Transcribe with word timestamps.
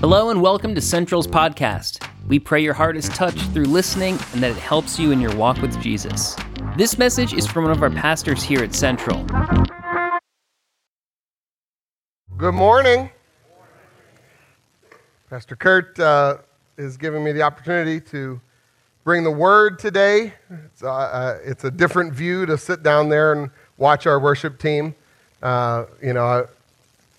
Hello 0.00 0.30
and 0.30 0.40
welcome 0.40 0.76
to 0.76 0.80
Central's 0.80 1.26
podcast. 1.26 2.08
We 2.28 2.38
pray 2.38 2.62
your 2.62 2.72
heart 2.72 2.96
is 2.96 3.08
touched 3.08 3.50
through 3.50 3.64
listening 3.64 4.16
and 4.32 4.40
that 4.40 4.52
it 4.52 4.56
helps 4.56 4.96
you 4.96 5.10
in 5.10 5.20
your 5.20 5.34
walk 5.34 5.60
with 5.60 5.76
Jesus. 5.82 6.36
This 6.76 6.98
message 6.98 7.34
is 7.34 7.48
from 7.48 7.64
one 7.64 7.72
of 7.72 7.82
our 7.82 7.90
pastors 7.90 8.40
here 8.40 8.62
at 8.62 8.76
Central. 8.76 9.24
Good 12.36 12.54
morning. 12.54 13.10
Pastor 15.28 15.56
Kurt 15.56 15.98
uh, 15.98 16.36
is 16.76 16.96
giving 16.96 17.24
me 17.24 17.32
the 17.32 17.42
opportunity 17.42 18.00
to 18.12 18.40
bring 19.02 19.24
the 19.24 19.32
word 19.32 19.80
today. 19.80 20.32
It's, 20.66 20.84
uh, 20.84 20.92
uh, 20.94 21.38
it's 21.44 21.64
a 21.64 21.72
different 21.72 22.14
view 22.14 22.46
to 22.46 22.56
sit 22.56 22.84
down 22.84 23.08
there 23.08 23.32
and 23.32 23.50
watch 23.78 24.06
our 24.06 24.20
worship 24.20 24.60
team. 24.60 24.94
Uh, 25.42 25.86
you 26.00 26.12
know, 26.12 26.46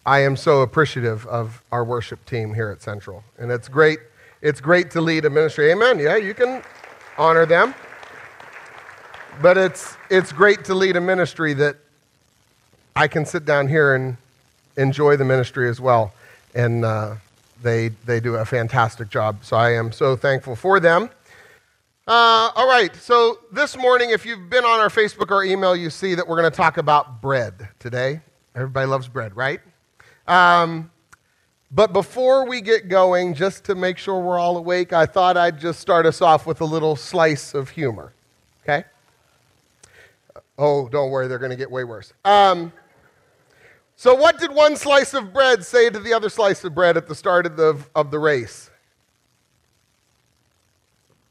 I, 0.10 0.22
am 0.22 0.36
so 0.36 0.62
appreciative 0.62 1.28
of 1.28 1.64
our 1.72 1.84
worship 1.84 2.26
team 2.26 2.56
here 2.56 2.72
at 2.72 2.82
Central, 2.82 3.24
and 3.38 3.52
it's 3.52 3.68
great. 3.68 4.00
It's 4.42 4.60
great 4.60 4.90
to 4.92 5.02
lead 5.02 5.26
a 5.26 5.30
ministry. 5.30 5.72
Amen. 5.72 6.00
Yeah, 6.00 6.16
you 6.16 6.34
can 6.34 6.64
honor 7.16 7.46
them, 7.46 7.76
but 9.40 9.56
it's 9.56 9.98
it's 10.10 10.32
great 10.32 10.66
to 10.66 10.74
lead 10.74 10.96
a 10.96 11.02
ministry 11.02 11.54
that 11.54 11.78
I 12.96 13.08
can 13.08 13.24
sit 13.24 13.46
down 13.46 13.68
here 13.68 13.94
and 13.94 14.18
enjoy 14.78 15.16
the 15.16 15.26
ministry 15.26 15.70
as 15.70 15.80
well, 15.80 16.12
and 16.56 16.84
uh, 16.84 17.18
they 17.62 17.90
they 18.06 18.20
do 18.20 18.34
a 18.38 18.46
fantastic 18.46 19.10
job. 19.12 19.46
So 19.46 19.58
I 19.58 19.74
am 19.74 19.92
so 19.92 20.16
thankful 20.16 20.56
for 20.56 20.80
them. 20.80 21.12
Uh, 22.08 22.50
all 22.56 22.68
right, 22.68 22.96
so 22.96 23.42
this 23.52 23.78
morning, 23.78 24.10
if 24.10 24.26
you've 24.26 24.50
been 24.50 24.66
on 24.66 24.80
our 24.80 24.90
Facebook 24.90 25.30
or 25.30 25.44
email, 25.44 25.76
you 25.76 25.92
see 25.92 26.16
that 26.16 26.28
we're 26.28 26.40
going 26.42 26.52
to 26.52 26.58
talk 26.58 26.78
about 26.78 27.22
bread 27.22 27.70
today. 27.78 28.22
Everybody 28.56 28.88
loves 28.88 29.08
bread, 29.08 29.36
right? 29.36 29.60
Um, 30.30 30.92
but 31.72 31.92
before 31.92 32.48
we 32.48 32.62
get 32.62 32.88
going, 32.88 33.34
just 33.34 33.64
to 33.66 33.76
make 33.76 33.98
sure 33.98 34.22
we're 34.22 34.40
all 34.40 34.58
awake, 34.58 34.94
I 34.94 35.06
thought 35.06 35.38
I'd 35.38 35.60
just 35.60 35.80
start 35.80 36.06
us 36.06 36.22
off 36.22 36.46
with 36.46 36.62
a 36.62 36.66
little 36.66 36.96
slice 36.96 37.54
of 37.54 37.70
humor. 37.70 38.14
Okay? 38.64 38.86
Oh, 40.58 40.88
don't 40.88 41.10
worry, 41.10 41.28
they're 41.28 41.40
going 41.40 41.52
to 41.52 41.58
get 41.58 41.70
way 41.70 41.84
worse. 41.84 42.14
Um, 42.24 42.72
so, 43.96 44.16
what 44.16 44.40
did 44.40 44.52
one 44.52 44.76
slice 44.78 45.14
of 45.14 45.34
bread 45.34 45.66
say 45.66 45.90
to 45.90 46.00
the 46.00 46.14
other 46.14 46.30
slice 46.30 46.64
of 46.64 46.74
bread 46.74 46.96
at 46.96 47.08
the 47.08 47.16
start 47.16 47.46
of 47.46 47.58
the, 47.58 47.78
of 47.96 48.12
the 48.12 48.20
race? 48.20 48.70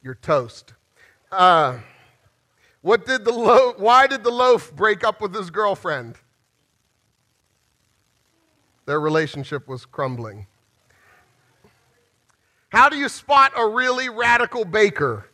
Your 0.03 0.17
toast. 0.17 0.75
Uh, 1.31 1.79
what 2.83 3.07
did 3.07 3.25
the 3.25 3.75
why 3.77 4.07
did 4.07 4.23
the 4.23 4.31
loaf 4.31 4.75
break 4.75 5.05
up 5.05 5.21
with 5.21 5.35
his 5.35 5.51
girlfriend? 5.51 6.17
Their 8.89 8.99
relationship 8.99 9.69
was 9.69 9.85
crumbling. 9.85 10.47
How 12.71 12.89
do 12.89 12.97
you 12.97 13.11
spot 13.11 13.53
a 13.55 13.67
really 13.67 14.09
radical 14.09 14.65
baker? 14.65 15.29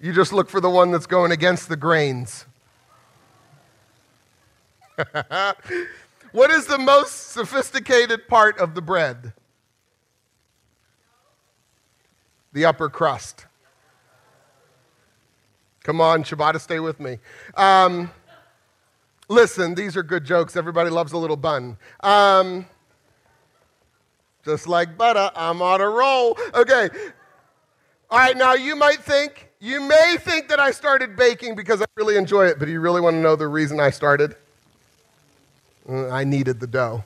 You 0.00 0.12
just 0.12 0.32
look 0.32 0.48
for 0.48 0.60
the 0.60 0.70
one 0.70 0.92
that's 0.92 1.06
going 1.06 1.32
against 1.32 1.68
the 1.68 1.74
grains. 1.74 2.46
what 6.30 6.52
is 6.52 6.66
the 6.66 6.78
most 6.78 7.32
sophisticated 7.32 8.28
part 8.28 8.56
of 8.58 8.76
the 8.76 8.80
bread? 8.80 9.32
The 12.52 12.66
upper 12.66 12.88
crust. 12.88 13.46
Come 15.82 16.00
on, 16.00 16.22
Shabbat, 16.22 16.60
stay 16.60 16.78
with 16.78 17.00
me. 17.00 17.18
Um, 17.56 18.12
listen, 19.28 19.74
these 19.74 19.96
are 19.96 20.02
good 20.02 20.24
jokes. 20.24 20.56
Everybody 20.56 20.90
loves 20.90 21.12
a 21.12 21.18
little 21.18 21.36
bun. 21.36 21.76
Um, 22.00 22.66
just 24.44 24.68
like 24.68 24.98
butter, 24.98 25.30
I'm 25.34 25.62
on 25.62 25.80
a 25.80 25.88
roll. 25.88 26.38
Okay. 26.54 26.90
All 28.10 28.18
right, 28.18 28.36
now 28.36 28.54
you 28.54 28.76
might 28.76 29.02
think, 29.02 29.50
you 29.58 29.80
may 29.80 30.16
think 30.20 30.48
that 30.48 30.60
I 30.60 30.70
started 30.70 31.16
baking 31.16 31.54
because 31.54 31.80
I 31.80 31.86
really 31.96 32.16
enjoy 32.16 32.46
it, 32.46 32.58
but 32.58 32.68
you 32.68 32.80
really 32.80 33.00
want 33.00 33.14
to 33.14 33.20
know 33.20 33.34
the 33.34 33.48
reason 33.48 33.80
I 33.80 33.90
started? 33.90 34.36
Mm, 35.88 36.12
I 36.12 36.24
needed 36.24 36.60
the 36.60 36.66
dough. 36.66 37.02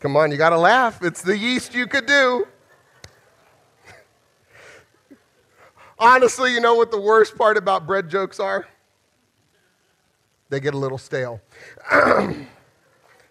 Come 0.00 0.16
on, 0.16 0.30
you 0.30 0.36
got 0.36 0.50
to 0.50 0.58
laugh. 0.58 1.02
It's 1.02 1.22
the 1.22 1.36
yeast 1.36 1.74
you 1.74 1.86
could 1.86 2.06
do. 2.06 2.46
Honestly, 5.98 6.52
you 6.52 6.60
know 6.60 6.74
what 6.74 6.90
the 6.90 7.00
worst 7.00 7.36
part 7.36 7.56
about 7.56 7.86
bread 7.86 8.10
jokes 8.10 8.38
are? 8.38 8.66
They 10.50 10.60
get 10.60 10.74
a 10.74 10.78
little 10.78 10.98
stale. 10.98 11.40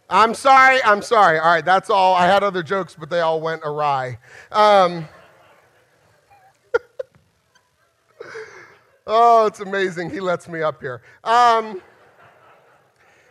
I'm 0.10 0.34
sorry, 0.34 0.84
I'm 0.84 1.02
sorry. 1.02 1.40
All 1.40 1.46
right, 1.46 1.66
that's 1.66 1.90
all. 1.90 2.14
I 2.16 2.28
had 2.28 2.44
other 2.44 2.62
jokes, 2.62 2.96
but 3.00 3.10
they 3.10 3.22
all 3.22 3.42
went 3.42 3.62
awry. 3.64 4.20
Um, 4.52 5.08
oh, 9.08 9.46
it's 9.46 9.60
amazing. 9.60 10.10
He 10.10 10.20
lets 10.20 10.48
me 10.48 10.62
up 10.62 10.82
here. 10.82 11.02
Um, 11.24 11.82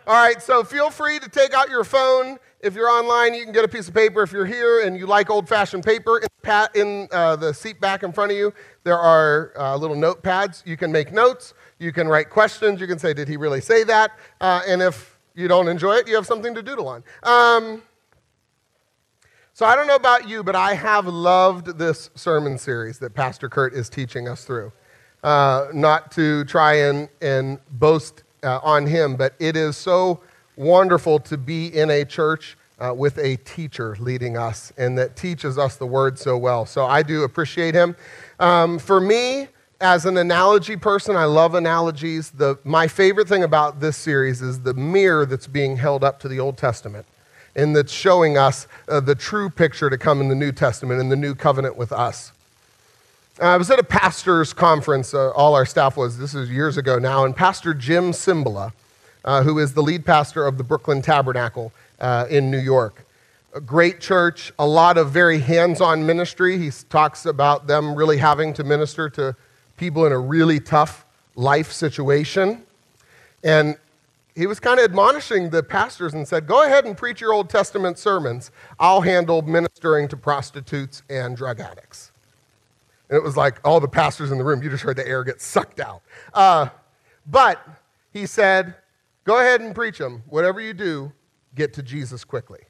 all 0.05 0.15
right, 0.15 0.43
so 0.43 0.65
feel 0.65 0.91
free 0.91 1.21
to 1.21 1.29
take 1.29 1.55
out 1.55 1.71
your 1.71 1.85
phone. 1.85 2.39
If 2.59 2.75
you're 2.75 2.89
online, 2.89 3.35
you 3.35 3.45
can 3.45 3.53
get 3.53 3.65
a 3.65 3.69
piece 3.69 3.87
of 3.87 3.95
paper. 3.95 4.23
If 4.23 4.33
you're 4.33 4.47
here 4.47 4.85
and 4.85 4.97
you 4.97 5.07
like 5.07 5.31
old 5.31 5.49
fashioned 5.49 5.85
paper, 5.85 6.21
in, 6.75 7.09
uh, 7.13 7.37
the 7.37 7.53
seat 7.55 7.81
back 7.81 8.03
in 8.03 8.13
front 8.13 8.33
of 8.33 8.37
you, 8.37 8.53
there 8.83 8.99
are 8.99 9.53
uh, 9.57 9.77
little 9.77 9.95
notepads. 9.95 10.67
You 10.67 10.77
can 10.77 10.91
make 10.91 11.13
notes. 11.13 11.55
You 11.83 11.93
can 11.93 12.07
write 12.07 12.31
questions. 12.31 12.81
You 12.81 12.87
can 12.87 13.01
say, 13.01 13.13
Did 13.13 13.27
he 13.27 13.37
really 13.37 13.61
say 13.61 13.83
that? 13.85 14.13
Uh, 14.41 14.63
and 14.69 14.81
if 14.81 15.19
you 15.35 15.49
don't 15.49 15.67
enjoy 15.67 15.95
it, 15.95 16.07
you 16.07 16.15
have 16.15 16.27
something 16.27 16.55
to 16.55 16.63
doodle 16.63 16.87
on. 16.89 17.03
Um, 17.25 17.83
so 19.53 19.67
I 19.67 19.75
don't 19.75 19.89
know 19.89 19.97
about 19.97 20.29
you, 20.29 20.45
but 20.45 20.55
I 20.55 20.75
have 20.75 21.07
loved 21.07 21.79
this 21.79 22.11
sermon 22.15 22.57
series 22.57 23.01
that 23.01 23.15
Pastor 23.15 23.49
Kurt 23.49 23.75
is 23.75 23.89
teaching 23.89 24.29
us 24.29 24.45
through. 24.45 24.73
Uh, 25.25 25.69
not 25.75 26.13
to 26.13 26.45
try 26.45 26.75
and, 26.75 27.09
and 27.21 27.59
boast 27.73 28.23
uh, 28.45 28.61
on 28.63 28.87
him, 28.87 29.17
but 29.17 29.35
it 29.41 29.57
is 29.57 29.77
so 29.77 30.21
wonderful 30.57 31.19
to 31.19 31.37
be 31.37 31.67
in 31.67 31.91
a 31.91 32.05
church 32.05 32.57
uh, 32.79 32.95
with 32.95 33.19
a 33.19 33.37
teacher 33.39 33.97
leading 33.99 34.37
us 34.37 34.73
and 34.79 34.97
that 34.99 35.17
teaches 35.17 35.59
us 35.59 35.77
the 35.77 35.87
word 35.87 36.17
so 36.19 36.39
well. 36.39 36.65
So 36.65 36.87
I 36.87 37.03
do 37.03 37.25
appreciate 37.25 37.75
him. 37.75 37.97
Um, 38.39 38.79
for 38.79 39.01
me, 39.01 39.49
as 39.83 40.07
an 40.07 40.17
analogy 40.17 40.77
person, 40.77 41.17
I 41.17 41.25
love 41.25 41.55
analogies. 41.55 42.31
The, 42.31 42.57
my 42.63 42.87
favorite 42.87 43.29
thing 43.29 43.43
about 43.43 43.81
this 43.81 43.97
series 43.97 44.41
is 44.41 44.61
the 44.61 44.75
mirror 44.75 45.27
that's 45.27 45.49
being 45.49 45.77
held 45.77 46.05
up 46.05 46.21
to 46.21 46.29
the 46.29 46.39
Old 46.39 46.57
Testament 46.57 47.05
and 47.57 47.75
that's 47.75 47.93
showing 47.93 48.39
us 48.39 48.67
uh, 48.89 49.01
the 49.01 49.15
true 49.15 49.51
picture 49.51 49.91
to 49.91 49.99
come 49.99 50.21
in 50.21 50.29
the 50.29 50.35
New 50.37 50.53
Testament 50.53 51.01
and 51.01 51.11
the 51.11 51.17
new 51.17 51.35
covenant 51.35 51.77
with 51.77 51.93
us. 51.93 52.33
I 53.41 53.57
was 53.57 53.71
at 53.71 53.79
a 53.79 53.85
pastor's 53.85 54.53
conference, 54.53 55.15
uh, 55.15 55.31
all 55.31 55.55
our 55.55 55.67
staff 55.67 55.97
was, 55.97 56.17
this 56.17 56.35
is 56.35 56.49
years 56.49 56.77
ago 56.77 56.99
now, 56.99 57.25
and 57.25 57.35
Pastor 57.35 57.75
Jim 57.75 58.13
Cymbala, 58.13 58.73
uh, 59.25 59.43
who 59.43 59.59
is 59.59 59.75
the 59.75 59.83
lead 59.83 60.07
pastor 60.07 60.47
of 60.47 60.59
the 60.59 60.65
Brooklyn 60.65 61.03
Tabernacle 61.03 61.73
uh, 62.01 62.27
in 62.31 62.51
New 62.51 62.59
York. 62.61 63.05
A 63.55 63.61
great 63.61 64.01
church, 64.01 64.53
a 64.59 64.67
lot 64.67 64.97
of 64.97 65.11
very 65.11 65.41
hands 65.41 65.81
on 65.81 66.07
ministry. 66.07 66.57
He 66.57 66.71
talks 66.89 67.27
about 67.27 67.67
them 67.67 67.95
really 67.95 68.19
having 68.19 68.55
to 68.55 68.65
minister 68.65 69.11
to 69.11 69.35
people 69.83 70.07
in 70.07 70.13
a 70.13 70.19
really 70.19 70.61
tough 70.61 71.05
life 71.35 71.73
situation. 71.73 72.63
And 73.43 73.77
he 74.37 74.47
was 74.47 74.61
kind 74.61 74.79
of 74.79 74.85
admonishing 74.85 75.51
the 75.51 75.61
pastors 75.61 76.15
and 76.15 76.27
said, 76.27 76.47
Go 76.47 76.65
ahead 76.65 76.85
and 76.85 76.97
preach 76.97 77.21
your 77.21 77.33
Old 77.33 77.51
Testament 77.51 77.99
sermons. 77.99 78.53
I'll 78.79 79.01
handle 79.01 79.43
ministering 79.43 80.07
to 80.07 80.17
prostitutes 80.17 81.03
and 81.11 81.37
drug 81.37 81.59
addicts. 81.59 82.13
And 83.09 83.17
it 83.17 83.25
was 83.25 83.37
like 83.37 83.59
all 83.65 83.81
the 83.81 83.89
pastors 83.89 84.31
in 84.31 84.39
the 84.39 84.45
room, 84.45 84.63
you 84.63 84.71
just 84.71 84.85
heard 84.85 84.95
the 84.95 85.09
air 85.09 85.25
get 85.25 85.41
sucked 85.41 85.81
out. 85.81 86.03
Uh, 86.33 86.69
but 87.27 87.59
he 88.13 88.25
said, 88.25 88.77
go 89.25 89.41
ahead 89.41 89.63
and 89.63 89.75
preach 89.75 89.99
them. 89.99 90.23
Whatever 90.29 90.61
you 90.61 90.75
do, 90.75 91.13
get 91.57 91.75
to 91.75 91.83
Jesus 91.83 92.23
quickly. 92.23 92.61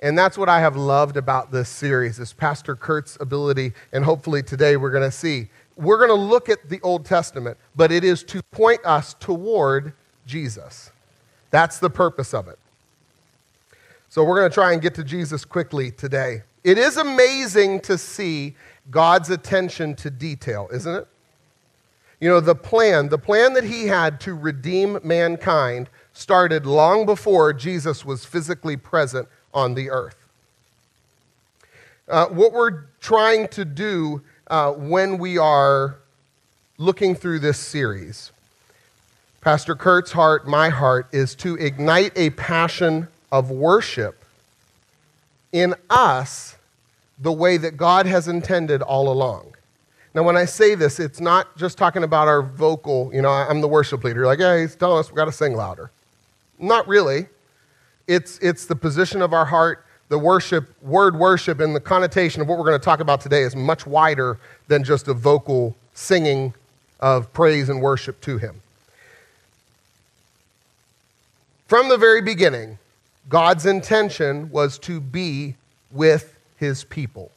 And 0.00 0.16
that's 0.16 0.36
what 0.36 0.50
I 0.50 0.60
have 0.60 0.76
loved 0.76 1.16
about 1.16 1.50
this 1.50 1.70
series, 1.70 2.20
is 2.20 2.32
Pastor 2.32 2.76
Kurt's 2.76 3.16
ability, 3.18 3.72
and 3.92 4.04
hopefully 4.04 4.42
today 4.42 4.76
we're 4.76 4.92
going 4.92 5.02
to 5.02 5.10
see. 5.10 5.48
We're 5.78 5.96
going 5.96 6.10
to 6.10 6.14
look 6.14 6.48
at 6.48 6.68
the 6.68 6.80
Old 6.80 7.04
Testament, 7.04 7.56
but 7.76 7.92
it 7.92 8.02
is 8.02 8.24
to 8.24 8.42
point 8.42 8.84
us 8.84 9.14
toward 9.14 9.92
Jesus. 10.26 10.90
That's 11.50 11.78
the 11.78 11.88
purpose 11.88 12.34
of 12.34 12.48
it. 12.48 12.58
So 14.08 14.24
we're 14.24 14.38
going 14.38 14.50
to 14.50 14.54
try 14.54 14.72
and 14.72 14.82
get 14.82 14.96
to 14.96 15.04
Jesus 15.04 15.44
quickly 15.44 15.92
today. 15.92 16.42
It 16.64 16.78
is 16.78 16.96
amazing 16.96 17.80
to 17.82 17.96
see 17.96 18.56
God's 18.90 19.30
attention 19.30 19.94
to 19.96 20.10
detail, 20.10 20.68
isn't 20.72 20.94
it? 20.94 21.06
You 22.20 22.28
know, 22.28 22.40
the 22.40 22.56
plan, 22.56 23.08
the 23.08 23.18
plan 23.18 23.52
that 23.52 23.62
he 23.62 23.86
had 23.86 24.18
to 24.22 24.34
redeem 24.34 24.98
mankind 25.04 25.88
started 26.12 26.66
long 26.66 27.06
before 27.06 27.52
Jesus 27.52 28.04
was 28.04 28.24
physically 28.24 28.76
present 28.76 29.28
on 29.54 29.74
the 29.74 29.90
earth. 29.90 30.16
Uh, 32.08 32.26
what 32.26 32.52
we're 32.52 32.86
trying 33.00 33.46
to 33.48 33.64
do 33.64 34.22
uh, 34.48 34.72
when 34.72 35.18
we 35.18 35.38
are 35.38 35.96
looking 36.78 37.14
through 37.14 37.38
this 37.38 37.58
series, 37.58 38.32
Pastor 39.40 39.74
Kurt's 39.74 40.12
heart, 40.12 40.48
my 40.48 40.68
heart, 40.68 41.08
is 41.12 41.34
to 41.36 41.54
ignite 41.56 42.12
a 42.16 42.30
passion 42.30 43.08
of 43.30 43.50
worship 43.50 44.24
in 45.52 45.74
us 45.90 46.56
the 47.18 47.32
way 47.32 47.56
that 47.56 47.76
God 47.76 48.06
has 48.06 48.28
intended 48.28 48.82
all 48.82 49.10
along. 49.10 49.54
Now, 50.14 50.22
when 50.22 50.36
I 50.36 50.46
say 50.46 50.74
this, 50.74 50.98
it's 50.98 51.20
not 51.20 51.56
just 51.56 51.78
talking 51.78 52.02
about 52.02 52.28
our 52.28 52.42
vocal, 52.42 53.10
you 53.12 53.22
know, 53.22 53.28
I'm 53.28 53.60
the 53.60 53.68
worship 53.68 54.02
leader. 54.04 54.26
Like, 54.26 54.38
hey, 54.38 54.62
he's 54.62 54.74
telling 54.74 54.98
us 54.98 55.10
we 55.10 55.16
got 55.16 55.26
to 55.26 55.32
sing 55.32 55.54
louder. 55.54 55.90
Not 56.58 56.88
really. 56.88 57.26
It's, 58.06 58.38
it's 58.38 58.66
the 58.66 58.74
position 58.74 59.20
of 59.22 59.32
our 59.32 59.44
heart. 59.44 59.84
The 60.08 60.18
worship, 60.18 60.70
word 60.82 61.16
worship, 61.16 61.60
and 61.60 61.76
the 61.76 61.80
connotation 61.80 62.40
of 62.40 62.48
what 62.48 62.58
we're 62.58 62.64
going 62.64 62.78
to 62.78 62.84
talk 62.84 63.00
about 63.00 63.20
today 63.20 63.42
is 63.42 63.54
much 63.54 63.86
wider 63.86 64.38
than 64.66 64.84
just 64.84 65.08
a 65.08 65.14
vocal 65.14 65.76
singing 65.92 66.54
of 67.00 67.32
praise 67.32 67.68
and 67.68 67.82
worship 67.82 68.20
to 68.22 68.38
Him. 68.38 68.60
From 71.66 71.88
the 71.88 71.98
very 71.98 72.22
beginning, 72.22 72.78
God's 73.28 73.66
intention 73.66 74.50
was 74.50 74.78
to 74.80 75.00
be 75.00 75.56
with 75.90 76.38
His 76.56 76.84
people. 76.84 77.30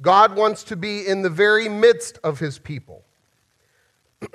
God 0.00 0.34
wants 0.34 0.64
to 0.64 0.76
be 0.76 1.06
in 1.06 1.22
the 1.22 1.30
very 1.30 1.68
midst 1.68 2.18
of 2.24 2.40
His 2.40 2.58
people. 2.58 3.02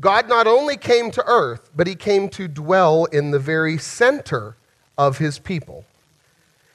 God 0.00 0.28
not 0.28 0.46
only 0.46 0.76
came 0.76 1.10
to 1.12 1.24
earth, 1.26 1.70
but 1.76 1.86
he 1.86 1.94
came 1.94 2.28
to 2.30 2.48
dwell 2.48 3.04
in 3.06 3.30
the 3.30 3.38
very 3.38 3.78
center 3.78 4.56
of 4.98 5.18
his 5.18 5.38
people. 5.38 5.84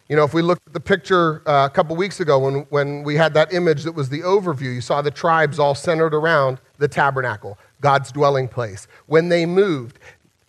You 0.09 0.15
know, 0.15 0.23
if 0.23 0.33
we 0.33 0.41
looked 0.41 0.65
at 0.65 0.73
the 0.73 0.79
picture 0.79 1.47
uh, 1.47 1.67
a 1.67 1.69
couple 1.69 1.95
weeks 1.95 2.19
ago 2.19 2.39
when, 2.39 2.65
when 2.69 3.03
we 3.03 3.15
had 3.15 3.33
that 3.35 3.53
image 3.53 3.83
that 3.83 3.91
was 3.91 4.09
the 4.09 4.21
overview, 4.21 4.73
you 4.73 4.81
saw 4.81 5.03
the 5.03 5.11
tribes 5.11 5.59
all 5.59 5.75
centered 5.75 6.15
around 6.15 6.59
the 6.79 6.87
tabernacle, 6.87 7.59
God's 7.79 8.11
dwelling 8.11 8.47
place. 8.47 8.87
When 9.05 9.29
they 9.29 9.45
moved 9.45 9.99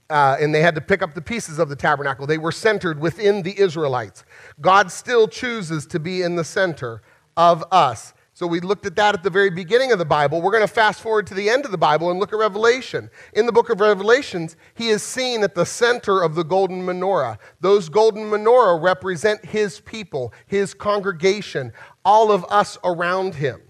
uh, 0.08 0.38
and 0.40 0.54
they 0.54 0.62
had 0.62 0.74
to 0.76 0.80
pick 0.80 1.02
up 1.02 1.14
the 1.14 1.20
pieces 1.20 1.58
of 1.58 1.68
the 1.68 1.76
tabernacle, 1.76 2.26
they 2.26 2.38
were 2.38 2.52
centered 2.52 3.00
within 3.00 3.42
the 3.42 3.58
Israelites. 3.60 4.24
God 4.62 4.90
still 4.90 5.28
chooses 5.28 5.84
to 5.88 6.00
be 6.00 6.22
in 6.22 6.36
the 6.36 6.44
center 6.44 7.02
of 7.36 7.62
us. 7.70 8.14
So 8.40 8.46
we 8.46 8.60
looked 8.60 8.86
at 8.86 8.96
that 8.96 9.14
at 9.14 9.22
the 9.22 9.28
very 9.28 9.50
beginning 9.50 9.92
of 9.92 9.98
the 9.98 10.06
Bible. 10.06 10.40
We're 10.40 10.50
going 10.50 10.66
to 10.66 10.66
fast 10.66 11.02
forward 11.02 11.26
to 11.26 11.34
the 11.34 11.50
end 11.50 11.66
of 11.66 11.72
the 11.72 11.76
Bible 11.76 12.10
and 12.10 12.18
look 12.18 12.32
at 12.32 12.38
Revelation. 12.38 13.10
In 13.34 13.44
the 13.44 13.52
book 13.52 13.68
of 13.68 13.80
Revelations, 13.80 14.56
he 14.74 14.88
is 14.88 15.02
seen 15.02 15.42
at 15.42 15.54
the 15.54 15.66
center 15.66 16.22
of 16.22 16.34
the 16.34 16.42
golden 16.42 16.80
menorah. 16.80 17.36
Those 17.60 17.90
golden 17.90 18.30
menorah 18.30 18.82
represent 18.82 19.44
his 19.44 19.80
people, 19.80 20.32
his 20.46 20.72
congregation, 20.72 21.74
all 22.02 22.32
of 22.32 22.46
us 22.46 22.78
around 22.82 23.34
him. 23.34 23.60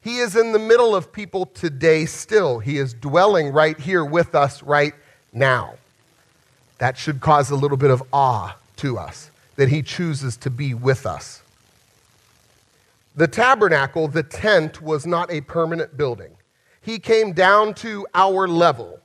He 0.00 0.18
is 0.18 0.34
in 0.34 0.50
the 0.50 0.58
middle 0.58 0.96
of 0.96 1.12
people 1.12 1.46
today 1.46 2.04
still. 2.04 2.58
He 2.58 2.78
is 2.78 2.94
dwelling 2.94 3.52
right 3.52 3.78
here 3.78 4.04
with 4.04 4.34
us 4.34 4.60
right 4.64 4.94
now. 5.32 5.74
That 6.78 6.98
should 6.98 7.20
cause 7.20 7.48
a 7.50 7.54
little 7.54 7.76
bit 7.76 7.92
of 7.92 8.02
awe 8.12 8.56
to 8.78 8.98
us 8.98 9.30
that 9.54 9.68
he 9.68 9.82
chooses 9.82 10.36
to 10.38 10.50
be 10.50 10.74
with 10.74 11.06
us. 11.06 11.43
The 13.14 13.28
tabernacle, 13.28 14.08
the 14.08 14.22
tent, 14.22 14.82
was 14.82 15.06
not 15.06 15.30
a 15.30 15.40
permanent 15.40 15.96
building. 15.96 16.36
He 16.80 16.98
came 16.98 17.32
down 17.32 17.74
to 17.74 18.06
our 18.12 18.48
level. 18.48 19.00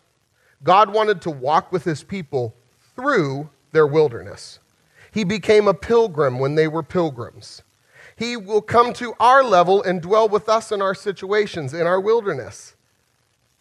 God 0.63 0.91
wanted 0.91 1.21
to 1.21 1.29
walk 1.29 1.71
with 1.71 1.83
his 1.83 2.03
people 2.03 2.55
through 2.95 3.49
their 3.71 3.87
wilderness. 3.87 4.59
He 5.11 5.23
became 5.23 5.67
a 5.67 5.73
pilgrim 5.73 6.39
when 6.39 6.55
they 6.55 6.67
were 6.67 6.83
pilgrims. 6.83 7.61
He 8.15 8.35
will 8.35 8.61
come 8.61 8.93
to 8.93 9.13
our 9.19 9.43
level 9.43 9.81
and 9.81 10.01
dwell 10.01 10.27
with 10.27 10.49
us 10.49 10.71
in 10.71 10.81
our 10.81 10.93
situations, 10.93 11.73
in 11.73 11.87
our 11.87 12.01
wilderness. 12.01 12.75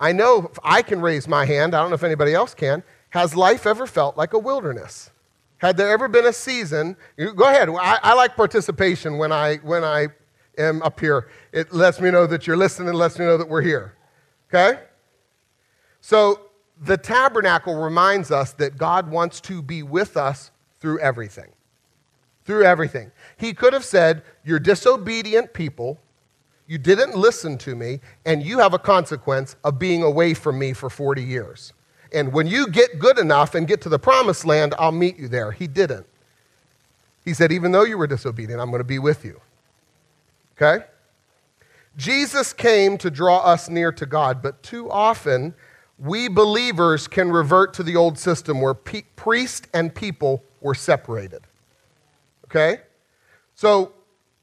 I 0.00 0.12
know 0.12 0.50
I 0.64 0.82
can 0.82 1.00
raise 1.00 1.28
my 1.28 1.44
hand, 1.44 1.74
I 1.74 1.80
don't 1.80 1.90
know 1.90 1.94
if 1.94 2.02
anybody 2.02 2.34
else 2.34 2.54
can. 2.54 2.82
Has 3.10 3.36
life 3.36 3.66
ever 3.66 3.86
felt 3.86 4.16
like 4.16 4.32
a 4.32 4.38
wilderness? 4.38 5.10
Had 5.58 5.76
there 5.76 5.90
ever 5.90 6.08
been 6.08 6.26
a 6.26 6.32
season? 6.32 6.96
go 7.16 7.44
ahead. 7.44 7.68
I, 7.68 7.98
I 8.02 8.14
like 8.14 8.36
participation 8.36 9.18
when 9.18 9.32
I, 9.32 9.56
when 9.56 9.84
I 9.84 10.08
am 10.58 10.82
up 10.82 11.00
here. 11.00 11.28
It 11.52 11.72
lets 11.72 12.00
me 12.00 12.10
know 12.10 12.26
that 12.26 12.46
you're 12.46 12.56
listening, 12.56 12.92
lets 12.94 13.18
me 13.18 13.24
know 13.24 13.36
that 13.36 13.48
we're 13.48 13.62
here. 13.62 13.94
Okay? 14.48 14.80
So 16.00 16.40
the 16.80 16.96
tabernacle 16.96 17.74
reminds 17.76 18.30
us 18.30 18.52
that 18.54 18.78
God 18.78 19.10
wants 19.10 19.40
to 19.42 19.62
be 19.62 19.82
with 19.82 20.16
us 20.16 20.50
through 20.80 21.00
everything. 21.00 21.50
Through 22.44 22.64
everything. 22.64 23.10
He 23.36 23.52
could 23.52 23.72
have 23.72 23.84
said, 23.84 24.22
You're 24.44 24.58
disobedient 24.58 25.52
people, 25.52 25.98
you 26.66 26.78
didn't 26.78 27.16
listen 27.16 27.58
to 27.58 27.74
me, 27.74 28.00
and 28.24 28.42
you 28.42 28.58
have 28.58 28.74
a 28.74 28.78
consequence 28.78 29.56
of 29.64 29.78
being 29.78 30.02
away 30.02 30.34
from 30.34 30.58
me 30.58 30.72
for 30.72 30.88
40 30.90 31.22
years. 31.22 31.72
And 32.12 32.32
when 32.32 32.46
you 32.46 32.68
get 32.68 32.98
good 32.98 33.18
enough 33.18 33.54
and 33.54 33.66
get 33.66 33.80
to 33.82 33.88
the 33.88 33.98
promised 33.98 34.46
land, 34.46 34.74
I'll 34.78 34.92
meet 34.92 35.18
you 35.18 35.28
there. 35.28 35.52
He 35.52 35.66
didn't. 35.66 36.06
He 37.24 37.34
said, 37.34 37.52
Even 37.52 37.72
though 37.72 37.84
you 37.84 37.98
were 37.98 38.06
disobedient, 38.06 38.60
I'm 38.60 38.70
going 38.70 38.80
to 38.80 38.84
be 38.84 38.98
with 38.98 39.24
you. 39.24 39.40
Okay? 40.60 40.84
Jesus 41.96 42.52
came 42.52 42.98
to 42.98 43.10
draw 43.10 43.38
us 43.38 43.68
near 43.68 43.92
to 43.92 44.06
God, 44.06 44.42
but 44.42 44.62
too 44.62 44.90
often 44.90 45.54
we 45.98 46.28
believers 46.28 47.08
can 47.08 47.30
revert 47.30 47.74
to 47.74 47.82
the 47.82 47.96
old 47.96 48.18
system 48.18 48.60
where 48.60 48.74
pe- 48.74 49.02
priest 49.16 49.68
and 49.72 49.94
people 49.94 50.44
were 50.60 50.74
separated. 50.74 51.42
Okay? 52.46 52.82
So 53.54 53.92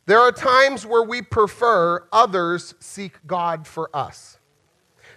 there 0.05 0.19
are 0.19 0.31
times 0.31 0.85
where 0.85 1.03
we 1.03 1.21
prefer 1.21 2.07
others 2.11 2.75
seek 2.79 3.25
God 3.25 3.65
for 3.65 3.89
us. 3.95 4.37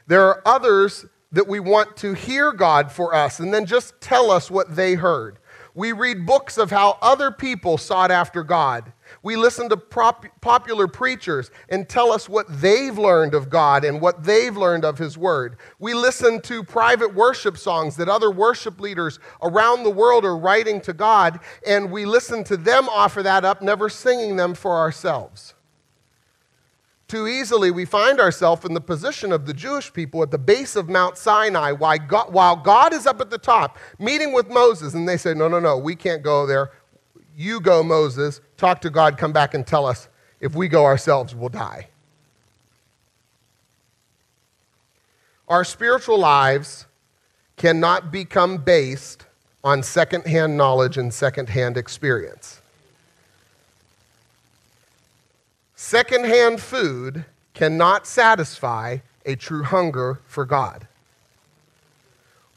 There 0.06 0.24
are 0.24 0.42
others 0.46 1.06
that 1.32 1.46
we 1.46 1.60
want 1.60 1.96
to 1.98 2.14
hear 2.14 2.52
God 2.52 2.90
for 2.90 3.14
us 3.14 3.40
and 3.40 3.52
then 3.52 3.66
just 3.66 4.00
tell 4.00 4.30
us 4.30 4.50
what 4.50 4.74
they 4.74 4.94
heard. 4.94 5.38
We 5.74 5.92
read 5.92 6.24
books 6.24 6.56
of 6.56 6.70
how 6.70 6.98
other 7.02 7.30
people 7.30 7.78
sought 7.78 8.10
after 8.10 8.42
God 8.42 8.92
we 9.22 9.36
listen 9.36 9.68
to 9.68 9.76
prop- 9.76 10.40
popular 10.40 10.86
preachers 10.86 11.50
and 11.68 11.88
tell 11.88 12.12
us 12.12 12.28
what 12.28 12.46
they've 12.60 12.96
learned 12.96 13.34
of 13.34 13.50
God 13.50 13.84
and 13.84 14.00
what 14.00 14.24
they've 14.24 14.56
learned 14.56 14.84
of 14.84 14.98
His 14.98 15.18
Word. 15.18 15.56
We 15.78 15.94
listen 15.94 16.40
to 16.42 16.62
private 16.62 17.14
worship 17.14 17.58
songs 17.58 17.96
that 17.96 18.08
other 18.08 18.30
worship 18.30 18.80
leaders 18.80 19.18
around 19.42 19.82
the 19.82 19.90
world 19.90 20.24
are 20.24 20.36
writing 20.36 20.80
to 20.82 20.92
God, 20.92 21.40
and 21.66 21.90
we 21.90 22.04
listen 22.04 22.44
to 22.44 22.56
them 22.56 22.88
offer 22.88 23.22
that 23.22 23.44
up, 23.44 23.62
never 23.62 23.88
singing 23.88 24.36
them 24.36 24.54
for 24.54 24.76
ourselves. 24.76 25.54
Too 27.08 27.26
easily, 27.26 27.70
we 27.70 27.86
find 27.86 28.20
ourselves 28.20 28.66
in 28.66 28.74
the 28.74 28.82
position 28.82 29.32
of 29.32 29.46
the 29.46 29.54
Jewish 29.54 29.90
people 29.90 30.22
at 30.22 30.30
the 30.30 30.36
base 30.36 30.76
of 30.76 30.90
Mount 30.90 31.16
Sinai 31.16 31.72
while 31.72 32.56
God 32.56 32.92
is 32.92 33.06
up 33.06 33.22
at 33.22 33.30
the 33.30 33.38
top 33.38 33.78
meeting 33.98 34.34
with 34.34 34.50
Moses, 34.50 34.92
and 34.92 35.08
they 35.08 35.16
say, 35.16 35.32
No, 35.32 35.48
no, 35.48 35.58
no, 35.58 35.78
we 35.78 35.96
can't 35.96 36.22
go 36.22 36.46
there. 36.46 36.70
You 37.38 37.60
go, 37.60 37.84
Moses, 37.84 38.40
talk 38.56 38.80
to 38.80 38.90
God, 38.90 39.16
come 39.16 39.32
back 39.32 39.54
and 39.54 39.64
tell 39.64 39.86
us 39.86 40.08
if 40.40 40.56
we 40.56 40.66
go 40.66 40.84
ourselves, 40.84 41.36
we'll 41.36 41.50
die. 41.50 41.86
Our 45.46 45.62
spiritual 45.62 46.18
lives 46.18 46.86
cannot 47.56 48.10
become 48.10 48.56
based 48.56 49.24
on 49.62 49.84
secondhand 49.84 50.56
knowledge 50.56 50.98
and 50.98 51.14
secondhand 51.14 51.76
experience. 51.76 52.60
Secondhand 55.76 56.60
food 56.60 57.24
cannot 57.54 58.04
satisfy 58.08 58.98
a 59.24 59.36
true 59.36 59.62
hunger 59.62 60.18
for 60.26 60.44
God. 60.44 60.88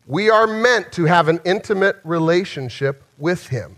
We 0.08 0.32
are 0.32 0.48
meant 0.48 0.92
to 0.94 1.06
have 1.06 1.28
an 1.28 1.40
intimate 1.46 2.00
relationship 2.04 3.04
with 3.20 3.50
Him. 3.50 3.76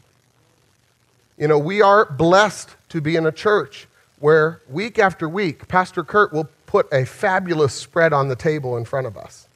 You 1.37 1.47
know, 1.47 1.57
we 1.57 1.81
are 1.81 2.05
blessed 2.05 2.69
to 2.89 3.01
be 3.01 3.15
in 3.15 3.25
a 3.25 3.31
church 3.31 3.87
where 4.19 4.61
week 4.69 4.99
after 4.99 5.27
week, 5.27 5.67
Pastor 5.67 6.03
Kurt 6.03 6.31
will 6.31 6.47
put 6.67 6.87
a 6.93 7.05
fabulous 7.05 7.73
spread 7.73 8.13
on 8.13 8.27
the 8.27 8.35
table 8.35 8.77
in 8.77 8.85
front 8.85 9.07
of 9.07 9.17
us. 9.17 9.47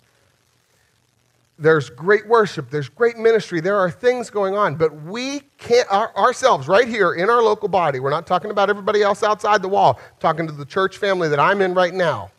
There's 1.59 1.89
great 1.89 2.27
worship, 2.27 2.69
there's 2.69 2.89
great 2.89 3.17
ministry, 3.17 3.61
there 3.61 3.77
are 3.77 3.89
things 3.89 4.29
going 4.29 4.55
on, 4.55 4.75
but 4.75 4.93
we 5.03 5.41
can't, 5.57 5.91
our, 5.91 6.15
ourselves, 6.15 6.67
right 6.67 6.87
here 6.87 7.13
in 7.13 7.29
our 7.29 7.41
local 7.41 7.67
body, 7.67 7.99
we're 7.99 8.11
not 8.11 8.27
talking 8.27 8.51
about 8.51 8.69
everybody 8.69 9.01
else 9.01 9.23
outside 9.23 9.61
the 9.63 9.67
wall, 9.67 9.99
talking 10.19 10.45
to 10.45 10.53
the 10.53 10.65
church 10.65 10.97
family 10.97 11.29
that 11.29 11.39
I'm 11.39 11.61
in 11.61 11.73
right 11.73 11.93
now. 11.93 12.29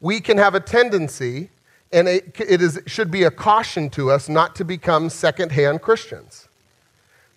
We 0.00 0.20
can 0.20 0.38
have 0.38 0.54
a 0.54 0.60
tendency, 0.60 1.50
and 1.92 2.08
it, 2.08 2.40
it 2.40 2.62
is, 2.62 2.80
should 2.86 3.10
be 3.10 3.24
a 3.24 3.30
caution 3.30 3.90
to 3.90 4.10
us 4.10 4.28
not 4.28 4.54
to 4.56 4.64
become 4.64 5.10
secondhand 5.10 5.82
Christians. 5.82 6.48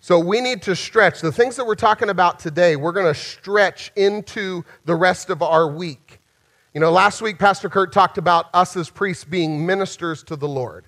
So 0.04 0.18
we 0.18 0.42
need 0.42 0.60
to 0.64 0.76
stretch. 0.76 1.22
The 1.22 1.32
things 1.32 1.56
that 1.56 1.66
we're 1.66 1.76
talking 1.76 2.10
about 2.10 2.38
today, 2.38 2.76
we're 2.76 2.92
going 2.92 3.06
to 3.06 3.18
stretch 3.18 3.90
into 3.96 4.62
the 4.84 4.94
rest 4.94 5.30
of 5.30 5.40
our 5.40 5.66
week. 5.66 6.20
You 6.74 6.82
know, 6.82 6.90
last 6.90 7.22
week, 7.22 7.38
Pastor 7.38 7.70
Kurt 7.70 7.90
talked 7.90 8.18
about 8.18 8.50
us 8.52 8.76
as 8.76 8.90
priests 8.90 9.24
being 9.24 9.64
ministers 9.64 10.22
to 10.24 10.36
the 10.36 10.46
Lord. 10.46 10.84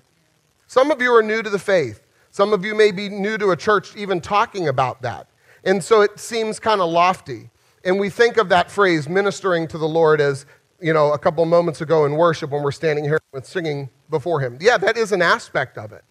Some 0.67 0.91
of 0.91 1.01
you 1.01 1.11
are 1.15 1.23
new 1.23 1.41
to 1.41 1.49
the 1.49 1.57
faith. 1.57 2.05
Some 2.29 2.53
of 2.53 2.63
you 2.63 2.75
may 2.75 2.91
be 2.91 3.09
new 3.09 3.39
to 3.39 3.49
a 3.49 3.57
church 3.57 3.95
even 3.95 4.21
talking 4.21 4.67
about 4.67 5.01
that. 5.01 5.27
And 5.63 5.83
so 5.83 6.01
it 6.01 6.19
seems 6.19 6.59
kind 6.59 6.79
of 6.79 6.91
lofty. 6.91 7.49
And 7.83 7.99
we 7.99 8.11
think 8.11 8.37
of 8.37 8.49
that 8.49 8.69
phrase, 8.69 9.09
ministering 9.09 9.67
to 9.69 9.79
the 9.79 9.87
Lord, 9.87 10.21
as, 10.21 10.45
you 10.79 10.93
know, 10.93 11.13
a 11.13 11.17
couple 11.17 11.43
moments 11.45 11.81
ago 11.81 12.05
in 12.05 12.11
worship 12.17 12.51
when 12.51 12.61
we're 12.61 12.71
standing 12.71 13.03
here 13.03 13.19
and 13.33 13.43
singing 13.43 13.89
before 14.11 14.41
Him. 14.41 14.59
Yeah, 14.61 14.77
that 14.77 14.95
is 14.95 15.11
an 15.11 15.23
aspect 15.23 15.79
of 15.79 15.91
it. 15.91 16.03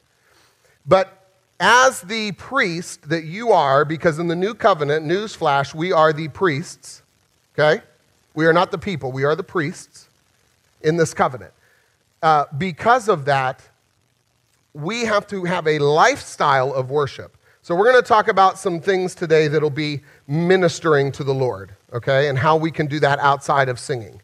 But 0.85 1.26
as 1.59 2.03
the 2.03 2.33
priest 2.33 3.09
that 3.09 3.25
you 3.25 3.53
are, 3.53 3.85
because 3.85 4.19
in 4.19 4.29
the 4.29 4.37
new 4.37 4.55
covenant, 4.55 5.07
newsflash, 5.07 5.75
we 5.75 5.93
are 5.93 6.13
the 6.13 6.29
priests, 6.29 7.03
okay? 7.59 7.83
We 8.35 8.47
are 8.47 8.53
not 8.53 8.71
the 8.71 8.79
people, 8.79 9.13
we 9.13 9.25
are 9.25 9.35
the 9.35 9.43
priests 9.43 10.09
in 10.83 10.97
this 10.97 11.15
covenant. 11.15 11.53
Uh, 12.23 12.45
because 12.59 13.09
of 13.09 13.25
that, 13.25 13.63
we 14.75 15.07
have 15.07 15.27
to 15.29 15.45
have 15.45 15.67
a 15.67 15.79
lifestyle 15.79 16.73
of 16.75 16.91
worship. 16.91 17.37
So, 17.63 17.75
we're 17.75 17.91
going 17.91 18.03
to 18.03 18.09
talk 18.09 18.29
about 18.29 18.59
some 18.59 18.81
things 18.81 19.15
today 19.15 19.49
that'll 19.49 19.71
be 19.71 20.03
ministering 20.29 21.11
to 21.13 21.25
the 21.25 21.35
Lord, 21.35 21.75
okay, 21.93 22.29
and 22.29 22.39
how 22.39 22.57
we 22.57 22.71
can 22.71 22.87
do 22.87 23.01
that 23.01 23.19
outside 23.19 23.69
of 23.69 23.81
singing. 23.81 24.21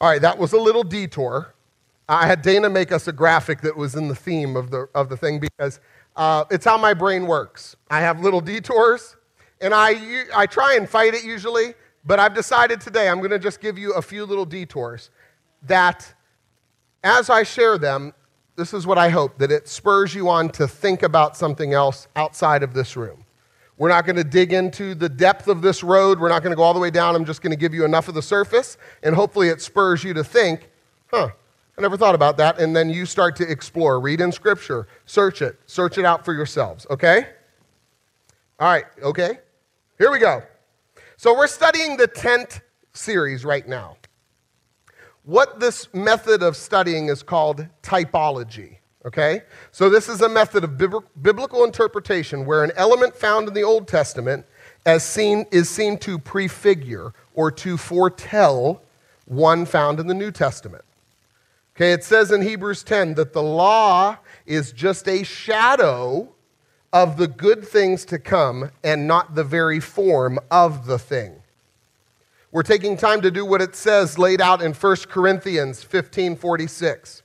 All 0.00 0.08
right, 0.08 0.20
that 0.20 0.38
was 0.38 0.52
a 0.52 0.58
little 0.58 0.82
detour. 0.82 1.54
I 2.08 2.26
had 2.26 2.42
Dana 2.42 2.68
make 2.68 2.90
us 2.90 3.06
a 3.06 3.12
graphic 3.12 3.60
that 3.60 3.76
was 3.76 3.94
in 3.94 4.08
the 4.08 4.14
theme 4.16 4.56
of 4.56 4.70
the, 4.70 4.88
of 4.94 5.08
the 5.08 5.16
thing 5.16 5.38
because 5.38 5.78
uh, 6.16 6.44
it's 6.50 6.64
how 6.64 6.76
my 6.76 6.94
brain 6.94 7.26
works. 7.26 7.76
I 7.90 8.00
have 8.00 8.20
little 8.20 8.40
detours, 8.40 9.16
and 9.60 9.72
I, 9.74 10.24
I 10.34 10.46
try 10.46 10.74
and 10.76 10.88
fight 10.88 11.14
it 11.14 11.24
usually, 11.24 11.74
but 12.04 12.18
I've 12.18 12.34
decided 12.34 12.80
today 12.80 13.08
I'm 13.08 13.18
going 13.18 13.30
to 13.30 13.38
just 13.38 13.60
give 13.60 13.78
you 13.78 13.92
a 13.94 14.02
few 14.02 14.24
little 14.24 14.44
detours 14.44 15.10
that, 15.62 16.14
as 17.04 17.30
I 17.30 17.42
share 17.44 17.78
them, 17.78 18.12
this 18.56 18.74
is 18.74 18.86
what 18.86 18.98
I 18.98 19.08
hope 19.08 19.38
that 19.38 19.50
it 19.50 19.66
spurs 19.68 20.14
you 20.14 20.28
on 20.28 20.50
to 20.50 20.68
think 20.68 21.02
about 21.02 21.36
something 21.36 21.72
else 21.72 22.08
outside 22.16 22.62
of 22.62 22.74
this 22.74 22.96
room. 22.96 23.24
We're 23.78 23.88
not 23.88 24.04
going 24.04 24.16
to 24.16 24.24
dig 24.24 24.52
into 24.52 24.94
the 24.94 25.08
depth 25.08 25.48
of 25.48 25.62
this 25.62 25.82
road. 25.82 26.20
We're 26.20 26.28
not 26.28 26.42
going 26.42 26.52
to 26.52 26.56
go 26.56 26.62
all 26.62 26.74
the 26.74 26.80
way 26.80 26.90
down. 26.90 27.16
I'm 27.16 27.24
just 27.24 27.40
going 27.40 27.50
to 27.52 27.56
give 27.56 27.72
you 27.72 27.84
enough 27.84 28.08
of 28.08 28.14
the 28.14 28.22
surface, 28.22 28.76
and 29.02 29.14
hopefully 29.14 29.48
it 29.48 29.62
spurs 29.62 30.04
you 30.04 30.12
to 30.14 30.22
think, 30.22 30.70
huh, 31.10 31.30
I 31.76 31.80
never 31.80 31.96
thought 31.96 32.14
about 32.14 32.36
that. 32.36 32.58
And 32.58 32.76
then 32.76 32.90
you 32.90 33.06
start 33.06 33.36
to 33.36 33.50
explore, 33.50 34.00
read 34.00 34.20
in 34.20 34.30
Scripture, 34.30 34.86
search 35.06 35.42
it, 35.42 35.58
search 35.66 35.98
it 35.98 36.04
out 36.04 36.24
for 36.24 36.34
yourselves, 36.34 36.86
okay? 36.90 37.26
All 38.58 38.68
right, 38.68 38.84
okay? 39.02 39.38
Here 39.98 40.10
we 40.10 40.18
go. 40.18 40.42
So 41.16 41.34
we're 41.36 41.46
studying 41.46 41.96
the 41.96 42.06
tent 42.06 42.60
series 42.92 43.44
right 43.44 43.66
now. 43.66 43.96
What 45.24 45.60
this 45.60 45.92
method 45.94 46.42
of 46.42 46.56
studying 46.56 47.08
is 47.08 47.22
called 47.22 47.66
typology. 47.82 48.78
Okay? 49.04 49.42
So, 49.72 49.90
this 49.90 50.08
is 50.08 50.20
a 50.20 50.28
method 50.28 50.62
of 50.62 50.78
biblical 50.78 51.64
interpretation 51.64 52.46
where 52.46 52.62
an 52.62 52.70
element 52.76 53.16
found 53.16 53.48
in 53.48 53.54
the 53.54 53.64
Old 53.64 53.88
Testament 53.88 54.46
as 54.86 55.04
seen, 55.04 55.46
is 55.50 55.68
seen 55.68 55.98
to 55.98 56.18
prefigure 56.18 57.12
or 57.34 57.50
to 57.50 57.76
foretell 57.76 58.82
one 59.26 59.64
found 59.64 59.98
in 59.98 60.06
the 60.06 60.14
New 60.14 60.30
Testament. 60.30 60.84
Okay, 61.74 61.92
it 61.92 62.04
says 62.04 62.30
in 62.30 62.42
Hebrews 62.42 62.82
10 62.82 63.14
that 63.14 63.32
the 63.32 63.42
law 63.42 64.18
is 64.44 64.72
just 64.72 65.08
a 65.08 65.22
shadow 65.22 66.28
of 66.92 67.16
the 67.16 67.26
good 67.26 67.66
things 67.66 68.04
to 68.06 68.18
come 68.18 68.70
and 68.84 69.06
not 69.06 69.34
the 69.34 69.44
very 69.44 69.80
form 69.80 70.38
of 70.50 70.84
the 70.84 70.98
thing. 70.98 71.42
We're 72.50 72.62
taking 72.62 72.98
time 72.98 73.22
to 73.22 73.30
do 73.30 73.46
what 73.46 73.62
it 73.62 73.74
says 73.74 74.18
laid 74.18 74.42
out 74.42 74.60
in 74.60 74.74
1 74.74 74.96
Corinthians 75.08 75.82
15 75.82 76.36
46. 76.36 77.22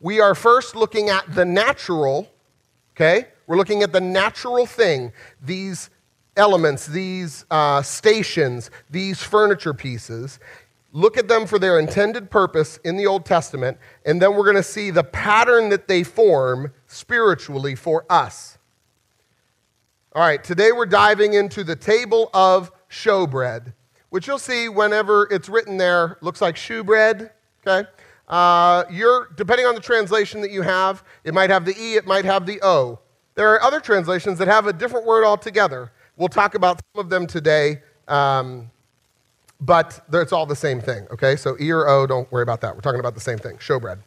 We 0.00 0.20
are 0.20 0.34
first 0.34 0.76
looking 0.76 1.08
at 1.08 1.34
the 1.34 1.46
natural, 1.46 2.30
okay? 2.94 3.28
We're 3.46 3.56
looking 3.56 3.82
at 3.82 3.92
the 3.92 4.00
natural 4.02 4.66
thing, 4.66 5.12
these 5.40 5.88
elements, 6.36 6.86
these 6.86 7.46
uh, 7.50 7.80
stations, 7.80 8.70
these 8.90 9.22
furniture 9.22 9.72
pieces. 9.72 10.38
Look 10.92 11.16
at 11.16 11.28
them 11.28 11.46
for 11.46 11.58
their 11.58 11.78
intended 11.78 12.30
purpose 12.30 12.78
in 12.78 12.96
the 12.96 13.06
Old 13.06 13.26
Testament, 13.26 13.78
and 14.04 14.22
then 14.22 14.34
we're 14.34 14.44
going 14.44 14.56
to 14.56 14.62
see 14.62 14.90
the 14.90 15.04
pattern 15.04 15.68
that 15.68 15.86
they 15.86 16.02
form 16.02 16.72
spiritually 16.86 17.74
for 17.74 18.06
us. 18.08 18.58
All 20.14 20.22
right, 20.22 20.42
today 20.42 20.72
we're 20.72 20.86
diving 20.86 21.34
into 21.34 21.62
the 21.62 21.76
table 21.76 22.30
of 22.32 22.72
showbread 22.90 23.74
which 24.10 24.26
you'll 24.26 24.38
see 24.38 24.68
whenever 24.68 25.28
it's 25.30 25.48
written 25.48 25.76
there, 25.76 26.18
looks 26.20 26.40
like 26.40 26.56
shoe 26.56 26.82
bread, 26.82 27.30
okay? 27.66 27.88
Uh, 28.26 28.84
you're, 28.90 29.28
depending 29.36 29.66
on 29.66 29.74
the 29.74 29.80
translation 29.80 30.40
that 30.40 30.50
you 30.50 30.62
have, 30.62 31.04
it 31.24 31.34
might 31.34 31.50
have 31.50 31.64
the 31.64 31.76
E, 31.78 31.96
it 31.96 32.06
might 32.06 32.24
have 32.24 32.46
the 32.46 32.60
O. 32.62 33.00
There 33.34 33.52
are 33.52 33.62
other 33.62 33.80
translations 33.80 34.38
that 34.38 34.48
have 34.48 34.66
a 34.66 34.72
different 34.72 35.06
word 35.06 35.24
altogether. 35.24 35.92
We'll 36.16 36.28
talk 36.28 36.54
about 36.54 36.80
some 36.94 37.04
of 37.04 37.10
them 37.10 37.26
today, 37.26 37.82
um, 38.08 38.70
but 39.60 40.04
it's 40.12 40.32
all 40.32 40.46
the 40.46 40.56
same 40.56 40.80
thing, 40.80 41.06
okay? 41.10 41.36
So 41.36 41.56
E 41.60 41.70
or 41.70 41.88
O, 41.88 42.06
don't 42.06 42.30
worry 42.30 42.42
about 42.42 42.60
that. 42.60 42.74
We're 42.74 42.80
talking 42.80 43.00
about 43.00 43.14
the 43.14 43.20
same 43.20 43.38
thing, 43.38 43.56
showbread. 43.56 43.98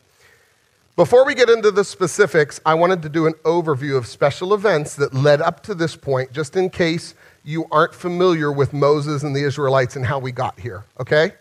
Before 0.96 1.25
we 1.25 1.34
get 1.36 1.50
into 1.50 1.72
the 1.72 1.84
specifics, 1.84 2.60
I 2.65 2.74
wanted 2.74 3.01
to 3.03 3.10
do 3.10 3.25
an 3.25 3.34
overview 3.43 3.98
of 3.98 4.05
special 4.05 4.53
events 4.53 4.96
that 4.96 5.13
led 5.13 5.41
up 5.41 5.63
to 5.63 5.74
this 5.74 5.96
point, 5.96 6.31
just 6.31 6.55
in 6.55 6.70
case 6.70 7.15
you 7.43 7.65
aren't 7.72 7.96
familiar 7.96 8.51
with 8.51 8.74
Moses 8.74 9.24
and 9.24 9.36
the 9.36 9.43
Israelites 9.43 9.96
and 9.96 10.05
how 10.05 10.20
we 10.20 10.31
got 10.31 10.60
here, 10.60 10.86
okay? 11.00 11.34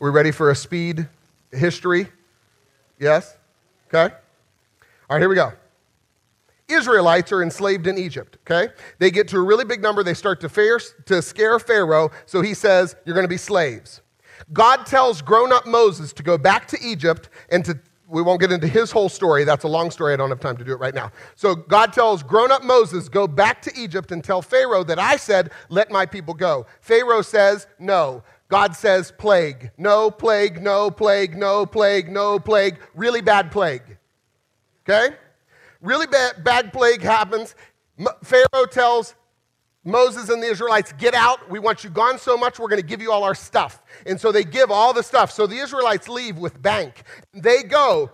We 0.00 0.10
ready 0.10 0.30
for 0.30 0.50
a 0.50 0.54
speed 0.54 1.06
history? 1.52 2.08
Yes? 2.98 3.36
Okay? 3.88 4.12
All 5.08 5.16
right, 5.16 5.20
here 5.20 5.28
we 5.28 5.36
go. 5.36 5.52
Israelites 6.68 7.30
are 7.32 7.42
enslaved 7.42 7.86
in 7.86 7.98
Egypt, 7.98 8.38
okay? 8.42 8.72
They 8.98 9.10
get 9.10 9.28
to 9.28 9.36
a 9.36 9.42
really 9.42 9.64
big 9.64 9.82
number. 9.82 10.02
They 10.02 10.14
start 10.14 10.40
to, 10.40 10.48
fear, 10.48 10.80
to 11.06 11.20
scare 11.20 11.58
Pharaoh, 11.58 12.10
so 12.26 12.40
he 12.40 12.54
says, 12.54 12.96
You're 13.04 13.14
going 13.14 13.24
to 13.24 13.28
be 13.28 13.36
slaves. 13.36 14.00
God 14.52 14.86
tells 14.86 15.22
grown 15.22 15.52
up 15.52 15.66
Moses 15.66 16.12
to 16.14 16.22
go 16.22 16.36
back 16.36 16.66
to 16.68 16.78
Egypt 16.82 17.28
and 17.50 17.64
to 17.64 17.78
we 18.06 18.22
won't 18.22 18.40
get 18.40 18.52
into 18.52 18.68
his 18.68 18.90
whole 18.90 19.08
story. 19.08 19.44
That's 19.44 19.64
a 19.64 19.68
long 19.68 19.90
story. 19.90 20.12
I 20.12 20.16
don't 20.16 20.28
have 20.28 20.40
time 20.40 20.56
to 20.58 20.64
do 20.64 20.72
it 20.72 20.78
right 20.78 20.94
now. 20.94 21.10
So 21.36 21.54
God 21.54 21.92
tells 21.92 22.22
grown 22.22 22.52
up 22.52 22.62
Moses, 22.62 23.08
Go 23.08 23.26
back 23.26 23.62
to 23.62 23.72
Egypt 23.76 24.12
and 24.12 24.22
tell 24.22 24.42
Pharaoh 24.42 24.84
that 24.84 24.98
I 24.98 25.16
said, 25.16 25.50
Let 25.68 25.90
my 25.90 26.06
people 26.06 26.34
go. 26.34 26.66
Pharaoh 26.80 27.22
says, 27.22 27.66
No. 27.78 28.22
God 28.48 28.76
says, 28.76 29.10
Plague. 29.10 29.70
No 29.78 30.10
plague, 30.10 30.62
no 30.62 30.90
plague, 30.90 31.36
no 31.36 31.66
plague, 31.66 32.10
no 32.10 32.38
plague. 32.38 32.78
Really 32.94 33.20
bad 33.20 33.50
plague. 33.50 33.96
Okay? 34.88 35.16
Really 35.84 36.06
bad, 36.06 36.42
bad 36.42 36.72
plague 36.72 37.02
happens. 37.02 37.54
Pharaoh 38.22 38.64
tells 38.70 39.14
Moses 39.84 40.30
and 40.30 40.42
the 40.42 40.46
Israelites, 40.46 40.94
get 40.94 41.12
out. 41.14 41.50
We 41.50 41.58
want 41.58 41.84
you 41.84 41.90
gone 41.90 42.18
so 42.18 42.38
much, 42.38 42.58
we're 42.58 42.68
going 42.68 42.80
to 42.80 42.86
give 42.86 43.02
you 43.02 43.12
all 43.12 43.22
our 43.22 43.34
stuff. 43.34 43.82
And 44.06 44.18
so 44.18 44.32
they 44.32 44.44
give 44.44 44.70
all 44.70 44.94
the 44.94 45.02
stuff. 45.02 45.30
So 45.30 45.46
the 45.46 45.58
Israelites 45.58 46.08
leave 46.08 46.38
with 46.38 46.60
bank. 46.60 47.02
They 47.34 47.62
go, 47.62 48.10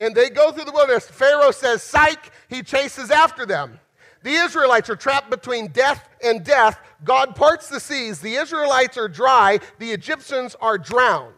and 0.00 0.14
they 0.14 0.30
go 0.30 0.50
through 0.52 0.64
the 0.64 0.72
wilderness. 0.72 1.06
Pharaoh 1.06 1.50
says, 1.50 1.82
psych, 1.82 2.32
he 2.48 2.62
chases 2.62 3.10
after 3.10 3.44
them. 3.44 3.78
The 4.22 4.32
Israelites 4.32 4.88
are 4.88 4.96
trapped 4.96 5.28
between 5.28 5.68
death 5.68 6.08
and 6.24 6.42
death. 6.42 6.80
God 7.04 7.36
parts 7.36 7.68
the 7.68 7.78
seas. 7.78 8.20
The 8.20 8.36
Israelites 8.36 8.96
are 8.96 9.06
dry. 9.06 9.60
The 9.78 9.92
Egyptians 9.92 10.56
are 10.62 10.78
drowned. 10.78 11.34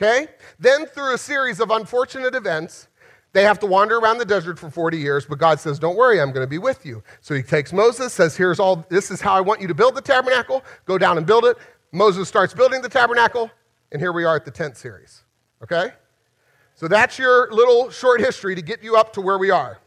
Okay? 0.00 0.28
Then, 0.60 0.86
through 0.86 1.14
a 1.14 1.18
series 1.18 1.58
of 1.58 1.70
unfortunate 1.70 2.36
events, 2.36 2.86
they 3.36 3.44
have 3.44 3.58
to 3.58 3.66
wander 3.66 3.98
around 3.98 4.16
the 4.16 4.24
desert 4.24 4.58
for 4.58 4.70
40 4.70 4.96
years, 4.96 5.26
but 5.26 5.38
God 5.38 5.60
says, 5.60 5.78
Don't 5.78 5.94
worry, 5.94 6.22
I'm 6.22 6.32
going 6.32 6.46
to 6.46 6.48
be 6.48 6.56
with 6.56 6.86
you. 6.86 7.02
So 7.20 7.34
he 7.34 7.42
takes 7.42 7.70
Moses, 7.70 8.14
says, 8.14 8.34
Here's 8.34 8.58
all, 8.58 8.86
this 8.88 9.10
is 9.10 9.20
how 9.20 9.34
I 9.34 9.42
want 9.42 9.60
you 9.60 9.68
to 9.68 9.74
build 9.74 9.94
the 9.94 10.00
tabernacle. 10.00 10.64
Go 10.86 10.96
down 10.96 11.18
and 11.18 11.26
build 11.26 11.44
it. 11.44 11.58
Moses 11.92 12.28
starts 12.28 12.54
building 12.54 12.80
the 12.80 12.88
tabernacle, 12.88 13.50
and 13.92 14.00
here 14.00 14.14
we 14.14 14.24
are 14.24 14.36
at 14.36 14.46
the 14.46 14.50
tent 14.50 14.78
series. 14.78 15.22
Okay? 15.62 15.90
So 16.76 16.88
that's 16.88 17.18
your 17.18 17.52
little 17.52 17.90
short 17.90 18.20
history 18.20 18.54
to 18.54 18.62
get 18.62 18.82
you 18.82 18.96
up 18.96 19.12
to 19.12 19.20
where 19.20 19.36
we 19.36 19.50
are. 19.50 19.80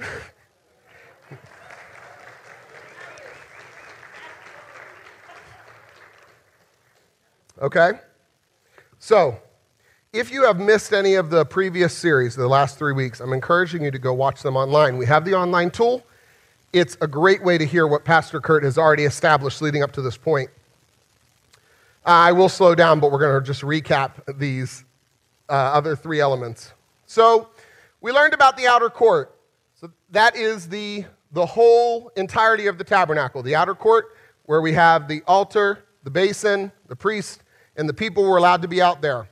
okay? 7.62 7.92
So, 8.98 9.40
if 10.12 10.32
you 10.32 10.44
have 10.44 10.58
missed 10.58 10.92
any 10.92 11.14
of 11.14 11.30
the 11.30 11.44
previous 11.44 11.96
series, 11.96 12.34
the 12.34 12.48
last 12.48 12.76
three 12.76 12.92
weeks, 12.92 13.20
I'm 13.20 13.32
encouraging 13.32 13.84
you 13.84 13.92
to 13.92 13.98
go 13.98 14.12
watch 14.12 14.42
them 14.42 14.56
online. 14.56 14.98
We 14.98 15.06
have 15.06 15.24
the 15.24 15.34
online 15.34 15.70
tool. 15.70 16.04
It's 16.72 16.96
a 17.00 17.06
great 17.06 17.44
way 17.44 17.58
to 17.58 17.64
hear 17.64 17.86
what 17.86 18.04
Pastor 18.04 18.40
Kurt 18.40 18.64
has 18.64 18.76
already 18.76 19.04
established 19.04 19.62
leading 19.62 19.82
up 19.82 19.92
to 19.92 20.02
this 20.02 20.16
point. 20.16 20.50
I 22.04 22.32
will 22.32 22.48
slow 22.48 22.74
down, 22.74 22.98
but 22.98 23.12
we're 23.12 23.20
going 23.20 23.40
to 23.40 23.46
just 23.46 23.62
recap 23.62 24.38
these 24.38 24.84
uh, 25.48 25.52
other 25.52 25.94
three 25.94 26.20
elements. 26.20 26.72
So, 27.06 27.48
we 28.00 28.12
learned 28.12 28.34
about 28.34 28.56
the 28.56 28.66
outer 28.66 28.88
court. 28.88 29.36
So, 29.74 29.90
that 30.10 30.34
is 30.34 30.68
the, 30.68 31.04
the 31.32 31.44
whole 31.46 32.10
entirety 32.16 32.66
of 32.66 32.78
the 32.78 32.84
tabernacle. 32.84 33.42
The 33.42 33.54
outer 33.54 33.74
court, 33.74 34.16
where 34.46 34.60
we 34.60 34.72
have 34.72 35.06
the 35.06 35.22
altar, 35.26 35.84
the 36.02 36.10
basin, 36.10 36.72
the 36.88 36.96
priest, 36.96 37.42
and 37.76 37.88
the 37.88 37.94
people 37.94 38.24
were 38.24 38.38
allowed 38.38 38.62
to 38.62 38.68
be 38.68 38.80
out 38.80 39.02
there. 39.02 39.28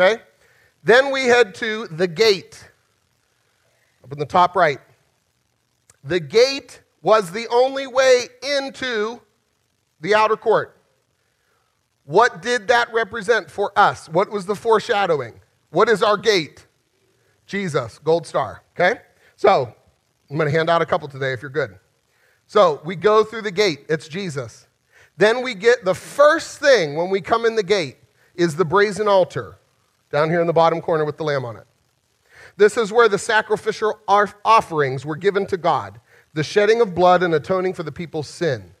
Okay? 0.00 0.22
Then 0.82 1.10
we 1.10 1.24
head 1.24 1.54
to 1.56 1.86
the 1.88 2.08
gate, 2.08 2.70
up 4.02 4.12
in 4.12 4.18
the 4.18 4.24
top 4.24 4.56
right. 4.56 4.78
The 6.04 6.20
gate 6.20 6.80
was 7.02 7.30
the 7.30 7.46
only 7.48 7.86
way 7.86 8.24
into 8.58 9.20
the 10.00 10.14
outer 10.14 10.36
court. 10.36 10.76
What 12.04 12.40
did 12.40 12.68
that 12.68 12.92
represent 12.94 13.50
for 13.50 13.78
us? 13.78 14.08
What 14.08 14.30
was 14.30 14.46
the 14.46 14.56
foreshadowing? 14.56 15.38
What 15.68 15.90
is 15.90 16.02
our 16.02 16.16
gate? 16.16 16.66
Jesus, 17.46 17.98
gold 17.98 18.26
star. 18.26 18.62
Okay? 18.74 19.00
So 19.36 19.74
I'm 20.30 20.36
going 20.36 20.50
to 20.50 20.56
hand 20.56 20.70
out 20.70 20.80
a 20.80 20.86
couple 20.86 21.08
today 21.08 21.34
if 21.34 21.42
you're 21.42 21.50
good. 21.50 21.78
So 22.46 22.80
we 22.84 22.96
go 22.96 23.22
through 23.22 23.42
the 23.42 23.52
gate, 23.52 23.84
it's 23.88 24.08
Jesus. 24.08 24.66
Then 25.18 25.42
we 25.42 25.54
get 25.54 25.84
the 25.84 25.94
first 25.94 26.58
thing 26.58 26.96
when 26.96 27.10
we 27.10 27.20
come 27.20 27.44
in 27.44 27.54
the 27.54 27.62
gate 27.62 27.98
is 28.34 28.56
the 28.56 28.64
brazen 28.64 29.06
altar 29.06 29.58
down 30.10 30.30
here 30.30 30.40
in 30.40 30.46
the 30.46 30.52
bottom 30.52 30.80
corner 30.80 31.04
with 31.04 31.16
the 31.16 31.24
lamb 31.24 31.44
on 31.44 31.56
it. 31.56 31.66
This 32.56 32.76
is 32.76 32.92
where 32.92 33.08
the 33.08 33.18
sacrificial 33.18 33.98
offerings 34.06 35.04
were 35.06 35.16
given 35.16 35.46
to 35.46 35.56
God, 35.56 36.00
the 36.34 36.42
shedding 36.42 36.80
of 36.80 36.94
blood 36.94 37.22
and 37.22 37.34
atoning 37.34 37.74
for 37.74 37.82
the 37.82 37.92
people's 37.92 38.28
sin. 38.28 38.74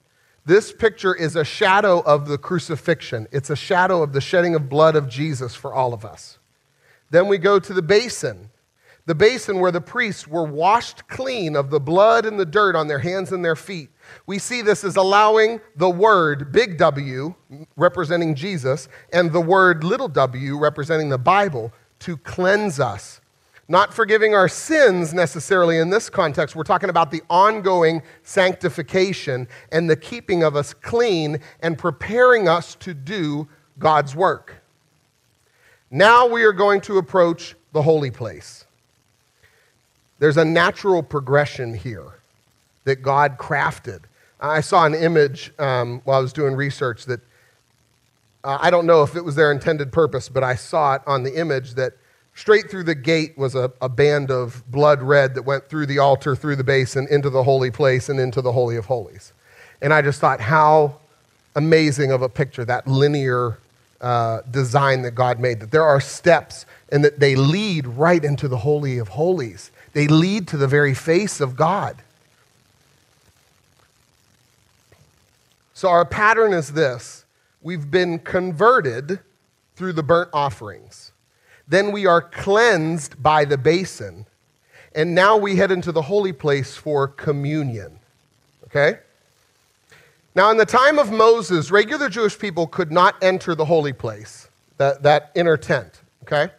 This 0.44 0.72
picture 0.72 1.14
is 1.14 1.36
a 1.36 1.44
shadow 1.44 2.00
of 2.00 2.26
the 2.26 2.38
crucifixion. 2.38 3.26
It's 3.30 3.50
a 3.50 3.56
shadow 3.56 4.02
of 4.02 4.12
the 4.12 4.20
shedding 4.20 4.54
of 4.54 4.68
blood 4.68 4.96
of 4.96 5.08
Jesus 5.08 5.54
for 5.54 5.72
all 5.72 5.92
of 5.92 6.04
us. 6.04 6.38
Then 7.10 7.28
we 7.28 7.38
go 7.38 7.58
to 7.58 7.72
the 7.72 7.82
basin, 7.82 8.50
the 9.06 9.14
basin 9.14 9.60
where 9.60 9.72
the 9.72 9.80
priests 9.80 10.26
were 10.26 10.44
washed 10.44 11.08
clean 11.08 11.56
of 11.56 11.70
the 11.70 11.80
blood 11.80 12.24
and 12.24 12.38
the 12.38 12.46
dirt 12.46 12.74
on 12.76 12.88
their 12.88 13.00
hands 13.00 13.32
and 13.32 13.44
their 13.44 13.56
feet. 13.56 13.90
We 14.26 14.38
see 14.38 14.62
this 14.62 14.84
as 14.84 14.96
allowing 14.96 15.60
the 15.76 15.90
word, 15.90 16.52
big 16.52 16.78
W, 16.78 17.34
representing 17.76 18.34
Jesus, 18.34 18.88
and 19.12 19.32
the 19.32 19.40
word, 19.40 19.84
little 19.84 20.08
w, 20.08 20.58
representing 20.58 21.08
the 21.08 21.18
Bible, 21.18 21.72
to 22.00 22.16
cleanse 22.16 22.80
us. 22.80 23.20
Not 23.68 23.94
forgiving 23.94 24.34
our 24.34 24.48
sins 24.48 25.14
necessarily 25.14 25.78
in 25.78 25.90
this 25.90 26.10
context. 26.10 26.56
We're 26.56 26.64
talking 26.64 26.90
about 26.90 27.10
the 27.12 27.22
ongoing 27.30 28.02
sanctification 28.24 29.46
and 29.70 29.88
the 29.88 29.96
keeping 29.96 30.42
of 30.42 30.56
us 30.56 30.74
clean 30.74 31.38
and 31.60 31.78
preparing 31.78 32.48
us 32.48 32.74
to 32.76 32.94
do 32.94 33.48
God's 33.78 34.16
work. 34.16 34.56
Now 35.90 36.26
we 36.26 36.42
are 36.44 36.52
going 36.52 36.80
to 36.82 36.98
approach 36.98 37.54
the 37.72 37.82
holy 37.82 38.10
place. 38.10 38.64
There's 40.18 40.36
a 40.36 40.44
natural 40.44 41.02
progression 41.02 41.72
here 41.74 42.19
that 42.90 43.02
God 43.02 43.38
crafted. 43.38 44.00
I 44.40 44.62
saw 44.62 44.84
an 44.84 44.96
image 44.96 45.52
um, 45.60 46.00
while 46.04 46.18
I 46.18 46.20
was 46.20 46.32
doing 46.32 46.56
research 46.56 47.04
that 47.04 47.20
uh, 48.42 48.58
I 48.60 48.70
don't 48.70 48.84
know 48.84 49.04
if 49.04 49.14
it 49.14 49.24
was 49.24 49.36
their 49.36 49.52
intended 49.52 49.92
purpose, 49.92 50.28
but 50.28 50.42
I 50.42 50.56
saw 50.56 50.94
it 50.94 51.02
on 51.06 51.22
the 51.22 51.38
image 51.38 51.74
that 51.74 51.92
straight 52.34 52.68
through 52.68 52.82
the 52.84 52.96
gate 52.96 53.38
was 53.38 53.54
a, 53.54 53.70
a 53.80 53.88
band 53.88 54.32
of 54.32 54.68
blood 54.68 55.02
red 55.02 55.36
that 55.36 55.42
went 55.42 55.68
through 55.68 55.86
the 55.86 56.00
altar, 56.00 56.34
through 56.34 56.56
the 56.56 56.64
basin, 56.64 57.06
into 57.12 57.30
the 57.30 57.44
holy 57.44 57.70
place, 57.70 58.08
and 58.08 58.18
into 58.18 58.42
the 58.42 58.50
Holy 58.50 58.74
of 58.74 58.86
Holies. 58.86 59.32
And 59.80 59.94
I 59.94 60.02
just 60.02 60.20
thought 60.20 60.40
how 60.40 60.96
amazing 61.54 62.10
of 62.10 62.22
a 62.22 62.28
picture 62.28 62.64
that 62.64 62.88
linear 62.88 63.58
uh, 64.00 64.40
design 64.50 65.02
that 65.02 65.14
God 65.14 65.38
made, 65.38 65.60
that 65.60 65.70
there 65.70 65.84
are 65.84 66.00
steps 66.00 66.66
and 66.90 67.04
that 67.04 67.20
they 67.20 67.36
lead 67.36 67.86
right 67.86 68.24
into 68.24 68.48
the 68.48 68.58
Holy 68.58 68.98
of 68.98 69.08
Holies. 69.08 69.70
They 69.92 70.08
lead 70.08 70.48
to 70.48 70.56
the 70.56 70.66
very 70.66 70.94
face 70.94 71.40
of 71.40 71.54
God. 71.54 72.02
So, 75.80 75.88
our 75.88 76.04
pattern 76.04 76.52
is 76.52 76.74
this 76.74 77.24
we've 77.62 77.90
been 77.90 78.18
converted 78.18 79.18
through 79.76 79.94
the 79.94 80.02
burnt 80.02 80.28
offerings. 80.34 81.12
Then 81.66 81.90
we 81.90 82.04
are 82.04 82.20
cleansed 82.20 83.22
by 83.22 83.46
the 83.46 83.56
basin. 83.56 84.26
And 84.94 85.14
now 85.14 85.38
we 85.38 85.56
head 85.56 85.70
into 85.70 85.90
the 85.90 86.02
holy 86.02 86.34
place 86.34 86.76
for 86.76 87.08
communion. 87.08 87.98
Okay? 88.64 88.98
Now, 90.34 90.50
in 90.50 90.58
the 90.58 90.66
time 90.66 90.98
of 90.98 91.10
Moses, 91.10 91.70
regular 91.70 92.10
Jewish 92.10 92.38
people 92.38 92.66
could 92.66 92.92
not 92.92 93.14
enter 93.22 93.54
the 93.54 93.64
holy 93.64 93.94
place, 93.94 94.50
that, 94.76 95.02
that 95.04 95.32
inner 95.34 95.56
tent, 95.56 96.02
okay? 96.24 96.52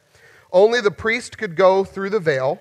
Only 0.52 0.82
the 0.82 0.90
priest 0.90 1.38
could 1.38 1.56
go 1.56 1.84
through 1.84 2.10
the 2.10 2.20
veil. 2.20 2.60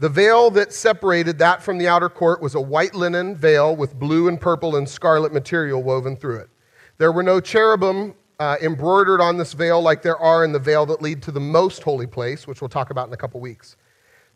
The 0.00 0.08
veil 0.08 0.50
that 0.52 0.72
separated 0.72 1.38
that 1.40 1.62
from 1.62 1.76
the 1.76 1.86
outer 1.86 2.08
court 2.08 2.40
was 2.40 2.54
a 2.54 2.60
white 2.60 2.94
linen 2.94 3.36
veil 3.36 3.76
with 3.76 3.98
blue 3.98 4.28
and 4.28 4.40
purple 4.40 4.76
and 4.76 4.88
scarlet 4.88 5.30
material 5.30 5.82
woven 5.82 6.16
through 6.16 6.38
it. 6.38 6.48
There 6.96 7.12
were 7.12 7.22
no 7.22 7.38
cherubim 7.38 8.14
uh, 8.38 8.56
embroidered 8.62 9.20
on 9.20 9.36
this 9.36 9.52
veil 9.52 9.82
like 9.82 10.00
there 10.00 10.16
are 10.16 10.42
in 10.42 10.52
the 10.52 10.58
veil 10.58 10.86
that 10.86 11.02
lead 11.02 11.20
to 11.24 11.30
the 11.30 11.40
most 11.40 11.82
holy 11.82 12.06
place, 12.06 12.46
which 12.46 12.62
we'll 12.62 12.70
talk 12.70 12.88
about 12.88 13.08
in 13.08 13.12
a 13.12 13.16
couple 13.18 13.40
weeks. 13.40 13.76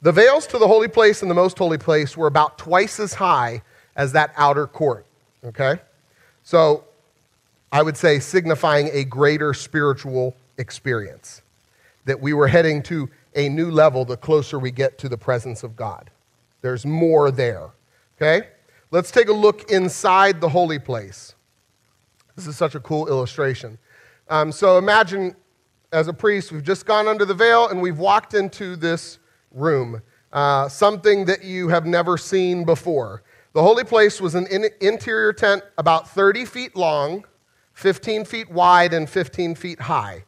The 0.03 0.13
veils 0.13 0.47
to 0.49 0.59
the 0.59 0.69
holy 0.69 0.89
place 0.89 1.23
and 1.23 1.31
the 1.31 1.35
most 1.35 1.57
holy 1.57 1.79
place 1.79 2.15
were 2.15 2.27
about 2.27 2.59
twice 2.59 3.01
as 3.01 3.15
high 3.15 3.63
as 3.97 4.13
that 4.13 4.35
outer 4.37 4.67
court, 4.67 5.07
okay? 5.47 5.77
So 6.43 6.85
I 7.73 7.81
would 7.81 7.97
say 7.97 8.19
signifying 8.19 8.91
a 8.93 9.05
greater 9.05 9.55
spiritual 9.55 10.37
experience, 10.59 11.41
that 12.05 12.21
we 12.21 12.35
were 12.35 12.49
heading 12.49 12.83
to 12.83 13.09
a 13.35 13.49
new 13.49 13.71
level 13.71 14.05
the 14.05 14.17
closer 14.17 14.59
we 14.59 14.71
get 14.71 14.99
to 14.99 15.09
the 15.09 15.19
presence 15.19 15.63
of 15.63 15.77
God. 15.77 16.11
There's 16.61 16.87
more 16.87 17.31
there. 17.31 17.71
Okay? 18.17 18.49
Let's 18.91 19.11
take 19.11 19.29
a 19.29 19.33
look 19.33 19.71
inside 19.71 20.41
the 20.41 20.49
holy 20.49 20.79
place. 20.79 21.35
This 22.37 22.47
is 22.47 22.57
such 22.57 22.75
a 22.75 22.81
cool 22.81 23.09
illustration. 23.09 23.79
Um, 24.29 24.51
so 24.51 24.79
imagine, 24.79 25.37
as 25.93 26.09
a 26.09 26.13
priest, 26.13 26.53
we've 26.53 26.63
just 26.63 26.87
gone 26.87 27.07
under 27.07 27.25
the 27.25 27.35
veil 27.35 27.69
and 27.69 27.83
we've 27.83 27.99
walked 27.99 28.35
into 28.35 28.77
this 28.77 29.19
room, 29.51 30.03
uh, 30.33 30.69
something 30.69 31.25
that 31.27 31.45
you 31.45 31.69
have 31.69 31.87
never 31.87 32.17
seen 32.17 32.65
before. 32.65 33.23
The 33.53 33.63
holy 33.63 33.85
place 33.85 34.21
was 34.21 34.35
an 34.35 34.47
in- 34.49 34.71
interior 34.81 35.33
tent 35.33 35.63
about 35.79 36.09
30 36.09 36.45
feet 36.45 36.75
long, 36.75 37.25
15 37.75 38.25
feet 38.25 38.51
wide, 38.51 38.93
and 38.93 39.09
15 39.09 39.55
feet 39.55 39.81
high. 39.81 40.25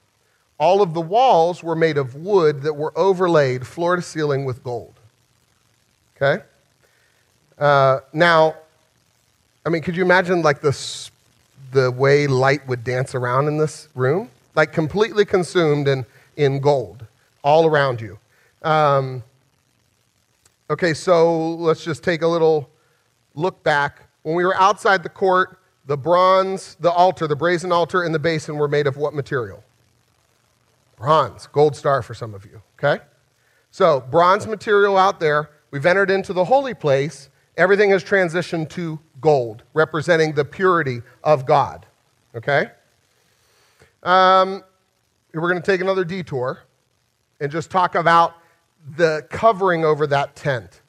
All 0.58 0.80
of 0.80 0.94
the 0.94 1.00
walls 1.00 1.62
were 1.62 1.76
made 1.76 1.98
of 1.98 2.14
wood 2.14 2.62
that 2.62 2.74
were 2.74 2.96
overlaid 2.96 3.66
floor 3.66 3.96
to 3.96 4.02
ceiling 4.02 4.44
with 4.44 4.64
gold. 4.64 4.94
Okay? 6.16 6.42
Uh, 7.58 8.00
now, 8.12 8.54
I 9.64 9.68
mean, 9.68 9.82
could 9.82 9.96
you 9.96 10.02
imagine 10.02 10.42
like 10.42 10.60
the, 10.60 11.10
the 11.72 11.90
way 11.90 12.26
light 12.26 12.66
would 12.68 12.84
dance 12.84 13.14
around 13.14 13.48
in 13.48 13.58
this 13.58 13.88
room? 13.94 14.30
Like 14.54 14.72
completely 14.72 15.24
consumed 15.24 15.88
in, 15.88 16.06
in 16.36 16.60
gold 16.60 17.06
all 17.42 17.66
around 17.66 18.00
you. 18.00 18.18
Um, 18.62 19.22
okay, 20.70 20.94
so 20.94 21.50
let's 21.54 21.84
just 21.84 22.02
take 22.02 22.22
a 22.22 22.26
little 22.26 22.68
look 23.34 23.62
back. 23.62 24.02
When 24.22 24.34
we 24.34 24.44
were 24.44 24.56
outside 24.56 25.02
the 25.02 25.08
court, 25.08 25.58
the 25.86 25.96
bronze, 25.96 26.76
the 26.80 26.90
altar, 26.90 27.28
the 27.28 27.36
brazen 27.36 27.70
altar, 27.70 28.02
and 28.02 28.14
the 28.14 28.18
basin 28.18 28.56
were 28.56 28.68
made 28.68 28.86
of 28.86 28.96
what 28.96 29.14
material? 29.14 29.62
Bronze, 30.96 31.46
gold 31.48 31.76
star 31.76 32.02
for 32.02 32.14
some 32.14 32.34
of 32.34 32.44
you, 32.46 32.62
okay? 32.78 33.02
So, 33.70 34.00
bronze 34.00 34.46
material 34.46 34.96
out 34.96 35.20
there. 35.20 35.50
We've 35.70 35.84
entered 35.84 36.10
into 36.10 36.32
the 36.32 36.46
holy 36.46 36.72
place. 36.72 37.28
Everything 37.58 37.90
has 37.90 38.02
transitioned 38.02 38.70
to 38.70 38.98
gold, 39.20 39.62
representing 39.74 40.32
the 40.32 40.44
purity 40.44 41.02
of 41.22 41.44
God, 41.44 41.84
okay? 42.34 42.70
Um, 44.02 44.64
we're 45.34 45.50
going 45.50 45.60
to 45.60 45.70
take 45.70 45.82
another 45.82 46.04
detour 46.04 46.60
and 47.40 47.52
just 47.52 47.70
talk 47.70 47.94
about 47.94 48.34
the 48.96 49.26
covering 49.30 49.84
over 49.84 50.06
that 50.06 50.34
tent. 50.34 50.80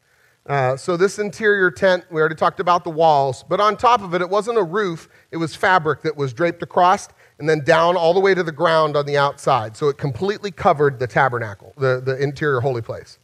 Uh, 0.46 0.78
so, 0.78 0.96
this 0.96 1.20
interior 1.20 1.70
tent, 1.70 2.06
we 2.10 2.22
already 2.22 2.36
talked 2.36 2.62
about 2.62 2.86
the 2.86 2.90
walls, 2.90 3.44
but 3.50 3.60
on 3.60 3.76
top 3.76 4.02
of 4.02 4.14
it, 4.14 4.22
it 4.22 4.30
wasn't 4.30 4.58
a 4.58 4.64
roof, 4.64 5.10
it 5.32 5.38
was 5.38 5.54
fabric 5.54 6.02
that 6.04 6.16
was 6.16 6.32
draped 6.32 6.64
across 6.64 7.10
and 7.40 7.48
then 7.48 7.62
down 7.62 7.96
all 7.96 8.14
the 8.14 8.20
way 8.20 8.34
to 8.34 8.44
the 8.44 8.52
ground 8.52 8.96
on 8.96 9.06
the 9.06 9.18
outside. 9.18 9.78
So, 9.78 9.90
it 9.90 9.98
completely 9.98 10.52
covered 10.52 11.00
the 11.00 11.08
tabernacle, 11.08 11.74
the, 11.78 12.02
the 12.04 12.22
interior 12.22 12.62
holy 12.62 12.82
place. 12.82 13.20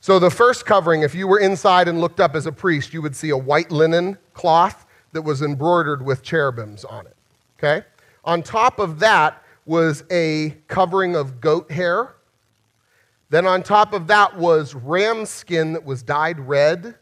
So, 0.00 0.18
the 0.18 0.30
first 0.30 0.66
covering, 0.66 1.02
if 1.02 1.14
you 1.14 1.26
were 1.26 1.40
inside 1.40 1.88
and 1.88 2.00
looked 2.00 2.20
up 2.20 2.34
as 2.34 2.46
a 2.46 2.52
priest, 2.52 2.92
you 2.92 3.02
would 3.02 3.16
see 3.16 3.30
a 3.30 3.38
white 3.38 3.70
linen 3.70 4.18
cloth 4.34 4.86
that 5.12 5.22
was 5.22 5.42
embroidered 5.42 6.04
with 6.04 6.22
cherubims 6.22 6.84
on 6.84 7.06
it. 7.06 7.16
Okay? 7.58 7.86
On 8.24 8.42
top 8.42 8.78
of 8.78 8.98
that 8.98 9.42
was 9.64 10.04
a 10.10 10.56
covering 10.68 11.16
of 11.16 11.40
goat 11.40 11.70
hair 11.70 12.16
then 13.28 13.46
on 13.46 13.62
top 13.62 13.92
of 13.92 14.06
that 14.06 14.36
was 14.36 14.74
ram 14.74 15.26
skin 15.26 15.72
that 15.72 15.84
was 15.84 16.02
dyed 16.02 16.38
red. 16.38 16.94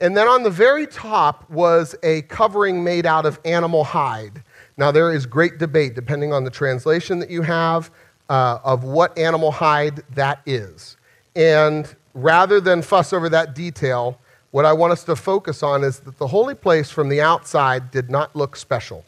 And 0.00 0.16
then 0.16 0.28
on 0.28 0.42
the 0.42 0.50
very 0.50 0.86
top 0.86 1.48
was 1.50 1.94
a 2.02 2.22
covering 2.22 2.84
made 2.84 3.06
out 3.06 3.24
of 3.24 3.40
animal 3.44 3.84
hide. 3.84 4.42
Now, 4.76 4.90
there 4.90 5.12
is 5.12 5.26
great 5.26 5.58
debate, 5.58 5.94
depending 5.94 6.32
on 6.32 6.44
the 6.44 6.50
translation 6.50 7.18
that 7.20 7.30
you 7.30 7.42
have, 7.42 7.90
uh, 8.28 8.58
of 8.64 8.84
what 8.84 9.16
animal 9.16 9.52
hide 9.52 10.02
that 10.14 10.40
is. 10.46 10.96
And 11.36 11.94
rather 12.14 12.60
than 12.60 12.82
fuss 12.82 13.12
over 13.12 13.28
that 13.28 13.54
detail, 13.54 14.18
what 14.50 14.64
I 14.64 14.72
want 14.72 14.92
us 14.92 15.04
to 15.04 15.16
focus 15.16 15.62
on 15.62 15.84
is 15.84 16.00
that 16.00 16.18
the 16.18 16.28
holy 16.28 16.54
place 16.54 16.90
from 16.90 17.08
the 17.08 17.20
outside 17.20 17.90
did 17.90 18.10
not 18.10 18.34
look 18.34 18.56
special. 18.56 19.04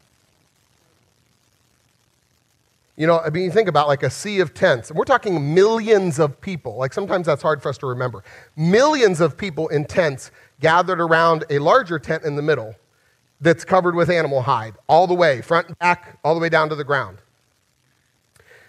You 2.96 3.06
know, 3.06 3.20
I 3.20 3.30
mean, 3.30 3.44
you 3.44 3.50
think 3.50 3.68
about 3.68 3.88
like 3.88 4.02
a 4.02 4.10
sea 4.10 4.40
of 4.40 4.54
tents, 4.54 4.88
and 4.88 4.98
we're 4.98 5.04
talking 5.04 5.54
millions 5.54 6.18
of 6.18 6.40
people. 6.40 6.76
Like 6.76 6.94
sometimes 6.94 7.26
that's 7.26 7.42
hard 7.42 7.62
for 7.62 7.68
us 7.68 7.78
to 7.78 7.86
remember. 7.86 8.24
Millions 8.56 9.20
of 9.20 9.36
people 9.36 9.68
in 9.68 9.84
tents 9.84 10.30
gathered 10.60 11.00
around 11.00 11.44
a 11.50 11.58
larger 11.58 11.98
tent 11.98 12.24
in 12.24 12.36
the 12.36 12.42
middle 12.42 12.74
that's 13.40 13.64
covered 13.64 13.94
with 13.94 14.10
animal 14.10 14.42
hide, 14.42 14.74
all 14.88 15.06
the 15.06 15.14
way, 15.14 15.40
front 15.42 15.68
and 15.68 15.78
back, 15.78 16.18
all 16.24 16.34
the 16.34 16.40
way 16.40 16.48
down 16.48 16.68
to 16.68 16.74
the 16.74 16.84
ground. 16.84 17.18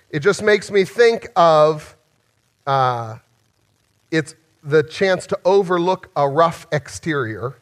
It 0.10 0.20
just 0.20 0.42
makes 0.42 0.72
me 0.72 0.84
think 0.84 1.28
of 1.36 1.96
uh, 2.66 3.18
it's 4.12 4.36
the 4.64 4.84
chance 4.84 5.26
to 5.28 5.40
overlook 5.46 6.10
a 6.16 6.28
rough 6.28 6.68
exterior 6.72 7.56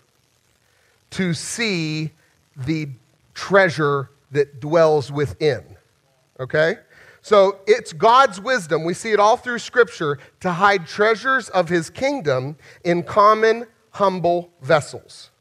to 1.11 1.33
see 1.33 2.11
the 2.55 2.89
treasure 3.33 4.09
that 4.31 4.59
dwells 4.59 5.11
within. 5.11 5.63
Okay? 6.39 6.77
So 7.21 7.59
it's 7.67 7.93
God's 7.93 8.39
wisdom. 8.39 8.83
We 8.83 8.93
see 8.93 9.11
it 9.11 9.19
all 9.19 9.37
through 9.37 9.59
Scripture 9.59 10.19
to 10.41 10.51
hide 10.51 10.87
treasures 10.87 11.49
of 11.49 11.69
His 11.69 11.89
kingdom 11.89 12.55
in 12.83 13.03
common, 13.03 13.65
humble 13.91 14.51
vessels. 14.61 15.31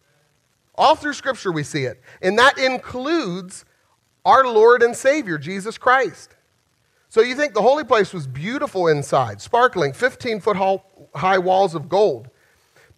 All 0.77 0.97
through 0.97 1.15
Scripture, 1.15 1.53
we 1.53 1.63
see 1.63 1.85
it. 1.85 2.01
And 2.23 2.39
that 2.39 2.59
includes 2.59 3.65
our 4.25 4.45
Lord 4.45 4.83
and 4.83 4.97
Savior, 4.97 5.39
Jesus 5.39 5.79
Christ. 5.79 6.35
So 7.09 7.21
you 7.21 7.37
think 7.37 7.55
the 7.55 7.63
holy 7.63 7.85
place 7.85 8.13
was 8.13 8.27
beautiful 8.27 8.89
inside, 8.89 9.41
sparkling, 9.41 9.93
15 9.93 10.41
foot 10.41 10.57
high 11.15 11.39
walls 11.39 11.75
of 11.75 11.89
gold. 11.89 12.29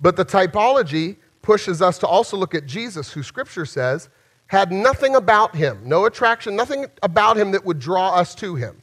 But 0.00 0.16
the 0.16 0.24
typology 0.24 1.16
pushes 1.42 1.82
us 1.82 1.98
to 1.98 2.06
also 2.06 2.36
look 2.36 2.54
at 2.54 2.66
Jesus, 2.66 3.12
who 3.12 3.22
Scripture 3.22 3.66
says 3.66 4.08
had 4.48 4.70
nothing 4.70 5.16
about 5.16 5.54
him, 5.56 5.80
no 5.84 6.06
attraction, 6.06 6.54
nothing 6.54 6.86
about 7.02 7.36
him 7.36 7.50
that 7.50 7.64
would 7.64 7.78
draw 7.78 8.14
us 8.14 8.34
to 8.36 8.54
him. 8.54 8.80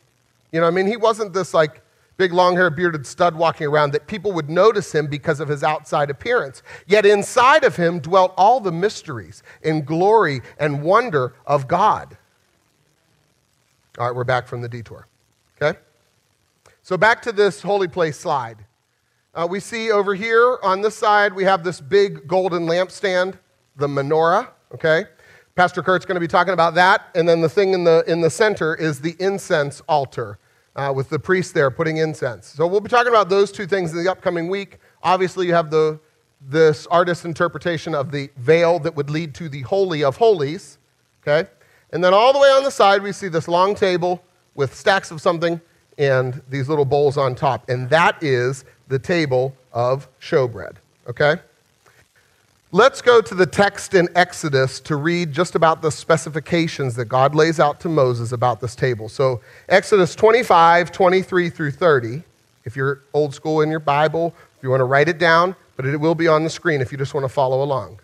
You 0.51 0.59
know, 0.59 0.67
I 0.67 0.71
mean, 0.71 0.87
he 0.87 0.97
wasn't 0.97 1.33
this 1.33 1.53
like 1.53 1.81
big 2.23 2.31
long 2.31 2.55
haired 2.55 2.73
bearded 2.73 3.05
stud 3.05 3.35
walking 3.35 3.67
around 3.67 3.91
that 3.91 4.07
people 4.07 4.31
would 4.31 4.49
notice 4.49 4.95
him 4.95 5.07
because 5.07 5.41
of 5.41 5.49
his 5.49 5.61
outside 5.61 6.09
appearance. 6.09 6.63
Yet 6.87 7.05
inside 7.05 7.65
of 7.65 7.75
him 7.75 7.99
dwelt 7.99 8.33
all 8.37 8.61
the 8.61 8.71
mysteries 8.71 9.43
and 9.61 9.85
glory 9.85 10.39
and 10.57 10.81
wonder 10.81 11.35
of 11.45 11.67
God. 11.67 12.15
All 13.97 14.07
right, 14.07 14.15
we're 14.15 14.23
back 14.23 14.47
from 14.47 14.61
the 14.61 14.69
detour. 14.69 15.05
Okay? 15.61 15.77
So 16.81 16.95
back 16.95 17.21
to 17.23 17.33
this 17.33 17.61
holy 17.61 17.89
place 17.89 18.17
slide. 18.17 18.63
Uh, 19.35 19.45
we 19.49 19.59
see 19.59 19.91
over 19.91 20.15
here 20.15 20.59
on 20.63 20.79
this 20.79 20.95
side, 20.95 21.33
we 21.33 21.43
have 21.43 21.61
this 21.65 21.81
big 21.81 22.25
golden 22.25 22.67
lampstand, 22.67 23.37
the 23.75 23.87
menorah. 23.87 24.47
Okay? 24.73 25.03
Pastor 25.55 25.83
Kurt's 25.83 26.05
going 26.05 26.15
to 26.15 26.21
be 26.21 26.29
talking 26.29 26.53
about 26.53 26.73
that. 26.75 27.01
And 27.15 27.27
then 27.27 27.41
the 27.41 27.49
thing 27.49 27.73
in 27.73 27.83
the, 27.83 28.01
in 28.07 28.21
the 28.21 28.29
center 28.29 28.75
is 28.75 29.01
the 29.01 29.17
incense 29.19 29.81
altar 29.89 30.39
uh, 30.75 30.91
with 30.95 31.09
the 31.09 31.19
priest 31.19 31.53
there 31.53 31.69
putting 31.69 31.97
incense. 31.97 32.47
So 32.47 32.67
we'll 32.67 32.81
be 32.81 32.89
talking 32.89 33.11
about 33.11 33.29
those 33.29 33.51
two 33.51 33.67
things 33.67 33.91
in 33.91 34.03
the 34.03 34.09
upcoming 34.09 34.47
week. 34.47 34.79
Obviously, 35.03 35.47
you 35.47 35.53
have 35.53 35.69
the, 35.69 35.99
this 36.41 36.87
artist's 36.87 37.25
interpretation 37.25 37.93
of 37.93 38.11
the 38.11 38.29
veil 38.37 38.79
that 38.79 38.95
would 38.95 39.09
lead 39.09 39.33
to 39.35 39.49
the 39.49 39.61
Holy 39.61 40.03
of 40.03 40.17
Holies. 40.17 40.77
Okay? 41.21 41.49
And 41.91 42.03
then 42.03 42.13
all 42.13 42.33
the 42.33 42.39
way 42.39 42.49
on 42.49 42.63
the 42.63 42.71
side, 42.71 43.03
we 43.03 43.11
see 43.11 43.27
this 43.27 43.47
long 43.47 43.75
table 43.75 44.23
with 44.55 44.73
stacks 44.73 45.11
of 45.11 45.21
something 45.21 45.61
and 45.97 46.41
these 46.49 46.67
little 46.67 46.85
bowls 46.85 47.17
on 47.17 47.35
top. 47.35 47.69
And 47.69 47.89
that 47.89 48.21
is 48.23 48.65
the 48.87 48.97
table 48.97 49.55
of 49.71 50.07
showbread. 50.19 50.75
Okay? 51.07 51.35
Let's 52.75 53.03
go 53.03 53.21
to 53.21 53.35
the 53.35 53.45
text 53.45 53.93
in 53.93 54.09
Exodus 54.15 54.79
to 54.79 54.95
read 54.95 55.31
just 55.31 55.53
about 55.53 55.83
the 55.83 55.91
specifications 55.91 56.95
that 56.95 57.05
God 57.05 57.35
lays 57.35 57.59
out 57.59 57.79
to 57.81 57.87
Moses 57.87 58.31
about 58.31 58.61
this 58.61 58.73
table. 58.75 59.09
So, 59.09 59.41
Exodus 59.69 60.15
25, 60.15 60.91
23 60.91 61.51
through 61.51 61.69
30. 61.69 62.23
If 62.65 62.75
you're 62.75 63.03
old 63.13 63.35
school 63.35 63.61
in 63.61 63.69
your 63.69 63.79
Bible, 63.79 64.33
if 64.57 64.63
you 64.63 64.71
want 64.71 64.79
to 64.79 64.85
write 64.85 65.07
it 65.07 65.19
down, 65.19 65.55
but 65.75 65.85
it 65.85 65.97
will 65.97 66.15
be 66.15 66.27
on 66.27 66.43
the 66.43 66.49
screen 66.49 66.81
if 66.81 66.91
you 66.91 66.97
just 66.97 67.13
want 67.13 67.25
to 67.25 67.29
follow 67.29 67.61
along. 67.61 67.99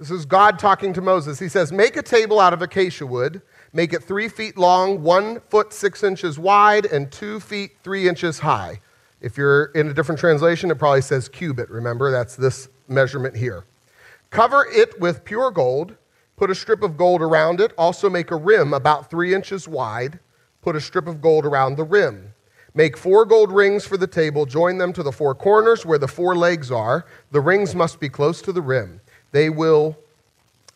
This 0.00 0.10
is 0.10 0.26
God 0.26 0.58
talking 0.58 0.92
to 0.94 1.00
Moses. 1.00 1.38
He 1.38 1.48
says, 1.48 1.70
Make 1.70 1.94
a 1.94 2.02
table 2.02 2.40
out 2.40 2.52
of 2.52 2.62
acacia 2.62 3.06
wood, 3.06 3.42
make 3.72 3.92
it 3.92 4.02
three 4.02 4.28
feet 4.28 4.58
long, 4.58 5.04
one 5.04 5.38
foot 5.50 5.72
six 5.72 6.02
inches 6.02 6.36
wide, 6.36 6.84
and 6.84 7.12
two 7.12 7.38
feet 7.38 7.76
three 7.84 8.08
inches 8.08 8.40
high. 8.40 8.80
If 9.20 9.36
you're 9.36 9.66
in 9.66 9.86
a 9.86 9.94
different 9.94 10.18
translation, 10.18 10.68
it 10.72 10.80
probably 10.80 11.02
says 11.02 11.28
cubit. 11.28 11.70
Remember, 11.70 12.10
that's 12.10 12.34
this 12.34 12.68
measurement 12.90 13.36
here. 13.36 13.64
Cover 14.30 14.66
it 14.70 15.00
with 15.00 15.24
pure 15.24 15.50
gold. 15.50 15.96
Put 16.36 16.50
a 16.50 16.54
strip 16.54 16.82
of 16.82 16.96
gold 16.96 17.22
around 17.22 17.60
it. 17.60 17.72
Also, 17.76 18.08
make 18.08 18.30
a 18.30 18.36
rim 18.36 18.72
about 18.72 19.10
three 19.10 19.34
inches 19.34 19.68
wide. 19.68 20.18
Put 20.62 20.76
a 20.76 20.80
strip 20.80 21.06
of 21.06 21.20
gold 21.20 21.44
around 21.44 21.76
the 21.76 21.84
rim. 21.84 22.34
Make 22.74 22.96
four 22.96 23.24
gold 23.24 23.50
rings 23.50 23.84
for 23.84 23.96
the 23.96 24.06
table. 24.06 24.46
Join 24.46 24.78
them 24.78 24.92
to 24.92 25.02
the 25.02 25.12
four 25.12 25.34
corners 25.34 25.84
where 25.84 25.98
the 25.98 26.08
four 26.08 26.36
legs 26.36 26.70
are. 26.70 27.04
The 27.30 27.40
rings 27.40 27.74
must 27.74 27.98
be 27.98 28.08
close 28.08 28.40
to 28.42 28.52
the 28.52 28.62
rim. 28.62 29.00
They 29.32 29.50
will, 29.50 29.96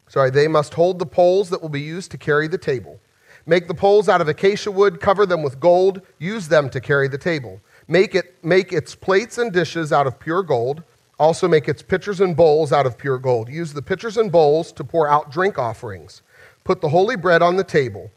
sorry, 0.08 0.30
they 0.30 0.48
must 0.48 0.74
hold 0.74 0.98
the 0.98 1.06
poles 1.06 1.50
that 1.50 1.62
will 1.62 1.68
be 1.68 1.80
used 1.80 2.10
to 2.10 2.18
carry 2.18 2.48
the 2.48 2.58
table. 2.58 3.00
Make 3.46 3.68
the 3.68 3.74
poles 3.74 4.08
out 4.08 4.20
of 4.20 4.28
acacia 4.28 4.70
wood, 4.70 5.00
cover 5.00 5.26
them 5.26 5.42
with 5.42 5.60
gold, 5.60 6.00
use 6.18 6.48
them 6.48 6.70
to 6.70 6.80
carry 6.80 7.08
the 7.08 7.18
table. 7.18 7.60
Make, 7.86 8.14
it, 8.14 8.42
make 8.42 8.72
its 8.72 8.94
plates 8.94 9.38
and 9.38 9.52
dishes 9.52 9.92
out 9.92 10.06
of 10.06 10.18
pure 10.18 10.42
gold. 10.42 10.82
Also, 11.18 11.46
make 11.46 11.68
its 11.68 11.82
pitchers 11.82 12.20
and 12.20 12.36
bowls 12.36 12.72
out 12.72 12.86
of 12.86 12.98
pure 12.98 13.18
gold. 13.18 13.48
Use 13.48 13.72
the 13.72 13.82
pitchers 13.82 14.16
and 14.16 14.32
bowls 14.32 14.72
to 14.72 14.82
pour 14.82 15.08
out 15.08 15.30
drink 15.30 15.58
offerings. 15.58 16.22
Put 16.64 16.80
the 16.80 16.88
holy 16.88 17.16
bread 17.16 17.42
on 17.42 17.56
the 17.56 17.64
table. 17.64 18.10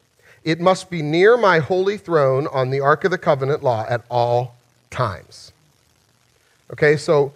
It 0.44 0.60
must 0.60 0.90
be 0.90 1.02
near 1.02 1.38
my 1.38 1.60
holy 1.60 1.98
throne 1.98 2.48
on 2.48 2.70
the 2.70 2.80
Ark 2.80 3.04
of 3.04 3.12
the 3.12 3.18
Covenant 3.18 3.64
law 3.64 3.86
at 3.88 4.04
all 4.10 4.56
times. 4.90 5.52
Okay, 6.72 6.98
so 6.98 7.34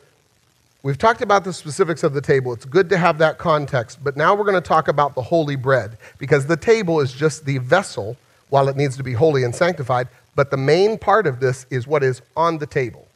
we've 0.84 0.98
talked 0.98 1.22
about 1.22 1.44
the 1.44 1.54
specifics 1.54 2.04
of 2.04 2.14
the 2.14 2.22
table. 2.22 2.54
It's 2.54 2.66
good 2.66 2.90
to 2.90 2.98
have 2.98 3.18
that 3.20 3.38
context, 3.38 4.04
but 4.04 4.18
now 4.18 4.34
we're 4.34 4.46
going 4.46 4.62
to 4.62 4.68
talk 4.68 4.88
about 4.88 5.16
the 5.16 5.22
holy 5.22 5.56
bread 5.56 5.98
because 6.18 6.48
the 6.48 6.58
table 6.58 7.00
is 7.02 7.14
just 7.14 7.46
the 7.46 7.60
vessel 7.60 8.18
while 8.50 8.68
it 8.68 8.76
needs 8.76 8.98
to 8.98 9.04
be 9.04 9.14
holy 9.14 9.44
and 9.44 9.56
sanctified, 9.56 10.08
but 10.36 10.52
the 10.52 10.58
main 10.58 10.98
part 10.98 11.28
of 11.28 11.40
this 11.40 11.66
is 11.70 11.88
what 11.88 12.04
is 12.04 12.22
on 12.36 12.58
the 12.58 12.66
table. 12.66 13.08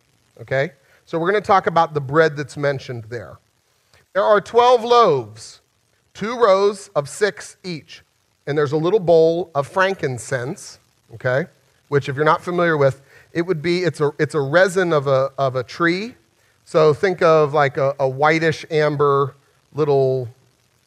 Okay? 0.41 0.71
So 1.05 1.19
we're 1.19 1.29
going 1.29 1.41
to 1.41 1.47
talk 1.47 1.67
about 1.67 1.93
the 1.93 2.01
bread 2.01 2.35
that's 2.35 2.57
mentioned 2.57 3.05
there. 3.09 3.37
There 4.13 4.23
are 4.23 4.41
12 4.41 4.83
loaves, 4.83 5.61
two 6.13 6.35
rows 6.35 6.89
of 6.95 7.07
six 7.07 7.57
each. 7.63 8.01
And 8.47 8.57
there's 8.57 8.71
a 8.71 8.77
little 8.77 8.99
bowl 8.99 9.51
of 9.53 9.67
frankincense, 9.67 10.79
okay, 11.13 11.45
which 11.89 12.09
if 12.09 12.15
you're 12.15 12.25
not 12.25 12.43
familiar 12.43 12.77
with, 12.77 13.01
it 13.33 13.43
would 13.43 13.61
be, 13.61 13.83
it's 13.83 14.01
a, 14.01 14.11
it's 14.17 14.33
a 14.33 14.39
resin 14.39 14.93
of 14.93 15.07
a, 15.07 15.31
of 15.37 15.55
a 15.55 15.63
tree. 15.63 16.15
So 16.63 16.93
think 16.93 17.21
of 17.21 17.53
like 17.53 17.77
a, 17.77 17.95
a 17.99 18.07
whitish 18.07 18.65
amber 18.71 19.35
little, 19.73 20.27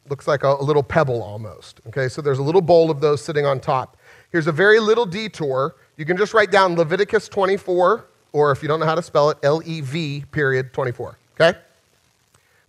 looks 0.09 0.27
like 0.27 0.43
a, 0.43 0.55
a 0.55 0.63
little 0.63 0.83
pebble 0.83 1.21
almost. 1.21 1.79
Okay, 1.87 2.09
so 2.09 2.21
there's 2.21 2.39
a 2.39 2.43
little 2.43 2.61
bowl 2.61 2.91
of 2.91 2.99
those 2.99 3.23
sitting 3.23 3.45
on 3.45 3.59
top. 3.59 3.95
Here's 4.31 4.47
a 4.47 4.51
very 4.51 4.79
little 4.79 5.05
detour. 5.05 5.75
You 5.95 6.05
can 6.05 6.17
just 6.17 6.33
write 6.33 6.51
down 6.51 6.75
Leviticus 6.75 7.29
24, 7.29 8.05
or 8.31 8.51
if 8.51 8.61
you 8.61 8.67
don't 8.67 8.79
know 8.79 8.85
how 8.85 8.95
to 8.95 9.01
spell 9.01 9.29
it, 9.29 9.37
L 9.43 9.61
E 9.65 9.81
V 9.81 10.23
period 10.31 10.73
24. 10.73 11.17
Okay? 11.39 11.57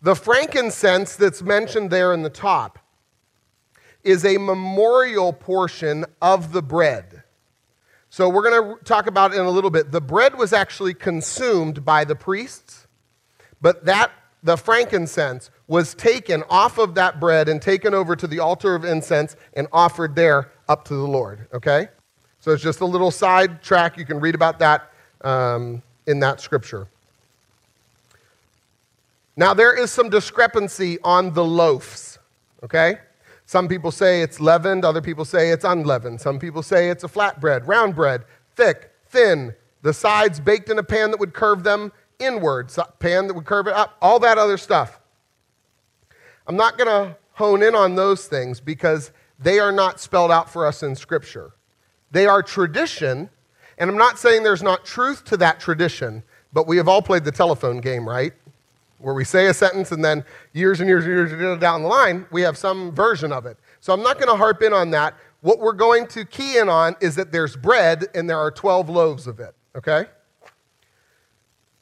The 0.02 0.14
frankincense 0.14 1.16
that's 1.16 1.42
mentioned 1.42 1.90
there 1.90 2.12
in 2.12 2.22
the 2.22 2.30
top 2.30 2.78
is 4.02 4.24
a 4.24 4.38
memorial 4.38 5.32
portion 5.32 6.06
of 6.22 6.52
the 6.52 6.62
bread. 6.62 7.22
So 8.08 8.28
we're 8.28 8.50
going 8.50 8.76
to 8.78 8.84
talk 8.84 9.06
about 9.06 9.32
it 9.32 9.38
in 9.38 9.44
a 9.44 9.50
little 9.50 9.70
bit. 9.70 9.92
The 9.92 10.00
bread 10.00 10.36
was 10.36 10.52
actually 10.52 10.94
consumed 10.94 11.84
by 11.84 12.04
the 12.04 12.16
priests, 12.16 12.86
but 13.60 13.84
that 13.84 14.10
the 14.42 14.56
frankincense 14.56 15.50
was 15.68 15.94
taken 15.94 16.42
off 16.48 16.78
of 16.78 16.94
that 16.94 17.20
bread 17.20 17.48
and 17.48 17.60
taken 17.60 17.94
over 17.94 18.16
to 18.16 18.26
the 18.26 18.40
altar 18.40 18.74
of 18.74 18.84
incense 18.84 19.36
and 19.52 19.68
offered 19.72 20.16
there 20.16 20.50
up 20.68 20.84
to 20.86 20.94
the 20.94 21.06
Lord, 21.06 21.46
okay? 21.52 21.88
So 22.40 22.52
it's 22.52 22.62
just 22.62 22.80
a 22.80 22.86
little 22.86 23.10
side 23.10 23.62
track. 23.62 23.98
You 23.98 24.06
can 24.06 24.18
read 24.18 24.34
about 24.34 24.58
that 24.60 24.90
um, 25.22 25.82
in 26.06 26.20
that 26.20 26.40
scripture. 26.40 26.86
Now, 29.36 29.54
there 29.54 29.74
is 29.74 29.90
some 29.90 30.10
discrepancy 30.10 30.98
on 31.02 31.32
the 31.32 31.44
loaves, 31.44 32.18
okay? 32.62 32.96
Some 33.46 33.68
people 33.68 33.90
say 33.90 34.22
it's 34.22 34.38
leavened, 34.38 34.84
other 34.84 35.00
people 35.00 35.24
say 35.24 35.50
it's 35.50 35.64
unleavened. 35.64 36.20
Some 36.20 36.38
people 36.38 36.62
say 36.62 36.90
it's 36.90 37.04
a 37.04 37.08
flat 37.08 37.40
bread, 37.40 37.66
round 37.66 37.94
bread, 37.94 38.24
thick, 38.54 38.92
thin, 39.08 39.54
the 39.82 39.92
sides 39.92 40.40
baked 40.40 40.68
in 40.68 40.78
a 40.78 40.82
pan 40.82 41.10
that 41.10 41.18
would 41.18 41.32
curve 41.32 41.62
them 41.62 41.92
inward, 42.18 42.70
pan 42.98 43.26
that 43.26 43.34
would 43.34 43.46
curve 43.46 43.66
it 43.66 43.72
up, 43.72 43.96
all 44.02 44.18
that 44.20 44.38
other 44.38 44.58
stuff. 44.58 45.00
I'm 46.46 46.56
not 46.56 46.76
going 46.76 46.88
to 46.88 47.16
hone 47.32 47.62
in 47.62 47.74
on 47.74 47.94
those 47.94 48.26
things 48.26 48.60
because 48.60 49.12
they 49.38 49.58
are 49.58 49.72
not 49.72 49.98
spelled 49.98 50.30
out 50.30 50.50
for 50.50 50.66
us 50.66 50.82
in 50.82 50.94
Scripture. 50.94 51.52
They 52.10 52.26
are 52.26 52.42
tradition, 52.42 53.30
and 53.80 53.90
I'm 53.90 53.96
not 53.96 54.18
saying 54.18 54.42
there's 54.42 54.62
not 54.62 54.84
truth 54.84 55.24
to 55.24 55.38
that 55.38 55.58
tradition, 55.58 56.22
but 56.52 56.66
we 56.66 56.76
have 56.76 56.86
all 56.86 57.00
played 57.00 57.24
the 57.24 57.32
telephone 57.32 57.80
game, 57.80 58.06
right? 58.06 58.34
Where 58.98 59.14
we 59.14 59.24
say 59.24 59.46
a 59.46 59.54
sentence 59.54 59.90
and 59.90 60.04
then 60.04 60.22
years 60.52 60.80
and 60.80 60.88
years 60.88 61.06
and 61.06 61.40
years 61.40 61.58
down 61.58 61.82
the 61.82 61.88
line, 61.88 62.26
we 62.30 62.42
have 62.42 62.58
some 62.58 62.92
version 62.94 63.32
of 63.32 63.46
it. 63.46 63.56
So 63.80 63.94
I'm 63.94 64.02
not 64.02 64.16
going 64.18 64.28
to 64.28 64.36
harp 64.36 64.62
in 64.62 64.74
on 64.74 64.90
that. 64.90 65.14
What 65.40 65.60
we're 65.60 65.72
going 65.72 66.06
to 66.08 66.26
key 66.26 66.58
in 66.58 66.68
on 66.68 66.94
is 67.00 67.16
that 67.16 67.32
there's 67.32 67.56
bread 67.56 68.04
and 68.14 68.28
there 68.28 68.36
are 68.36 68.50
12 68.50 68.90
loaves 68.90 69.26
of 69.26 69.40
it, 69.40 69.54
okay? 69.74 70.04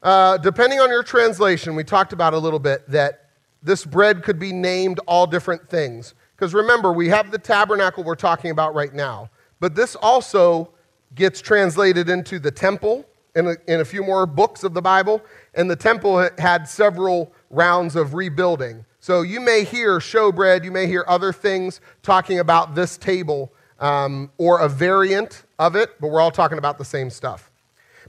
Uh, 0.00 0.37
depending 0.38 0.78
on 0.78 0.90
your 0.90 1.02
translation, 1.02 1.74
we 1.74 1.82
talked 1.82 2.12
about 2.12 2.32
a 2.32 2.38
little 2.38 2.61
bit 2.61 2.88
that 2.88 3.30
this 3.61 3.84
bread 3.84 4.22
could 4.22 4.38
be 4.38 4.52
named 4.52 5.00
all 5.08 5.26
different 5.26 5.68
things. 5.68 6.14
Because 6.37 6.54
remember, 6.54 6.92
we 6.92 7.08
have 7.08 7.32
the 7.32 7.38
tabernacle 7.38 8.04
we're 8.04 8.14
talking 8.14 8.52
about 8.52 8.76
right 8.76 8.94
now, 8.94 9.28
but 9.58 9.74
this 9.74 9.96
also 9.96 10.70
gets 11.14 11.40
translated 11.40 12.09
into 12.09 12.38
the 12.38 12.51
temple, 12.51 13.05
in 13.35 13.47
a, 13.47 13.57
in 13.66 13.81
a 13.81 13.85
few 13.85 14.03
more 14.03 14.27
books 14.27 14.64
of 14.64 14.75
the 14.75 14.83
Bible, 14.83 15.23
and 15.55 15.71
the 15.71 15.77
temple 15.77 16.29
had 16.38 16.68
several 16.68 17.33
rounds 17.51 17.97
of 17.97 18.14
rebuilding. 18.14 18.85
So 19.01 19.23
you 19.23 19.40
may 19.40 19.64
hear 19.64 19.99
showbread, 19.99 20.64
you 20.64 20.73
may 20.73 20.87
hear 20.87 21.05
other 21.07 21.33
things 21.33 21.81
talking 22.03 22.40
about 22.40 22.75
this 22.75 22.99
table 22.99 23.53
um, 23.79 24.31
or 24.38 24.61
a 24.61 24.68
variant 24.68 25.44
of 25.59 25.77
it, 25.77 26.01
but 26.01 26.09
we're 26.09 26.21
all 26.21 26.31
talking 26.31 26.59
about 26.59 26.79
the 26.79 26.85
same 26.85 27.11
stuff. 27.11 27.51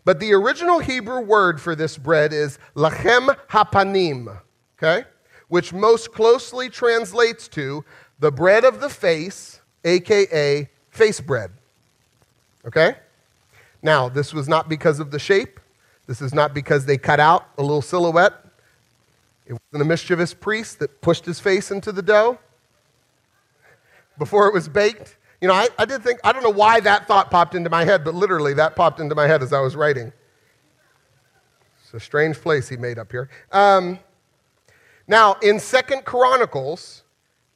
But 0.03 0.19
the 0.19 0.33
original 0.33 0.79
Hebrew 0.79 1.21
word 1.21 1.61
for 1.61 1.75
this 1.75 1.97
bread 1.97 2.33
is 2.33 2.57
lechem 2.75 3.35
hapanim, 3.49 4.39
okay? 4.77 5.07
Which 5.47 5.73
most 5.73 6.11
closely 6.11 6.69
translates 6.69 7.47
to 7.49 7.85
the 8.19 8.31
bread 8.31 8.63
of 8.63 8.81
the 8.81 8.89
face, 8.89 9.61
aka 9.83 10.69
face 10.89 11.21
bread. 11.21 11.51
Okay? 12.65 12.95
Now, 13.81 14.09
this 14.09 14.33
was 14.33 14.47
not 14.49 14.67
because 14.67 14.99
of 14.99 15.11
the 15.11 15.19
shape. 15.19 15.59
This 16.07 16.21
is 16.21 16.33
not 16.33 16.53
because 16.53 16.85
they 16.85 16.97
cut 16.97 17.19
out 17.19 17.47
a 17.57 17.61
little 17.61 17.81
silhouette. 17.81 18.33
It 19.45 19.53
wasn't 19.53 19.81
a 19.81 19.85
mischievous 19.85 20.33
priest 20.33 20.79
that 20.79 21.01
pushed 21.01 21.25
his 21.25 21.39
face 21.39 21.71
into 21.71 21.91
the 21.91 22.01
dough 22.01 22.39
before 24.17 24.47
it 24.47 24.53
was 24.53 24.67
baked. 24.67 25.17
You 25.41 25.47
know, 25.47 25.53
I, 25.53 25.69
I 25.77 25.85
did 25.85 26.03
think, 26.03 26.19
I 26.23 26.33
don't 26.33 26.43
know 26.43 26.49
why 26.49 26.81
that 26.81 27.07
thought 27.07 27.31
popped 27.31 27.55
into 27.55 27.69
my 27.69 27.85
head, 27.85 28.03
but 28.03 28.13
literally 28.13 28.53
that 28.55 28.75
popped 28.75 28.99
into 28.99 29.15
my 29.15 29.27
head 29.27 29.41
as 29.41 29.53
I 29.53 29.61
was 29.61 29.75
writing. 29.75 30.11
It's 31.81 31.93
a 31.93 31.99
strange 31.99 32.37
place 32.37 32.67
he 32.69 32.77
made 32.77 32.99
up 32.99 33.11
here. 33.11 33.29
Um, 33.51 33.99
now, 35.07 35.37
in 35.41 35.59
Second 35.59 36.05
Chronicles, 36.05 37.03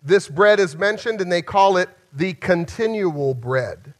this 0.01 0.27
bread 0.27 0.59
is 0.59 0.75
mentioned 0.75 1.21
and 1.21 1.31
they 1.31 1.41
call 1.41 1.77
it 1.77 1.89
the 2.11 2.33
continual 2.33 3.33
bread 3.33 3.93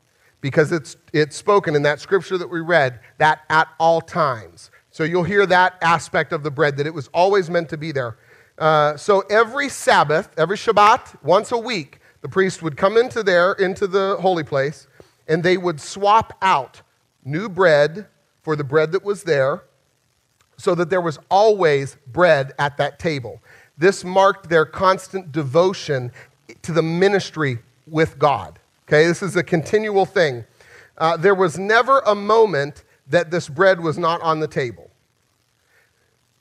because 0.44 0.74
it's, 0.74 0.98
it's 1.14 1.38
spoken 1.38 1.74
in 1.74 1.84
that 1.84 2.02
scripture 2.02 2.38
that 2.38 2.50
we 2.50 2.60
read 2.60 3.00
that 3.18 3.44
at 3.50 3.70
all 3.80 4.02
times. 4.02 4.72
So 4.92 5.06
you'll 5.06 5.24
hear 5.24 5.46
that 5.46 5.78
aspect 5.82 6.34
of 6.34 6.44
the 6.44 6.52
bread, 6.52 6.76
that 6.78 6.86
it 6.86 6.94
was 6.94 7.08
always 7.14 7.50
meant 7.50 7.70
to 7.70 7.78
be 7.78 7.94
there. 7.94 8.18
Uh, 8.58 8.98
so 8.98 9.22
every 9.22 9.70
Sabbath, 9.70 10.30
every 10.38 10.58
Shabbat, 10.58 11.24
once 11.24 11.54
a 11.54 11.58
week, 11.58 12.00
the 12.20 12.28
priest 12.28 12.62
would 12.62 12.76
come 12.76 12.98
into 12.98 13.24
there, 13.24 13.54
into 13.54 13.88
the 13.88 14.18
holy 14.20 14.44
place, 14.44 14.86
and 15.30 15.42
they 15.44 15.56
would 15.56 15.80
swap 15.80 16.38
out 16.42 16.82
new 17.24 17.48
bread 17.48 18.08
for 18.42 18.58
the 18.58 18.66
bread 18.66 18.92
that 18.92 19.04
was 19.04 19.24
there, 19.24 19.64
so 20.58 20.76
that 20.76 20.90
there 20.90 21.02
was 21.02 21.18
always 21.32 21.96
bread 22.08 22.52
at 22.60 22.76
that 22.78 23.00
table. 23.00 23.42
This 23.78 24.04
marked 24.04 24.50
their 24.50 24.66
constant 24.66 25.32
devotion 25.32 26.12
to 26.64 26.74
the 26.74 26.84
ministry 26.84 27.60
with 27.88 28.20
God. 28.20 28.60
Okay, 28.88 29.08
this 29.08 29.24
is 29.24 29.36
a 29.36 29.43
continual 29.43 30.06
thing. 30.06 30.43
Uh, 30.98 31.17
there 31.17 31.36
was 31.36 31.58
never 31.58 32.00
a 32.00 32.13
moment 32.13 32.84
that 33.08 33.32
this 33.32 33.50
bread 33.50 33.80
was 33.80 33.98
not 33.98 34.22
on 34.22 34.39
the 34.39 34.48
table. 34.48 34.89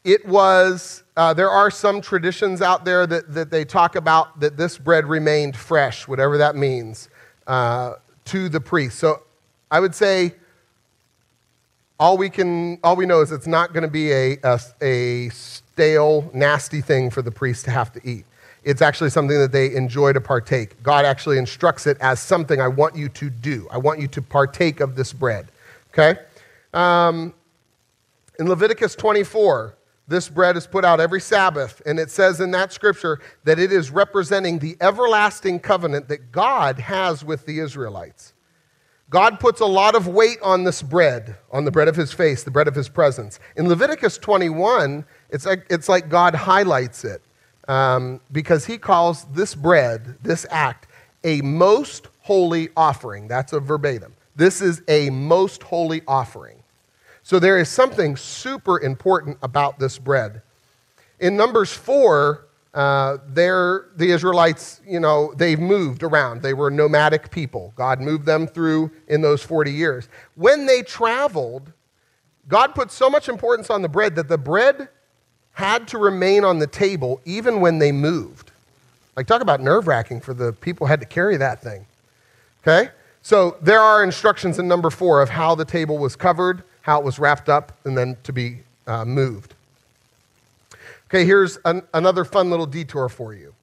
It 0.05 0.27
was, 0.27 1.05
uh, 1.17 1.33
there 1.33 1.51
are 1.51 1.71
some 1.71 2.01
traditions 2.01 2.61
out 2.61 2.85
there 2.85 3.07
that, 3.07 3.33
that 3.35 3.51
they 3.51 3.65
talk 3.65 3.95
about 3.95 4.41
that 4.41 4.57
this 4.57 4.77
bread 4.77 5.07
remained 5.07 5.57
fresh, 5.57 6.09
whatever 6.09 6.39
that 6.39 6.57
means, 6.57 7.09
uh, 7.47 7.95
to 8.27 8.49
the 8.49 8.61
priest. 8.61 8.99
So 8.99 9.23
I 9.71 9.79
would 9.79 9.95
say 9.95 10.35
all 12.01 12.19
we, 12.19 12.29
can, 12.29 12.81
all 12.83 12.97
we 12.97 13.07
know 13.07 13.21
is 13.21 13.31
it's 13.31 13.47
not 13.47 13.73
going 13.73 13.85
to 13.85 13.91
be 13.91 14.11
a, 14.11 14.39
a, 14.43 14.61
a 14.81 15.29
stale, 15.29 16.29
nasty 16.35 16.81
thing 16.81 17.11
for 17.11 17.23
the 17.23 17.31
priest 17.31 17.65
to 17.67 17.71
have 17.71 17.93
to 17.93 18.01
eat. 18.03 18.25
It's 18.65 18.83
actually 18.83 19.11
something 19.11 19.39
that 19.39 19.53
they 19.53 19.75
enjoy 19.75 20.13
to 20.13 20.21
partake. 20.21 20.83
God 20.83 21.05
actually 21.05 21.39
instructs 21.39 21.87
it 21.87 21.97
as 22.01 22.21
something 22.21 22.61
I 22.61 22.69
want 22.69 22.97
you 22.97 23.09
to 23.09 23.29
do. 23.29 23.67
I 23.71 23.79
want 23.79 24.01
you 24.01 24.07
to 24.09 24.23
partake 24.23 24.81
of 24.81 24.95
this 24.95 25.13
bread. 25.13 25.49
Okay? 25.93 26.21
Um, 26.73 27.35
in 28.39 28.49
Leviticus 28.49 28.95
24, 28.95 29.77
this 30.09 30.29
bread 30.29 30.57
is 30.57 30.67
put 30.67 30.85
out 30.85 31.01
every 31.01 31.21
Sabbath, 31.21 31.81
and 31.87 31.99
it 31.99 32.11
says 32.11 32.41
in 32.41 32.51
that 32.53 32.73
scripture 32.73 33.21
that 33.45 33.59
it 33.59 33.73
is 33.73 33.91
representing 33.91 34.59
the 34.59 34.77
everlasting 34.81 35.61
covenant 35.61 36.09
that 36.09 36.33
God 36.33 36.79
has 36.79 37.25
with 37.25 37.47
the 37.47 37.59
Israelites. 37.59 38.35
God 39.11 39.41
puts 39.41 39.61
a 39.61 39.67
lot 39.67 39.95
of 39.95 40.09
weight 40.09 40.39
on 40.43 40.65
this 40.65 40.83
bread, 40.83 41.37
on 41.51 41.65
the 41.65 41.71
bread 41.71 41.89
of 41.89 41.97
his 41.97 42.13
face, 42.13 42.43
the 42.45 42.51
bread 42.51 42.67
of 42.67 42.75
his 42.75 42.89
presence. 42.89 43.41
In 43.57 43.69
Leviticus 43.69 44.17
21, 44.19 45.05
it's 45.31 45.45
like, 45.45 45.67
it's 45.69 45.89
like 45.89 46.09
God 46.09 46.35
highlights 46.35 47.05
it 47.05 47.23
um, 47.69 48.21
because 48.31 48.67
he 48.67 48.79
calls 48.79 49.25
this 49.27 49.55
bread, 49.55 50.17
this 50.23 50.47
act, 50.51 50.89
a 51.25 51.41
most 51.43 52.09
holy 52.21 52.69
offering. 52.77 53.29
That's 53.29 53.53
a 53.53 53.61
verbatim. 53.61 54.15
This 54.35 54.61
is 54.61 54.83
a 54.89 55.11
most 55.11 55.63
holy 55.63 56.03
offering. 56.09 56.63
So 57.23 57.39
there 57.39 57.59
is 57.59 57.69
something 57.69 58.17
super 58.17 58.81
important 58.81 59.39
about 59.43 59.79
this 59.79 59.99
bread. 59.99 60.43
In 61.21 61.37
Numbers 61.37 61.73
4, 61.73 62.47
uh, 62.75 63.19
the 63.27 63.85
Israelites, 63.99 64.81
you 64.87 64.99
know, 64.99 65.33
they've 65.37 65.61
moved 65.61 66.03
around. 66.03 66.43
They 66.43 66.55
were 66.55 66.71
nomadic 66.71 67.31
people. 67.31 67.73
God 67.77 68.01
moved 68.01 68.27
them 68.27 68.47
through 68.47 68.91
in 69.09 69.21
those 69.21 69.43
40 69.43 69.71
years. 69.71 70.09
When 70.35 70.67
they 70.67 70.83
traveled, 70.83 71.73
God 72.49 72.75
put 72.75 72.91
so 72.91 73.09
much 73.09 73.29
importance 73.29 73.71
on 73.71 73.83
the 73.83 73.89
bread 73.89 74.17
that 74.17 74.29
the 74.29 74.39
bread 74.39 74.89
had 75.53 75.89
to 75.89 75.99
remain 75.99 76.45
on 76.45 76.59
the 76.59 76.67
table 76.67 77.21
even 77.25 77.61
when 77.61 77.79
they 77.79 77.93
moved. 77.93 78.51
Like, 79.17 79.27
talk 79.27 79.43
about 79.43 79.61
nerve 79.61 79.87
wracking 79.87 80.21
for 80.21 80.33
the 80.33 80.53
people 80.53 80.87
who 80.87 80.91
had 80.91 81.01
to 81.01 81.07
carry 81.07 81.37
that 81.37 81.63
thing. 81.63 81.85
Okay? 82.63 82.91
So, 83.23 83.57
there 83.61 83.81
are 83.81 84.03
instructions 84.03 84.59
in 84.59 84.67
number 84.67 84.91
four 84.91 85.21
of 85.21 85.29
how 85.29 85.55
the 85.55 85.65
table 85.65 85.99
was 85.99 86.17
covered 86.17 86.63
how 86.83 86.99
it 86.99 87.05
was 87.05 87.19
wrapped 87.19 87.49
up 87.49 87.73
and 87.85 87.97
then 87.97 88.17
to 88.25 88.33
be 88.33 88.59
uh, 88.87 89.05
moved. 89.05 89.55
Okay, 91.09 91.25
here's 91.25 91.59
an, 91.65 91.83
another 91.95 92.25
fun 92.25 92.51
little 92.51 92.67
detour 92.67 93.09
for 93.09 93.35
you. 93.35 93.55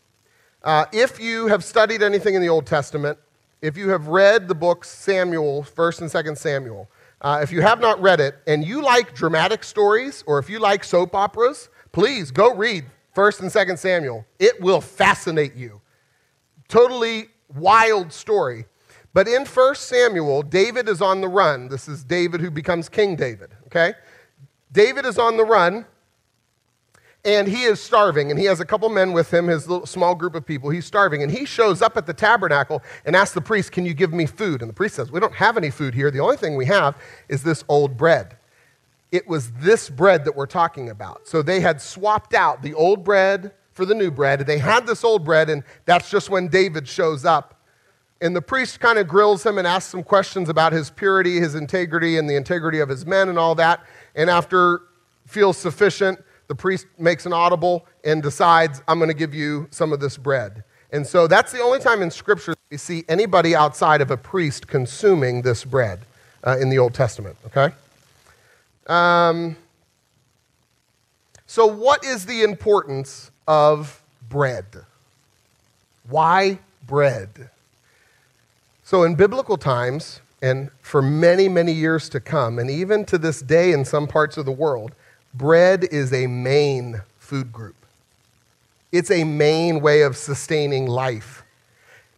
Uh, 0.64 0.86
if 0.92 1.20
you 1.20 1.48
have 1.48 1.64
studied 1.64 2.02
anything 2.02 2.36
in 2.36 2.42
the 2.42 2.50
Old 2.50 2.66
Testament, 2.66 3.18
if 3.62 3.78
you 3.78 3.90
have 3.90 4.08
read 4.08 4.48
the 4.48 4.56
books 4.56 4.90
Samuel, 4.90 5.64
1st 5.64 6.02
and 6.02 6.10
2nd 6.10 6.38
Samuel, 6.38 6.88
uh, 7.22 7.40
if 7.42 7.52
you 7.52 7.62
have 7.62 7.82
not 7.82 8.02
read 8.02 8.22
it 8.22 8.36
and 8.48 8.66
you 8.66 8.82
like 8.82 9.14
dramatic 9.14 9.64
stories 9.64 10.24
or 10.26 10.40
if 10.40 10.50
you 10.50 10.60
like 10.60 10.84
soap 10.84 11.14
operas, 11.14 11.70
please 12.00 12.32
go 12.32 12.56
read 12.56 12.86
1st 13.14 13.42
and 13.42 13.52
2nd 13.52 13.78
Samuel. 13.78 14.26
It 14.40 14.62
will 14.62 14.80
fascinate 14.80 15.56
you. 15.56 15.82
Totally 16.70 17.28
wild 17.54 18.14
story. 18.14 18.68
But 19.14 19.28
in 19.28 19.46
1 19.46 19.76
Samuel, 19.76 20.44
David 20.44 20.88
is 20.88 21.02
on 21.02 21.20
the 21.20 21.28
run. 21.28 21.68
This 21.68 21.90
is 21.90 22.06
David 22.06 22.40
who 22.40 22.52
becomes 22.52 22.88
King 22.88 23.18
David, 23.18 23.50
okay? 23.66 23.96
David 24.72 25.06
is 25.06 25.18
on 25.18 25.36
the 25.36 25.44
run, 25.44 25.86
and 27.26 27.50
he 27.50 27.64
is 27.64 27.82
starving, 27.82 28.32
and 28.32 28.40
he 28.40 28.46
has 28.46 28.62
a 28.62 28.66
couple 28.66 28.88
men 28.88 29.12
with 29.12 29.34
him, 29.34 29.48
his 29.48 29.68
little, 29.68 29.86
small 29.86 30.16
group 30.16 30.36
of 30.36 30.46
people. 30.46 30.70
He's 30.70 30.86
starving, 30.86 31.22
and 31.22 31.30
he 31.30 31.44
shows 31.44 31.82
up 31.82 31.98
at 31.98 32.06
the 32.06 32.14
tabernacle 32.14 32.82
and 33.04 33.14
asks 33.14 33.34
the 33.34 33.42
priest, 33.42 33.74
Can 33.74 33.86
you 33.86 33.94
give 33.94 34.14
me 34.14 34.26
food? 34.26 34.62
And 34.62 34.70
the 34.70 34.74
priest 34.74 34.96
says, 34.96 35.12
We 35.12 35.20
don't 35.20 35.36
have 35.36 35.58
any 35.58 35.70
food 35.70 35.94
here. 35.94 36.12
The 36.12 36.22
only 36.22 36.38
thing 36.38 36.56
we 36.56 36.68
have 36.68 36.96
is 37.28 37.44
this 37.44 37.66
old 37.68 37.98
bread. 37.98 38.39
It 39.12 39.28
was 39.28 39.52
this 39.52 39.90
bread 39.90 40.26
that 40.26 40.36
we're 40.36 40.46
talking 40.46 40.90
about. 40.90 41.28
So 41.28 41.42
they 41.42 41.60
had 41.62 41.82
swapped 41.82 42.34
out 42.34 42.62
the 42.62 42.74
old 42.74 43.04
bread 43.04 43.52
for 43.74 43.86
the 43.86 43.96
new 43.96 44.12
bread. 44.12 44.40
They 44.42 44.60
had 44.60 44.86
this 44.86 45.04
old 45.04 45.24
bread, 45.26 45.50
and 45.50 45.64
that's 45.86 46.10
just 46.10 46.30
when 46.30 46.48
David 46.48 46.88
shows 46.88 47.26
up 47.26 47.60
and 48.22 48.36
the 48.36 48.42
priest 48.42 48.80
kind 48.80 49.00
of 49.00 49.08
grills 49.08 49.46
him 49.46 49.58
and 49.58 49.66
asks 49.66 49.92
some 49.92 50.04
questions 50.04 50.50
about 50.50 50.74
his 50.74 50.90
purity, 50.90 51.40
his 51.40 51.56
integrity, 51.56 52.18
and 52.18 52.30
the 52.30 52.36
integrity 52.36 52.80
of 52.80 52.90
his 52.90 53.06
men 53.06 53.30
and 53.30 53.40
all 53.40 53.56
that. 53.56 53.82
And 54.16 54.30
after 54.30 54.82
feels 55.26 55.58
sufficient, 55.58 56.20
the 56.48 56.56
priest 56.56 56.88
makes 56.98 57.26
an 57.26 57.34
audible 57.34 57.86
and 58.04 58.22
decides, 58.22 58.82
I'm 58.88 59.00
going 59.00 59.10
to 59.10 59.16
give 59.16 59.34
you 59.34 59.68
some 59.72 59.94
of 59.94 60.00
this 60.00 60.18
bread. 60.18 60.64
And 60.92 61.06
so 61.06 61.28
that's 61.28 61.52
the 61.52 61.62
only 61.62 61.80
time 61.80 62.02
in 62.02 62.10
Scripture 62.10 62.56
we 62.72 62.78
see 62.78 63.04
anybody 63.08 63.56
outside 63.56 64.02
of 64.02 64.12
a 64.12 64.18
priest 64.18 64.68
consuming 64.68 65.44
this 65.44 65.64
bread 65.64 66.00
uh, 66.46 66.58
in 66.58 66.70
the 66.70 66.80
Old 66.80 66.94
Testament, 66.94 67.38
okay? 67.46 67.74
Um, 68.88 69.56
so, 71.46 71.66
what 71.66 72.06
is 72.06 72.26
the 72.26 72.44
importance 72.44 73.32
of 73.48 74.02
bread? 74.30 74.66
Why 76.08 76.60
bread? 76.86 77.50
So, 78.84 79.04
in 79.04 79.16
biblical 79.16 79.58
times, 79.58 80.22
and 80.42 80.72
for 80.82 81.02
many, 81.02 81.50
many 81.50 81.72
years 81.72 82.10
to 82.10 82.20
come, 82.20 82.60
and 82.60 82.70
even 82.70 83.06
to 83.06 83.18
this 83.18 83.42
day 83.42 83.72
in 83.72 83.84
some 83.84 84.08
parts 84.08 84.38
of 84.38 84.46
the 84.46 84.52
world, 84.52 84.94
bread 85.34 85.86
is 85.92 86.14
a 86.14 86.28
main 86.28 87.02
food 87.18 87.52
group. 87.52 87.76
It's 88.92 89.12
a 89.12 89.24
main 89.24 89.82
way 89.82 90.02
of 90.02 90.18
sustaining 90.18 90.88
life. 90.88 91.44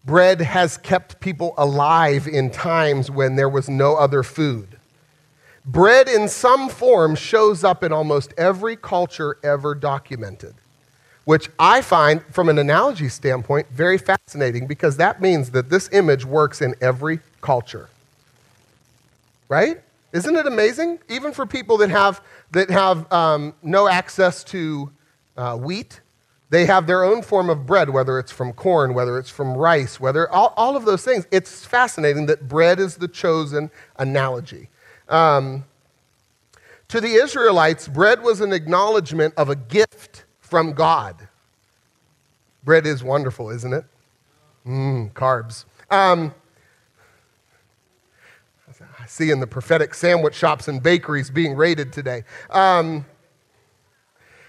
Bread 0.06 0.42
has 0.42 0.78
kept 0.78 1.20
people 1.20 1.54
alive 1.58 2.28
in 2.28 2.50
times 2.50 3.12
when 3.12 3.36
there 3.36 3.50
was 3.50 3.70
no 3.70 3.96
other 3.96 4.24
food. 4.24 4.80
Bread, 5.64 6.08
in 6.08 6.28
some 6.28 6.70
form, 6.70 7.16
shows 7.16 7.64
up 7.64 7.84
in 7.84 7.92
almost 7.92 8.34
every 8.38 8.76
culture 8.76 9.38
ever 9.44 9.76
documented 9.76 10.56
which 11.26 11.50
I 11.60 11.82
find, 11.82 12.24
from 12.32 12.50
an 12.50 12.58
analogy 12.58 13.10
standpoint, 13.10 13.68
very 13.70 13.98
fascinating 13.98 14.68
because 14.68 14.98
that 14.98 15.22
means 15.22 15.52
that 15.52 15.70
this 15.70 15.90
image 15.92 16.26
works 16.26 16.62
in 16.62 16.76
every 16.82 17.20
culture. 17.42 17.90
Right? 19.48 19.82
Isn't 20.14 20.36
it 20.36 20.46
amazing? 20.46 21.00
Even 21.10 21.32
for 21.32 21.46
people 21.46 21.78
that 21.78 21.90
have, 21.90 22.22
that 22.52 22.70
have 22.70 23.12
um, 23.14 23.54
no 23.62 23.88
access 23.88 24.44
to 24.46 24.92
uh, 25.38 25.58
wheat, 25.58 26.02
they 26.50 26.66
have 26.66 26.86
their 26.86 27.04
own 27.04 27.22
form 27.22 27.50
of 27.50 27.66
bread, 27.66 27.90
whether 27.90 28.20
it's 28.20 28.32
from 28.32 28.52
corn, 28.52 28.94
whether 28.94 29.18
it's 29.18 29.30
from 29.30 29.56
rice, 29.56 30.00
whether 30.00 30.30
all, 30.30 30.54
all 30.58 30.76
of 30.76 30.84
those 30.86 31.06
things. 31.06 31.26
It's 31.32 31.66
fascinating 31.66 32.26
that 32.26 32.50
bread 32.50 32.80
is 32.80 32.98
the 32.98 33.08
chosen 33.08 33.72
analogy. 33.98 34.68
Um, 35.12 35.66
to 36.88 37.00
the 37.00 37.14
Israelites, 37.14 37.88
bread 37.88 38.22
was 38.24 38.42
an 38.42 38.52
acknowledgement 38.54 39.34
of 39.38 39.50
a 39.50 39.56
gift 39.56 40.26
from 40.40 40.74
God. 40.74 41.28
Bread 42.64 42.88
is 42.88 43.04
wonderful, 43.04 43.50
isn't 43.50 43.74
it? 43.74 43.86
Mmm, 44.66 45.12
carbs. 45.14 45.66
Um, 45.90 46.34
I 49.00 49.06
see 49.06 49.32
in 49.32 49.40
the 49.40 49.48
prophetic 49.48 49.94
sandwich 49.94 50.36
shops 50.36 50.68
and 50.68 50.82
bakeries 50.82 51.30
being 51.30 51.56
raided 51.56 51.92
today. 51.92 52.24
Um, 52.50 53.06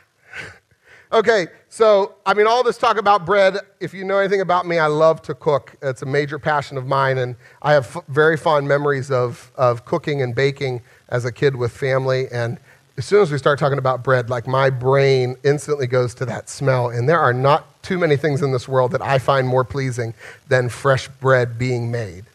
okay, 1.12 1.48
so 1.72 2.16
I 2.26 2.34
mean, 2.34 2.46
all 2.46 2.62
this 2.62 2.76
talk 2.76 2.98
about 2.98 3.24
bread, 3.24 3.56
if 3.80 3.94
you 3.94 4.04
know 4.04 4.18
anything 4.18 4.42
about 4.42 4.66
me, 4.66 4.78
I 4.78 4.88
love 4.88 5.22
to 5.22 5.34
cook. 5.34 5.74
It's 5.80 6.02
a 6.02 6.06
major 6.06 6.38
passion 6.38 6.76
of 6.76 6.86
mine, 6.86 7.16
and 7.16 7.34
I 7.62 7.72
have 7.72 7.96
f- 7.96 8.04
very 8.08 8.36
fond 8.36 8.68
memories 8.68 9.10
of, 9.10 9.50
of 9.56 9.86
cooking 9.86 10.20
and 10.20 10.34
baking 10.34 10.82
as 11.08 11.24
a 11.24 11.32
kid 11.32 11.56
with 11.56 11.72
family. 11.72 12.26
And 12.30 12.58
as 12.98 13.06
soon 13.06 13.22
as 13.22 13.32
we 13.32 13.38
start 13.38 13.58
talking 13.58 13.78
about 13.78 14.04
bread, 14.04 14.28
like 14.28 14.46
my 14.46 14.68
brain 14.68 15.36
instantly 15.44 15.86
goes 15.86 16.12
to 16.16 16.26
that 16.26 16.50
smell. 16.50 16.90
And 16.90 17.08
there 17.08 17.18
are 17.18 17.32
not 17.32 17.82
too 17.82 17.96
many 17.96 18.18
things 18.18 18.42
in 18.42 18.52
this 18.52 18.68
world 18.68 18.92
that 18.92 19.00
I 19.00 19.18
find 19.18 19.48
more 19.48 19.64
pleasing 19.64 20.12
than 20.48 20.68
fresh 20.68 21.08
bread 21.08 21.56
being 21.56 21.90
made 21.90 22.26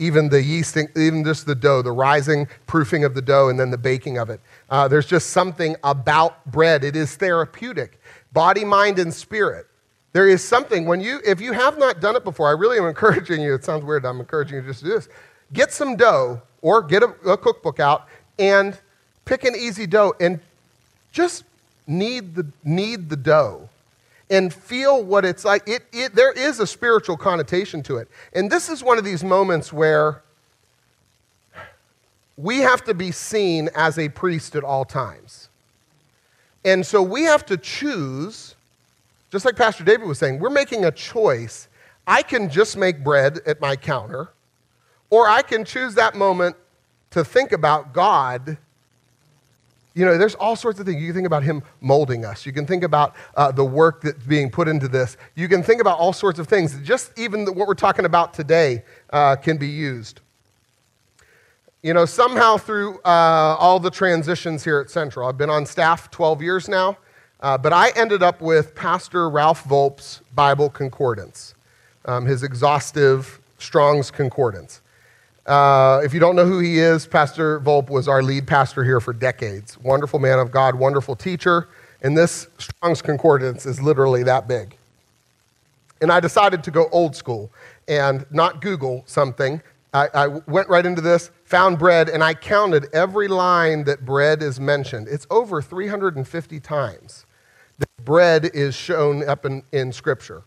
even 0.00 0.30
the 0.30 0.38
yeasting, 0.38 0.88
even 0.96 1.22
just 1.22 1.44
the 1.46 1.54
dough, 1.54 1.82
the 1.82 1.92
rising, 1.92 2.48
proofing 2.66 3.04
of 3.04 3.14
the 3.14 3.20
dough, 3.20 3.50
and 3.50 3.60
then 3.60 3.70
the 3.70 3.78
baking 3.78 4.16
of 4.16 4.30
it. 4.30 4.40
Uh, 4.70 4.88
there's 4.88 5.06
just 5.06 5.28
something 5.30 5.76
about 5.84 6.44
bread. 6.50 6.82
It 6.82 6.96
is 6.96 7.14
therapeutic, 7.16 7.99
body, 8.32 8.64
mind, 8.64 8.98
and 8.98 9.12
spirit. 9.12 9.66
There 10.12 10.28
is 10.28 10.42
something 10.42 10.86
when 10.86 11.00
you, 11.00 11.20
if 11.24 11.40
you 11.40 11.52
have 11.52 11.78
not 11.78 12.00
done 12.00 12.16
it 12.16 12.24
before, 12.24 12.48
I 12.48 12.52
really 12.52 12.78
am 12.78 12.84
encouraging 12.86 13.40
you. 13.40 13.54
It 13.54 13.64
sounds 13.64 13.84
weird. 13.84 14.04
I'm 14.04 14.20
encouraging 14.20 14.56
you 14.56 14.62
just 14.62 14.80
to 14.80 14.86
do 14.86 14.92
this. 14.92 15.08
Get 15.52 15.72
some 15.72 15.96
dough 15.96 16.42
or 16.62 16.82
get 16.82 17.02
a, 17.02 17.08
a 17.26 17.36
cookbook 17.36 17.80
out 17.80 18.06
and 18.38 18.78
pick 19.24 19.44
an 19.44 19.54
easy 19.56 19.86
dough 19.86 20.14
and 20.20 20.40
just 21.12 21.44
knead 21.86 22.34
the, 22.34 22.46
knead 22.64 23.08
the 23.08 23.16
dough 23.16 23.68
and 24.30 24.54
feel 24.54 25.02
what 25.02 25.24
it's 25.24 25.44
like. 25.44 25.68
It, 25.68 25.82
it, 25.92 26.14
there 26.14 26.32
is 26.32 26.60
a 26.60 26.66
spiritual 26.66 27.16
connotation 27.16 27.82
to 27.84 27.96
it. 27.96 28.08
And 28.32 28.50
this 28.50 28.68
is 28.68 28.82
one 28.82 28.96
of 28.96 29.04
these 29.04 29.24
moments 29.24 29.72
where 29.72 30.22
we 32.36 32.58
have 32.58 32.84
to 32.84 32.94
be 32.94 33.10
seen 33.10 33.68
as 33.74 33.98
a 33.98 34.08
priest 34.08 34.56
at 34.56 34.64
all 34.64 34.84
times. 34.84 35.49
And 36.64 36.84
so 36.84 37.02
we 37.02 37.22
have 37.22 37.46
to 37.46 37.56
choose, 37.56 38.54
just 39.30 39.44
like 39.44 39.56
Pastor 39.56 39.84
David 39.84 40.06
was 40.06 40.18
saying, 40.18 40.38
we're 40.38 40.50
making 40.50 40.84
a 40.84 40.90
choice. 40.90 41.68
I 42.06 42.22
can 42.22 42.50
just 42.50 42.76
make 42.76 43.02
bread 43.02 43.40
at 43.46 43.60
my 43.60 43.76
counter, 43.76 44.30
or 45.08 45.28
I 45.28 45.42
can 45.42 45.64
choose 45.64 45.94
that 45.94 46.14
moment 46.14 46.56
to 47.10 47.24
think 47.24 47.52
about 47.52 47.92
God 47.92 48.58
you 49.94 50.04
know, 50.04 50.16
there's 50.16 50.36
all 50.36 50.54
sorts 50.54 50.78
of 50.78 50.86
things. 50.86 51.00
You 51.00 51.08
can 51.08 51.14
think 51.14 51.26
about 51.26 51.42
him 51.42 51.62
molding 51.80 52.24
us. 52.24 52.46
You 52.46 52.52
can 52.52 52.66
think 52.66 52.84
about 52.84 53.16
uh, 53.36 53.50
the 53.50 53.64
work 53.64 54.02
that's 54.02 54.24
being 54.24 54.50
put 54.50 54.68
into 54.68 54.86
this. 54.88 55.16
You 55.34 55.48
can 55.48 55.62
think 55.62 55.80
about 55.80 55.98
all 55.98 56.12
sorts 56.12 56.38
of 56.38 56.46
things. 56.46 56.80
Just 56.82 57.18
even 57.18 57.44
what 57.46 57.66
we're 57.66 57.74
talking 57.74 58.04
about 58.04 58.32
today 58.32 58.84
uh, 59.12 59.36
can 59.36 59.56
be 59.56 59.66
used. 59.66 60.20
You 61.82 61.94
know, 61.94 62.04
somehow 62.04 62.58
through 62.58 62.98
uh, 63.06 63.56
all 63.58 63.80
the 63.80 63.90
transitions 63.90 64.62
here 64.62 64.80
at 64.80 64.90
Central, 64.90 65.26
I've 65.26 65.38
been 65.38 65.48
on 65.48 65.64
staff 65.64 66.10
12 66.10 66.42
years 66.42 66.68
now, 66.68 66.98
uh, 67.40 67.56
but 67.56 67.72
I 67.72 67.88
ended 67.96 68.22
up 68.22 68.42
with 68.42 68.74
Pastor 68.74 69.30
Ralph 69.30 69.64
Volp's 69.64 70.20
Bible 70.34 70.68
Concordance, 70.68 71.54
um, 72.04 72.26
his 72.26 72.42
exhaustive 72.42 73.40
Strong's 73.56 74.10
Concordance. 74.10 74.82
Uh, 75.46 76.02
if 76.04 76.12
you 76.12 76.20
don't 76.20 76.36
know 76.36 76.44
who 76.44 76.58
he 76.58 76.78
is, 76.78 77.06
Pastor 77.06 77.58
Volp 77.60 77.88
was 77.88 78.08
our 78.08 78.22
lead 78.22 78.46
pastor 78.46 78.84
here 78.84 79.00
for 79.00 79.14
decades. 79.14 79.78
Wonderful 79.78 80.18
man 80.18 80.38
of 80.38 80.50
God, 80.50 80.74
wonderful 80.74 81.16
teacher. 81.16 81.66
And 82.02 82.14
this 82.14 82.48
Strong's 82.58 83.00
Concordance 83.00 83.64
is 83.64 83.80
literally 83.80 84.22
that 84.24 84.46
big. 84.46 84.76
And 86.02 86.12
I 86.12 86.20
decided 86.20 86.62
to 86.64 86.70
go 86.70 86.88
old 86.92 87.16
school 87.16 87.50
and 87.88 88.26
not 88.30 88.60
Google 88.60 89.02
something. 89.06 89.62
I, 89.92 90.08
I 90.14 90.26
went 90.28 90.68
right 90.68 90.86
into 90.86 91.00
this, 91.00 91.30
found 91.44 91.78
bread, 91.78 92.08
and 92.08 92.22
I 92.22 92.34
counted 92.34 92.88
every 92.92 93.28
line 93.28 93.84
that 93.84 94.04
bread 94.04 94.42
is 94.42 94.60
mentioned. 94.60 95.08
It's 95.08 95.26
over 95.30 95.60
350 95.60 96.60
times 96.60 97.26
that 97.78 98.04
bread 98.04 98.50
is 98.54 98.74
shown 98.74 99.28
up 99.28 99.44
in, 99.44 99.62
in 99.72 99.92
Scripture. 99.92 100.42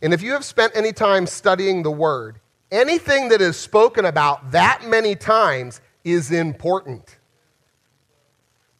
And 0.00 0.14
if 0.14 0.22
you 0.22 0.32
have 0.32 0.44
spent 0.44 0.72
any 0.74 0.92
time 0.92 1.26
studying 1.26 1.82
the 1.82 1.90
Word, 1.90 2.40
anything 2.70 3.28
that 3.28 3.40
is 3.40 3.56
spoken 3.56 4.04
about 4.06 4.52
that 4.52 4.86
many 4.86 5.14
times 5.14 5.80
is 6.04 6.30
important. 6.30 7.18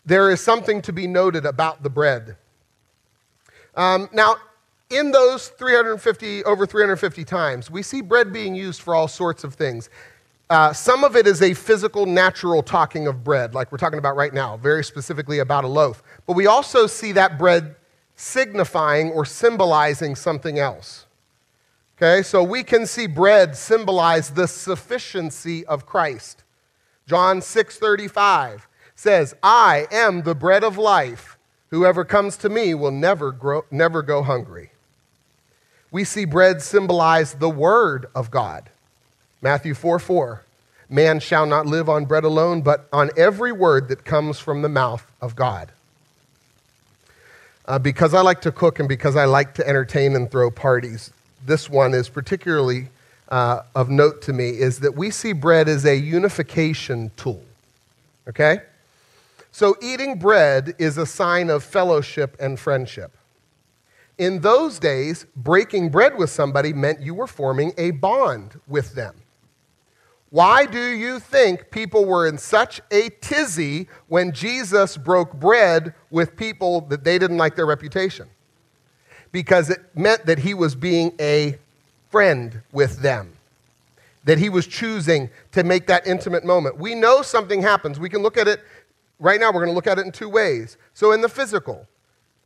There 0.05 0.31
is 0.31 0.41
something 0.41 0.81
to 0.83 0.93
be 0.93 1.07
noted 1.07 1.45
about 1.45 1.83
the 1.83 1.91
bread. 1.91 2.37
Um, 3.75 4.09
now, 4.13 4.37
in 4.90 5.11
those 5.11 5.49
350, 5.49 6.44
over 6.44 6.66
350 6.66 7.25
times, 7.25 7.70
we 7.70 7.83
see 7.83 8.01
bread 8.01 8.33
being 8.33 8.55
used 8.55 8.81
for 8.81 8.94
all 8.94 9.09
sorts 9.09 9.44
of 9.44 9.55
things. 9.55 9.90
Uh, 10.49 10.72
some 10.72 11.03
of 11.03 11.16
it 11.16 11.27
is 11.27 11.42
a 11.42 11.55
physical, 11.55 12.07
natural 12.07 12.62
talking 12.62 13.09
of 13.09 13.25
bread, 13.25 13.53
like 13.53 13.72
we're 13.72 13.79
talking 13.79 13.99
about 13.99 14.14
right 14.14 14.33
now, 14.33 14.57
very 14.57 14.85
specifically 14.85 15.40
about 15.40 15.64
a 15.64 15.68
loaf. 15.68 16.05
But 16.25 16.35
we 16.35 16.46
also 16.46 16.87
see 16.87 17.12
that 17.12 17.37
bread 17.37 17.75
signifying 18.14 19.11
or 19.11 19.25
symbolizing 19.25 20.14
something 20.14 20.59
else. 20.59 21.07
Okay, 21.96 22.22
so 22.22 22.42
we 22.42 22.62
can 22.62 22.87
see 22.87 23.07
bread 23.07 23.57
symbolize 23.57 24.31
the 24.31 24.46
sufficiency 24.46 25.66
of 25.66 25.87
Christ. 25.87 26.44
John 27.07 27.40
6:35 27.40 28.68
says, 28.94 29.35
"I 29.42 29.88
am 29.90 30.22
the 30.22 30.35
bread 30.35 30.62
of 30.62 30.79
life. 30.79 31.38
Whoever 31.70 32.05
comes 32.05 32.37
to 32.38 32.49
me 32.49 32.75
will 32.75 32.90
never 32.92 33.33
grow, 33.33 33.64
never 33.70 34.03
go 34.03 34.22
hungry." 34.22 34.72
We 35.97 36.05
see 36.05 36.27
bread 36.27 36.61
symbolize 36.61 37.33
the 37.33 37.49
word 37.49 38.05
of 38.15 38.31
God. 38.31 38.69
Matthew 39.41 39.73
4 39.73 39.99
4. 39.99 40.43
Man 40.91 41.21
shall 41.21 41.47
not 41.47 41.65
live 41.65 41.89
on 41.89 42.05
bread 42.05 42.23
alone, 42.23 42.61
but 42.61 42.87
on 42.93 43.09
every 43.17 43.51
word 43.51 43.89
that 43.89 44.05
comes 44.05 44.39
from 44.39 44.61
the 44.61 44.69
mouth 44.69 45.11
of 45.23 45.35
God. 45.35 45.71
Uh, 47.65 47.79
because 47.79 48.13
I 48.13 48.21
like 48.21 48.43
to 48.43 48.53
cook 48.53 48.79
and 48.79 48.87
because 48.87 49.17
I 49.17 49.25
like 49.25 49.55
to 49.55 49.67
entertain 49.67 50.15
and 50.15 50.31
throw 50.31 50.51
parties, 50.51 51.15
this 51.47 51.71
one 51.71 51.95
is 51.95 52.11
particularly 52.11 52.89
uh, 53.31 53.63
of 53.75 53.89
note 53.89 54.21
to 54.25 54.35
me 54.35 54.51
is 54.51 54.81
that 54.81 54.97
we 54.97 55.11
see 55.11 55.33
bread 55.33 55.67
as 55.67 55.87
a 55.87 55.97
unification 55.97 57.11
tool. 57.17 57.43
Okay? 58.29 58.59
So, 59.51 59.75
eating 59.81 60.19
bread 60.19 60.75
is 60.79 60.99
a 60.99 61.07
sign 61.07 61.49
of 61.49 61.65
fellowship 61.65 62.37
and 62.39 62.61
friendship. 62.61 63.13
In 64.19 64.41
those 64.41 64.79
days, 64.79 65.27
breaking 65.37 65.91
bread 65.91 66.17
with 66.17 66.31
somebody 66.31 66.73
meant 66.73 67.01
you 67.01 67.15
were 67.15 67.27
forming 67.27 67.73
a 67.77 67.91
bond 67.91 68.59
with 68.67 68.95
them. 68.95 69.15
Why 70.31 70.67
do 70.67 70.91
you 70.91 71.21
think 71.21 71.71
people 71.71 72.05
were 72.05 72.27
in 72.27 72.39
such 72.39 72.81
a 72.91 73.11
tizzy 73.21 73.89
when 74.09 74.33
Jesus 74.33 74.97
broke 74.97 75.35
bread 75.35 75.95
with 76.11 76.37
people 76.37 76.81
that 76.83 77.05
they 77.05 77.19
didn't 77.19 77.39
like 77.39 77.57
their 77.57 77.67
reputation? 77.67 78.29
because 79.37 79.69
it 79.69 79.81
meant 79.95 80.25
that 80.25 80.39
he 80.39 80.55
was 80.55 80.75
being 80.75 81.13
a 81.21 81.59
friend 82.09 82.63
with 82.73 83.01
them, 83.03 83.35
that 84.25 84.39
he 84.39 84.49
was 84.49 84.67
choosing 84.67 85.29
to 85.53 85.62
make 85.62 85.87
that 85.89 86.07
intimate 86.07 86.43
moment. 86.43 86.79
We 86.79 86.95
know 86.95 87.21
something 87.21 87.61
happens. 87.61 88.01
We 88.01 88.09
can 88.09 88.23
look 88.23 88.39
at 88.39 88.49
it 88.49 88.62
right 89.19 89.39
now, 89.39 89.49
we're 89.49 89.61
going 89.61 89.69
to 89.69 89.75
look 89.75 89.87
at 89.87 89.99
it 89.99 90.07
in 90.07 90.12
two 90.12 90.31
ways. 90.31 90.79
So, 90.95 91.12
in 91.12 91.21
the 91.21 91.29
physical, 91.29 91.87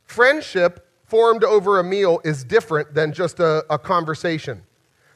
friendship 0.03 0.85
formed 1.11 1.43
over 1.43 1.79
a 1.79 1.83
meal 1.83 2.21
is 2.23 2.43
different 2.43 2.93
than 2.95 3.11
just 3.11 3.39
a, 3.39 3.65
a 3.69 3.77
conversation. 3.77 4.63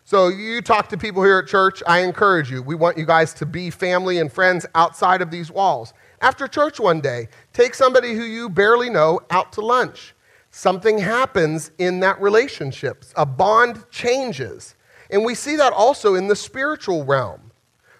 So, 0.04 0.28
you 0.28 0.62
talk 0.62 0.90
to 0.90 0.98
people 0.98 1.24
here 1.24 1.40
at 1.40 1.48
church, 1.48 1.82
I 1.88 2.00
encourage 2.00 2.52
you. 2.52 2.62
We 2.62 2.76
want 2.76 2.98
you 2.98 3.06
guys 3.08 3.34
to 3.36 3.46
be 3.46 3.72
family 3.72 4.20
and 4.20 4.32
friends 4.32 4.68
outside 4.76 5.24
of 5.24 5.32
these 5.32 5.50
walls. 5.50 5.94
After 6.22 6.48
church 6.48 6.80
one 6.80 7.02
day, 7.02 7.30
take 7.54 7.74
somebody 7.74 8.14
who 8.14 8.24
you 8.24 8.50
barely 8.50 8.92
know 8.92 9.22
out 9.32 9.52
to 9.54 9.62
lunch 9.62 10.14
something 10.56 10.98
happens 10.98 11.72
in 11.80 12.00
that 12.00 12.22
relationship. 12.22 13.04
A 13.18 13.26
bond 13.26 13.84
changes. 13.92 14.76
And 15.10 15.26
we 15.26 15.36
see 15.36 15.58
that 15.58 15.74
also 15.74 16.16
in 16.16 16.28
the 16.28 16.36
spiritual 16.36 17.04
realm. 17.04 17.52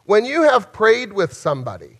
When 0.06 0.24
you 0.24 0.44
have 0.44 0.72
prayed 0.72 1.12
with 1.12 1.34
somebody, 1.34 2.00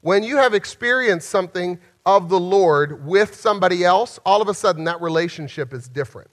when 0.00 0.22
you 0.22 0.38
have 0.38 0.54
experienced 0.54 1.28
something 1.28 1.78
of 2.16 2.28
the 2.28 2.40
Lord 2.40 3.06
with 3.06 3.34
somebody 3.34 3.84
else, 3.84 4.18
all 4.24 4.42
of 4.42 4.48
a 4.48 4.54
sudden 4.54 4.84
that 4.84 5.00
relationship 5.00 5.72
is 5.72 5.88
different. 5.88 6.30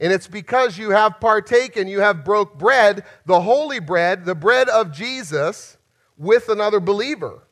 And 0.00 0.12
it's 0.12 0.26
because 0.26 0.76
you 0.76 0.90
have 0.90 1.20
partaken, 1.20 1.88
you 1.88 2.00
have 2.00 2.24
broke 2.24 2.58
bread, 2.58 3.04
the 3.24 3.40
holy 3.40 3.80
bread, 3.80 4.24
the 4.24 4.34
bread 4.34 4.68
of 4.68 4.92
Jesus, 4.92 5.78
with 6.18 6.48
another 6.48 6.80
believer. 6.80 7.42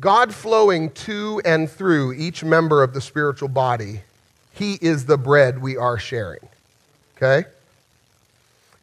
God 0.00 0.34
flowing 0.34 0.90
to 0.90 1.40
and 1.44 1.70
through 1.70 2.14
each 2.14 2.42
member 2.42 2.82
of 2.82 2.92
the 2.92 3.00
spiritual 3.00 3.48
body, 3.48 4.00
He 4.52 4.74
is 4.80 5.06
the 5.06 5.16
bread 5.16 5.62
we 5.62 5.76
are 5.76 5.98
sharing. 5.98 6.40
Okay? 7.16 7.48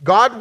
God 0.02 0.40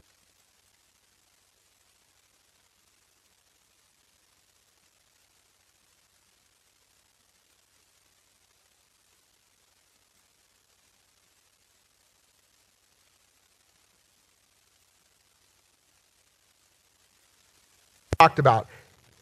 talked 18.20 18.40
about 18.40 18.66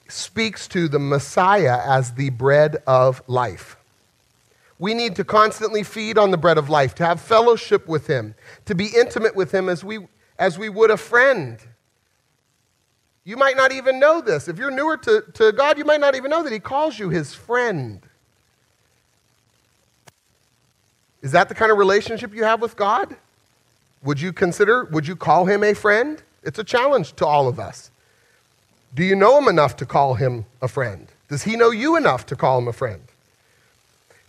speaks 0.08 0.66
to 0.66 0.88
the 0.88 0.98
Messiah 0.98 1.80
as 1.84 2.12
the 2.12 2.30
bread 2.30 2.78
of 2.86 3.22
life. 3.26 3.76
We 4.78 4.94
need 4.94 5.16
to 5.16 5.24
constantly 5.24 5.82
feed 5.82 6.16
on 6.16 6.30
the 6.30 6.38
bread 6.38 6.56
of 6.56 6.70
life, 6.70 6.94
to 6.94 7.04
have 7.04 7.20
fellowship 7.20 7.86
with 7.88 8.06
him, 8.06 8.34
to 8.64 8.74
be 8.74 8.86
intimate 8.86 9.36
with 9.36 9.52
him 9.52 9.68
as 9.68 9.84
we, 9.84 9.98
as 10.38 10.58
we 10.58 10.70
would 10.70 10.90
a 10.90 10.96
friend. 10.96 11.58
You 13.24 13.36
might 13.36 13.54
not 13.54 13.70
even 13.70 14.00
know 14.00 14.22
this. 14.22 14.48
If 14.48 14.56
you're 14.56 14.70
newer 14.70 14.96
to, 14.96 15.24
to 15.34 15.52
God, 15.52 15.76
you 15.76 15.84
might 15.84 16.00
not 16.00 16.14
even 16.14 16.30
know 16.30 16.42
that 16.42 16.52
he 16.52 16.58
calls 16.58 16.98
you 16.98 17.10
his 17.10 17.34
friend. 17.34 18.00
Is 21.20 21.32
that 21.32 21.50
the 21.50 21.54
kind 21.54 21.70
of 21.70 21.76
relationship 21.76 22.34
you 22.34 22.44
have 22.44 22.62
with 22.62 22.76
God? 22.76 23.14
Would 24.04 24.22
you 24.22 24.32
consider, 24.32 24.84
would 24.84 25.06
you 25.06 25.16
call 25.16 25.44
him 25.44 25.62
a 25.62 25.74
friend? 25.74 26.22
It's 26.42 26.58
a 26.58 26.64
challenge 26.64 27.12
to 27.16 27.26
all 27.26 27.46
of 27.46 27.60
us. 27.60 27.90
Do 28.94 29.04
you 29.04 29.14
know 29.14 29.38
him 29.38 29.48
enough 29.48 29.76
to 29.76 29.86
call 29.86 30.14
him 30.14 30.46
a 30.62 30.68
friend? 30.68 31.08
Does 31.28 31.42
he 31.42 31.56
know 31.56 31.70
you 31.70 31.96
enough 31.96 32.26
to 32.26 32.36
call 32.36 32.58
him 32.58 32.68
a 32.68 32.72
friend? 32.72 33.02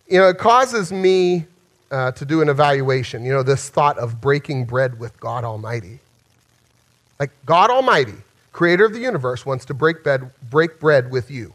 You 0.08 0.20
know, 0.20 0.30
it 0.30 0.38
causes 0.38 0.91
me 0.91 1.45
uh, 1.91 2.12
to 2.14 2.26
do 2.26 2.41
an 2.41 2.49
evaluation. 2.49 3.24
You 3.24 3.34
know, 3.34 3.43
this 3.43 3.70
thought 3.70 3.97
of 3.97 4.20
breaking 4.20 4.66
bread 4.66 4.99
with 4.99 5.20
God 5.20 5.43
Almighty. 5.43 5.99
Like, 7.20 7.32
God 7.45 7.70
Almighty, 7.70 8.16
creator 8.51 8.86
of 8.86 8.93
the 8.93 8.99
universe, 8.99 9.45
wants 9.45 9.66
to 9.66 9.74
break, 9.74 10.03
bed, 10.03 10.30
break 10.49 10.80
bread 10.80 11.12
with 11.12 11.32
you. 11.32 11.53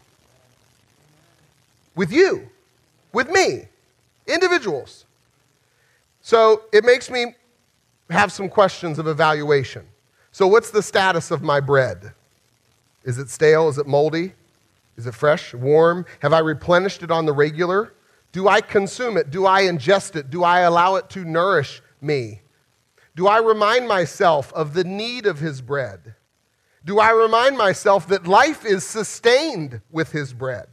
With 1.95 2.13
you. 2.13 2.49
With 3.13 3.31
me. 3.31 3.69
Individuals. 4.27 5.05
So 6.23 6.63
it 6.73 6.85
makes 6.85 7.11
me 7.11 7.35
have 8.11 8.33
some 8.33 8.49
questions 8.49 8.99
of 8.99 9.07
evaluation. 9.07 9.87
So, 10.31 10.47
what's 10.47 10.71
the 10.71 10.83
status 10.83 11.31
of 11.31 11.43
my 11.43 11.61
bread? 11.61 12.13
Is 13.05 13.19
it 13.19 13.31
stale? 13.31 13.69
Is 13.69 13.79
it 13.79 13.87
moldy? 13.87 14.35
Is 14.97 15.07
it 15.07 15.15
fresh, 15.15 15.55
warm? 15.55 16.07
Have 16.21 16.33
I 16.33 16.39
replenished 16.41 17.03
it 17.03 17.11
on 17.11 17.27
the 17.27 17.33
regular? 17.33 17.95
Do 18.33 18.49
I 18.49 18.61
consume 18.61 19.17
it? 19.17 19.31
Do 19.31 19.47
I 19.47 19.63
ingest 19.63 20.17
it? 20.17 20.31
Do 20.31 20.45
I 20.45 20.61
allow 20.61 20.97
it 20.97 21.11
to 21.11 21.25
nourish 21.25 21.83
me? 22.01 22.43
Do 23.15 23.27
I 23.27 23.39
remind 23.39 23.89
myself 23.89 24.53
of 24.55 24.75
the 24.75 24.85
need 24.85 25.27
of 25.27 25.39
his 25.39 25.61
bread? 25.61 26.15
Do 26.85 26.99
I 26.99 27.11
remind 27.11 27.57
myself 27.57 28.09
that 28.09 28.27
life 28.27 28.65
is 28.65 28.85
sustained 28.85 29.81
with 29.91 30.13
his 30.13 30.33
bread? 30.33 30.69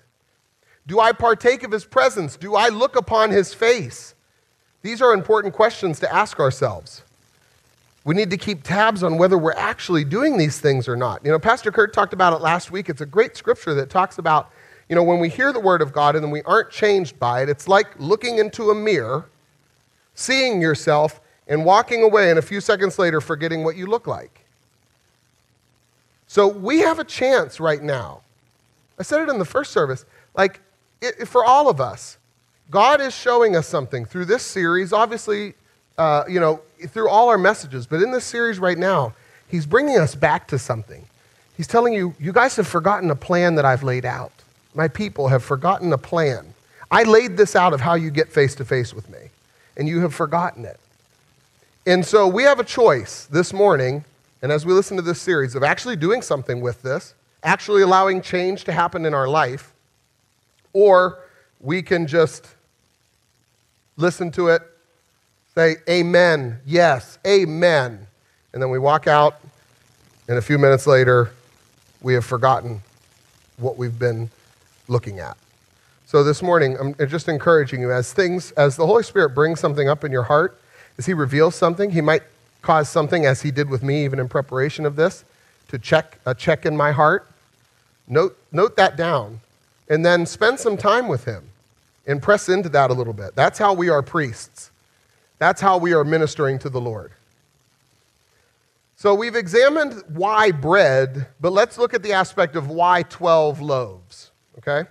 Do 0.87 0.99
I 0.99 1.11
partake 1.11 1.63
of 1.63 1.71
his 1.71 1.85
presence? 1.85 2.35
Do 2.35 2.55
I 2.55 2.69
look 2.69 2.95
upon 2.95 3.29
his 3.31 3.53
face? 3.53 4.15
These 4.81 5.01
are 5.01 5.13
important 5.13 5.53
questions 5.53 5.99
to 5.99 6.13
ask 6.13 6.39
ourselves. 6.39 7.03
We 8.09 8.15
need 8.15 8.31
to 8.31 8.37
keep 8.37 8.63
tabs 8.63 9.03
on 9.03 9.19
whether 9.19 9.37
we're 9.37 9.51
actually 9.51 10.03
doing 10.03 10.35
these 10.35 10.59
things 10.59 10.87
or 10.87 10.95
not. 10.95 11.23
You 11.23 11.29
know, 11.29 11.37
Pastor 11.37 11.71
Kurt 11.71 11.93
talked 11.93 12.11
about 12.11 12.33
it 12.33 12.41
last 12.41 12.71
week. 12.71 12.89
It's 12.89 13.01
a 13.01 13.05
great 13.05 13.37
scripture 13.37 13.75
that 13.75 13.91
talks 13.91 14.17
about, 14.17 14.49
you 14.89 14.95
know, 14.95 15.03
when 15.03 15.19
we 15.19 15.29
hear 15.29 15.53
the 15.53 15.59
word 15.59 15.79
of 15.79 15.93
God 15.93 16.15
and 16.15 16.23
then 16.23 16.31
we 16.31 16.41
aren't 16.41 16.71
changed 16.71 17.19
by 17.19 17.43
it, 17.43 17.49
it's 17.49 17.67
like 17.67 17.85
looking 17.99 18.39
into 18.39 18.71
a 18.71 18.73
mirror, 18.73 19.29
seeing 20.15 20.59
yourself, 20.59 21.21
and 21.47 21.63
walking 21.63 22.01
away, 22.01 22.31
and 22.31 22.39
a 22.39 22.41
few 22.41 22.59
seconds 22.59 22.97
later 22.97 23.21
forgetting 23.21 23.63
what 23.63 23.75
you 23.75 23.85
look 23.85 24.07
like. 24.07 24.43
So 26.25 26.47
we 26.47 26.79
have 26.79 26.97
a 26.97 27.03
chance 27.03 27.59
right 27.59 27.83
now. 27.83 28.21
I 28.97 29.03
said 29.03 29.21
it 29.21 29.29
in 29.29 29.37
the 29.37 29.45
first 29.45 29.71
service. 29.71 30.03
Like, 30.33 30.61
it, 30.99 31.27
for 31.27 31.45
all 31.45 31.69
of 31.69 31.79
us, 31.79 32.17
God 32.71 33.01
is 33.01 33.13
showing 33.13 33.55
us 33.55 33.67
something 33.67 34.03
through 34.03 34.25
this 34.25 34.41
series. 34.41 34.93
Obviously, 34.93 35.53
uh, 35.99 36.23
you 36.29 36.39
know, 36.39 36.61
through 36.87 37.09
all 37.09 37.27
our 37.27 37.37
messages, 37.37 37.85
but 37.85 38.01
in 38.01 38.11
this 38.11 38.23
series 38.23 38.57
right 38.57 38.77
now, 38.77 39.13
he's 39.49 39.65
bringing 39.65 39.97
us 39.97 40.15
back 40.15 40.47
to 40.47 40.57
something. 40.57 41.05
He's 41.57 41.67
telling 41.67 41.93
you, 41.93 42.15
you 42.17 42.31
guys 42.31 42.55
have 42.55 42.67
forgotten 42.67 43.11
a 43.11 43.15
plan 43.15 43.55
that 43.55 43.65
I've 43.65 43.83
laid 43.83 44.05
out. 44.05 44.31
My 44.73 44.87
people 44.87 45.27
have 45.27 45.43
forgotten 45.43 45.91
a 45.91 45.97
plan. 45.97 46.53
I 46.89 47.03
laid 47.03 47.35
this 47.35 47.53
out 47.53 47.73
of 47.73 47.81
how 47.81 47.95
you 47.95 48.11
get 48.11 48.31
face 48.31 48.55
to 48.55 48.65
face 48.65 48.93
with 48.93 49.09
me, 49.09 49.29
and 49.75 49.89
you 49.89 49.99
have 49.99 50.15
forgotten 50.15 50.63
it. 50.63 50.79
And 51.85 52.05
so 52.05 52.27
we 52.27 52.43
have 52.43 52.59
a 52.59 52.63
choice 52.63 53.25
this 53.25 53.51
morning, 53.51 54.05
and 54.41 54.53
as 54.53 54.65
we 54.65 54.71
listen 54.71 54.95
to 54.95 55.03
this 55.03 55.19
series, 55.19 55.53
of 55.53 55.63
actually 55.63 55.97
doing 55.97 56.21
something 56.21 56.61
with 56.61 56.81
this, 56.81 57.13
actually 57.43 57.81
allowing 57.81 58.21
change 58.21 58.63
to 58.63 58.71
happen 58.71 59.05
in 59.05 59.13
our 59.13 59.27
life, 59.27 59.73
or 60.71 61.19
we 61.59 61.81
can 61.81 62.07
just 62.07 62.47
listen 63.97 64.31
to 64.31 64.47
it, 64.47 64.61
Say, 65.59 65.75
Amen, 65.89 66.61
yes, 66.65 67.19
Amen. 67.27 68.07
And 68.53 68.61
then 68.63 68.69
we 68.69 68.79
walk 68.79 69.07
out, 69.07 69.41
and 70.29 70.37
a 70.37 70.41
few 70.41 70.57
minutes 70.57 70.87
later, 70.87 71.31
we 72.01 72.13
have 72.13 72.23
forgotten 72.23 72.79
what 73.57 73.75
we've 73.75 73.99
been 73.99 74.29
looking 74.87 75.19
at. 75.19 75.35
So 76.05 76.23
this 76.23 76.41
morning, 76.41 76.77
I'm 76.79 76.95
just 77.09 77.27
encouraging 77.27 77.81
you 77.81 77.91
as 77.91 78.13
things, 78.13 78.51
as 78.51 78.77
the 78.77 78.85
Holy 78.85 79.03
Spirit 79.03 79.35
brings 79.35 79.59
something 79.59 79.89
up 79.89 80.05
in 80.05 80.13
your 80.13 80.23
heart, 80.23 80.57
as 80.97 81.05
He 81.05 81.13
reveals 81.13 81.55
something, 81.55 81.89
He 81.89 81.99
might 81.99 82.23
cause 82.61 82.87
something, 82.87 83.25
as 83.25 83.41
He 83.41 83.51
did 83.51 83.69
with 83.69 83.83
me, 83.83 84.05
even 84.05 84.17
in 84.17 84.29
preparation 84.29 84.85
of 84.85 84.95
this, 84.95 85.25
to 85.67 85.77
check 85.77 86.19
a 86.25 86.33
check 86.33 86.65
in 86.65 86.77
my 86.77 86.93
heart. 86.93 87.29
Note, 88.07 88.37
note 88.53 88.77
that 88.77 88.95
down, 88.95 89.41
and 89.89 90.05
then 90.05 90.25
spend 90.25 90.57
some 90.57 90.77
time 90.77 91.09
with 91.09 91.25
Him 91.25 91.49
and 92.07 92.21
press 92.21 92.47
into 92.47 92.69
that 92.69 92.91
a 92.91 92.93
little 92.93 93.11
bit. 93.11 93.35
That's 93.35 93.59
how 93.59 93.73
we 93.73 93.89
are 93.89 94.01
priests. 94.01 94.71
That's 95.39 95.61
how 95.61 95.77
we 95.77 95.93
are 95.93 96.03
ministering 96.03 96.59
to 96.59 96.69
the 96.69 96.81
Lord. 96.81 97.13
So 98.97 99.15
we've 99.15 99.35
examined 99.35 100.03
why 100.09 100.51
bread, 100.51 101.27
but 101.39 101.53
let's 101.53 101.77
look 101.77 101.93
at 101.93 102.03
the 102.03 102.11
aspect 102.11 102.57
of 102.57 102.69
why 102.69 103.03
12 103.03 103.61
loaves, 103.61 104.31
okay? 104.57 104.89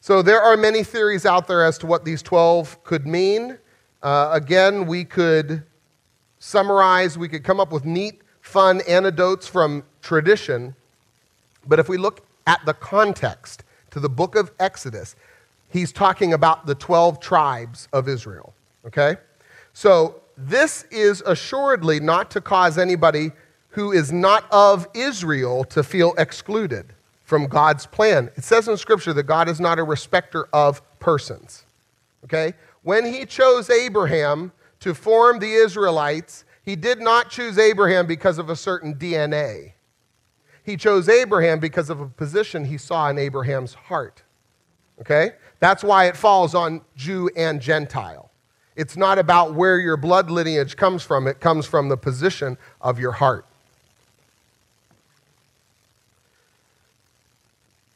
So 0.00 0.20
there 0.20 0.42
are 0.42 0.56
many 0.56 0.82
theories 0.82 1.24
out 1.24 1.46
there 1.46 1.64
as 1.64 1.78
to 1.78 1.86
what 1.86 2.04
these 2.04 2.22
12 2.22 2.82
could 2.82 3.06
mean. 3.06 3.56
Uh, 4.02 4.30
again, 4.32 4.86
we 4.86 5.04
could 5.04 5.62
summarize, 6.40 7.16
we 7.16 7.28
could 7.28 7.44
come 7.44 7.60
up 7.60 7.70
with 7.70 7.84
neat, 7.84 8.20
fun 8.40 8.80
anecdotes 8.88 9.46
from 9.46 9.84
tradition. 10.02 10.74
But 11.68 11.78
if 11.78 11.88
we 11.88 11.96
look 11.96 12.26
at 12.48 12.60
the 12.66 12.74
context 12.74 13.62
to 13.92 14.00
the 14.00 14.08
book 14.08 14.34
of 14.34 14.50
Exodus, 14.58 15.14
he's 15.70 15.92
talking 15.92 16.32
about 16.32 16.66
the 16.66 16.74
12 16.74 17.20
tribes 17.20 17.86
of 17.92 18.08
Israel, 18.08 18.52
okay? 18.84 19.16
So, 19.74 20.22
this 20.36 20.84
is 20.90 21.22
assuredly 21.26 22.00
not 22.00 22.30
to 22.32 22.40
cause 22.40 22.78
anybody 22.78 23.30
who 23.68 23.92
is 23.92 24.12
not 24.12 24.50
of 24.50 24.88
Israel 24.94 25.64
to 25.64 25.82
feel 25.82 26.14
excluded 26.16 26.92
from 27.24 27.46
God's 27.46 27.86
plan. 27.86 28.30
It 28.36 28.44
says 28.44 28.68
in 28.68 28.76
Scripture 28.76 29.12
that 29.12 29.24
God 29.24 29.48
is 29.48 29.60
not 29.60 29.78
a 29.78 29.82
respecter 29.82 30.48
of 30.52 30.80
persons. 31.00 31.64
Okay? 32.24 32.54
When 32.82 33.04
he 33.04 33.26
chose 33.26 33.70
Abraham 33.70 34.52
to 34.80 34.94
form 34.94 35.38
the 35.38 35.52
Israelites, 35.52 36.44
he 36.62 36.76
did 36.76 37.00
not 37.00 37.30
choose 37.30 37.58
Abraham 37.58 38.06
because 38.06 38.38
of 38.38 38.50
a 38.50 38.56
certain 38.56 38.94
DNA. 38.94 39.72
He 40.64 40.76
chose 40.76 41.08
Abraham 41.08 41.58
because 41.58 41.90
of 41.90 42.00
a 42.00 42.06
position 42.06 42.64
he 42.64 42.78
saw 42.78 43.08
in 43.08 43.18
Abraham's 43.18 43.74
heart. 43.74 44.22
Okay? 45.00 45.32
That's 45.60 45.82
why 45.82 46.06
it 46.06 46.16
falls 46.16 46.54
on 46.54 46.80
Jew 46.96 47.28
and 47.36 47.60
Gentile. 47.60 48.30
It's 48.76 48.96
not 48.96 49.18
about 49.18 49.54
where 49.54 49.78
your 49.78 49.96
blood 49.96 50.30
lineage 50.30 50.76
comes 50.76 51.02
from, 51.02 51.26
it 51.26 51.40
comes 51.40 51.66
from 51.66 51.88
the 51.88 51.96
position 51.96 52.58
of 52.80 52.98
your 52.98 53.12
heart. 53.12 53.46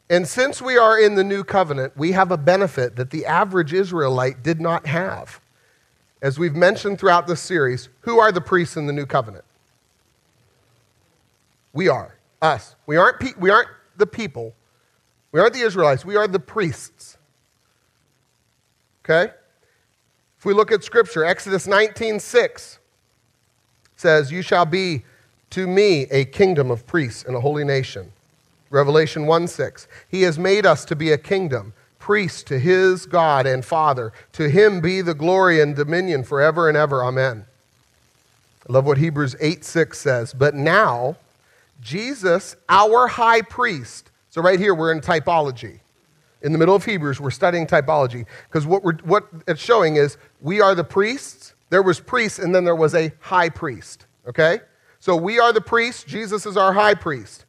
And 0.09 0.27
since 0.27 0.61
we 0.61 0.77
are 0.77 0.99
in 0.99 1.15
the 1.15 1.23
new 1.23 1.43
covenant, 1.43 1.95
we 1.95 2.13
have 2.13 2.31
a 2.31 2.37
benefit 2.37 2.95
that 2.95 3.11
the 3.11 3.25
average 3.25 3.73
Israelite 3.73 4.41
did 4.41 4.59
not 4.59 4.87
have. 4.87 5.39
As 6.21 6.39
we've 6.39 6.55
mentioned 6.55 6.99
throughout 6.99 7.27
this 7.27 7.39
series, 7.39 7.89
who 8.01 8.19
are 8.19 8.31
the 8.31 8.41
priests 8.41 8.75
in 8.75 8.87
the 8.87 8.93
new 8.93 9.05
covenant? 9.05 9.45
We 11.73 11.87
are, 11.87 12.15
us. 12.41 12.75
We 12.87 12.97
aren't, 12.97 13.19
pe- 13.19 13.33
we 13.37 13.51
aren't 13.51 13.69
the 13.97 14.07
people. 14.07 14.55
We 15.31 15.39
aren't 15.39 15.53
the 15.53 15.61
Israelites. 15.61 16.03
We 16.03 16.15
are 16.15 16.27
the 16.27 16.39
priests. 16.39 17.17
Okay? 19.05 19.31
If 20.39 20.45
we 20.45 20.53
look 20.53 20.71
at 20.71 20.85
Scripture, 20.85 21.25
Exodus 21.25 21.67
19 21.67 22.17
6, 22.17 22.79
says, 23.97 24.31
You 24.31 24.41
shall 24.41 24.65
be 24.65 25.03
to 25.49 25.67
me 25.67 26.03
a 26.11 26.23
kingdom 26.23 26.71
of 26.71 26.87
priests 26.87 27.25
and 27.25 27.35
a 27.35 27.41
holy 27.41 27.65
nation. 27.65 28.13
Revelation 28.69 29.25
1 29.25 29.47
6. 29.49 29.87
He 30.07 30.21
has 30.21 30.39
made 30.39 30.65
us 30.65 30.85
to 30.85 30.95
be 30.95 31.11
a 31.11 31.17
kingdom, 31.17 31.73
priests 31.97 32.41
to 32.43 32.57
his 32.57 33.05
God 33.05 33.45
and 33.47 33.65
Father. 33.65 34.13
To 34.33 34.49
him 34.49 34.79
be 34.79 35.01
the 35.01 35.13
glory 35.13 35.59
and 35.59 35.75
dominion 35.75 36.23
forever 36.23 36.69
and 36.69 36.77
ever. 36.77 37.03
Amen. 37.03 37.45
I 38.67 38.71
love 38.71 38.85
what 38.85 38.97
Hebrews 38.97 39.35
8 39.41 39.65
6 39.65 39.99
says. 39.99 40.33
But 40.33 40.55
now, 40.55 41.17
Jesus, 41.81 42.55
our 42.69 43.07
high 43.07 43.41
priest. 43.41 44.09
So, 44.29 44.41
right 44.41 44.59
here, 44.59 44.73
we're 44.73 44.93
in 44.93 45.01
typology. 45.01 45.79
In 46.41 46.51
the 46.53 46.57
middle 46.57 46.75
of 46.75 46.85
Hebrews, 46.85 47.19
we're 47.19 47.31
studying 47.31 47.67
typology 47.67 48.25
because 48.47 48.65
what, 48.65 48.83
we're, 48.83 48.95
what 49.03 49.27
it's 49.47 49.61
showing 49.61 49.97
is 49.97 50.17
we 50.41 50.61
are 50.61 50.73
the 50.73 50.83
priests. 50.83 51.53
There 51.69 51.83
was 51.83 51.99
priests, 51.99 52.39
and 52.39 52.55
then 52.55 52.63
there 52.63 52.75
was 52.75 52.95
a 52.95 53.11
high 53.19 53.49
priest. 53.49 54.05
Okay? 54.27 54.59
So 54.99 55.15
we 55.15 55.39
are 55.39 55.53
the 55.53 55.61
priests. 55.61 56.03
Jesus 56.03 56.45
is 56.45 56.57
our 56.57 56.73
high 56.73 56.93
priest. 56.93 57.45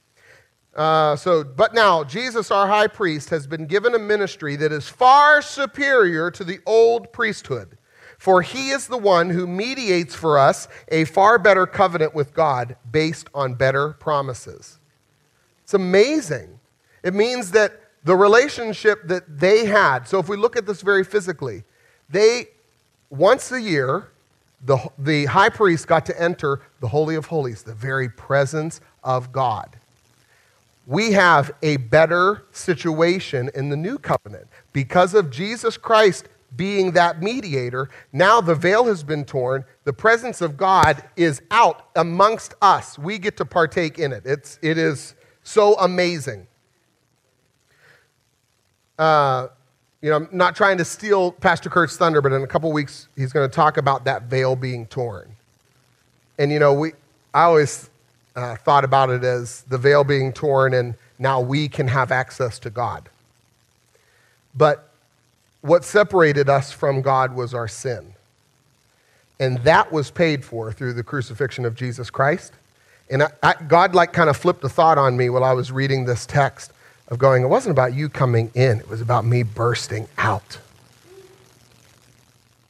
Uh, 0.74 1.16
so, 1.16 1.42
but 1.42 1.74
now 1.74 2.04
Jesus, 2.04 2.50
our 2.50 2.66
high 2.66 2.86
priest, 2.86 3.30
has 3.30 3.46
been 3.46 3.66
given 3.66 3.94
a 3.94 3.98
ministry 3.98 4.56
that 4.56 4.72
is 4.72 4.88
far 4.88 5.42
superior 5.42 6.30
to 6.30 6.44
the 6.44 6.60
old 6.66 7.12
priesthood. 7.12 7.76
For 8.18 8.42
he 8.42 8.68
is 8.68 8.86
the 8.86 8.98
one 8.98 9.30
who 9.30 9.46
mediates 9.46 10.14
for 10.14 10.38
us 10.38 10.68
a 10.88 11.06
far 11.06 11.38
better 11.38 11.66
covenant 11.66 12.14
with 12.14 12.34
God 12.34 12.76
based 12.90 13.28
on 13.34 13.54
better 13.54 13.94
promises. 13.94 14.78
It's 15.64 15.74
amazing. 15.74 16.60
It 17.02 17.14
means 17.14 17.52
that 17.52 17.80
the 18.04 18.16
relationship 18.16 19.06
that 19.08 19.38
they 19.38 19.66
had, 19.66 20.08
so 20.08 20.18
if 20.18 20.28
we 20.28 20.36
look 20.36 20.56
at 20.56 20.66
this 20.66 20.80
very 20.80 21.04
physically, 21.04 21.64
they, 22.08 22.48
once 23.10 23.52
a 23.52 23.60
year, 23.60 24.08
the, 24.64 24.78
the 24.98 25.26
high 25.26 25.48
priest 25.48 25.86
got 25.86 26.06
to 26.06 26.20
enter 26.20 26.60
the 26.80 26.88
Holy 26.88 27.14
of 27.14 27.26
Holies, 27.26 27.62
the 27.62 27.74
very 27.74 28.08
presence 28.08 28.80
of 29.04 29.32
God. 29.32 29.76
We 30.86 31.12
have 31.12 31.52
a 31.62 31.76
better 31.76 32.44
situation 32.52 33.50
in 33.54 33.68
the 33.68 33.76
new 33.76 33.98
covenant. 33.98 34.48
Because 34.72 35.14
of 35.14 35.30
Jesus 35.30 35.76
Christ 35.76 36.26
being 36.56 36.92
that 36.92 37.22
mediator, 37.22 37.88
now 38.12 38.40
the 38.40 38.54
veil 38.54 38.86
has 38.86 39.04
been 39.04 39.24
torn. 39.24 39.64
The 39.84 39.92
presence 39.92 40.40
of 40.40 40.56
God 40.56 41.02
is 41.16 41.42
out 41.50 41.86
amongst 41.94 42.54
us. 42.60 42.98
We 42.98 43.18
get 43.18 43.36
to 43.36 43.44
partake 43.44 43.98
in 43.98 44.12
it. 44.12 44.22
It's, 44.26 44.58
it 44.62 44.78
is 44.78 45.14
so 45.44 45.74
amazing. 45.78 46.46
Uh, 49.00 49.48
you 50.02 50.10
know, 50.10 50.16
I'm 50.16 50.28
not 50.30 50.54
trying 50.54 50.76
to 50.76 50.84
steal 50.84 51.32
Pastor 51.32 51.70
Kurt's 51.70 51.96
thunder, 51.96 52.20
but 52.20 52.32
in 52.32 52.42
a 52.42 52.46
couple 52.46 52.70
weeks, 52.70 53.08
he's 53.16 53.32
going 53.32 53.48
to 53.48 53.54
talk 53.54 53.78
about 53.78 54.04
that 54.04 54.24
veil 54.24 54.54
being 54.54 54.84
torn. 54.86 55.34
And, 56.38 56.52
you 56.52 56.58
know, 56.58 56.74
we, 56.74 56.92
I 57.32 57.44
always 57.44 57.88
uh, 58.36 58.56
thought 58.56 58.84
about 58.84 59.08
it 59.08 59.24
as 59.24 59.62
the 59.62 59.78
veil 59.78 60.04
being 60.04 60.34
torn, 60.34 60.74
and 60.74 60.94
now 61.18 61.40
we 61.40 61.66
can 61.66 61.88
have 61.88 62.12
access 62.12 62.58
to 62.58 62.68
God. 62.68 63.08
But 64.54 64.90
what 65.62 65.82
separated 65.82 66.50
us 66.50 66.70
from 66.70 67.00
God 67.00 67.34
was 67.34 67.54
our 67.54 67.68
sin. 67.68 68.12
And 69.38 69.56
that 69.64 69.90
was 69.90 70.10
paid 70.10 70.44
for 70.44 70.72
through 70.72 70.92
the 70.92 71.02
crucifixion 71.02 71.64
of 71.64 71.74
Jesus 71.74 72.10
Christ. 72.10 72.52
And 73.08 73.22
I, 73.22 73.30
I, 73.42 73.54
God, 73.66 73.94
like, 73.94 74.12
kind 74.12 74.28
of 74.28 74.36
flipped 74.36 74.62
a 74.62 74.68
thought 74.68 74.98
on 74.98 75.16
me 75.16 75.30
while 75.30 75.44
I 75.44 75.54
was 75.54 75.72
reading 75.72 76.04
this 76.04 76.26
text 76.26 76.74
of 77.10 77.18
going, 77.18 77.42
it 77.42 77.48
wasn't 77.48 77.72
about 77.72 77.92
you 77.92 78.08
coming 78.08 78.50
in, 78.54 78.78
it 78.78 78.88
was 78.88 79.00
about 79.00 79.24
me 79.24 79.42
bursting 79.42 80.08
out. 80.16 80.58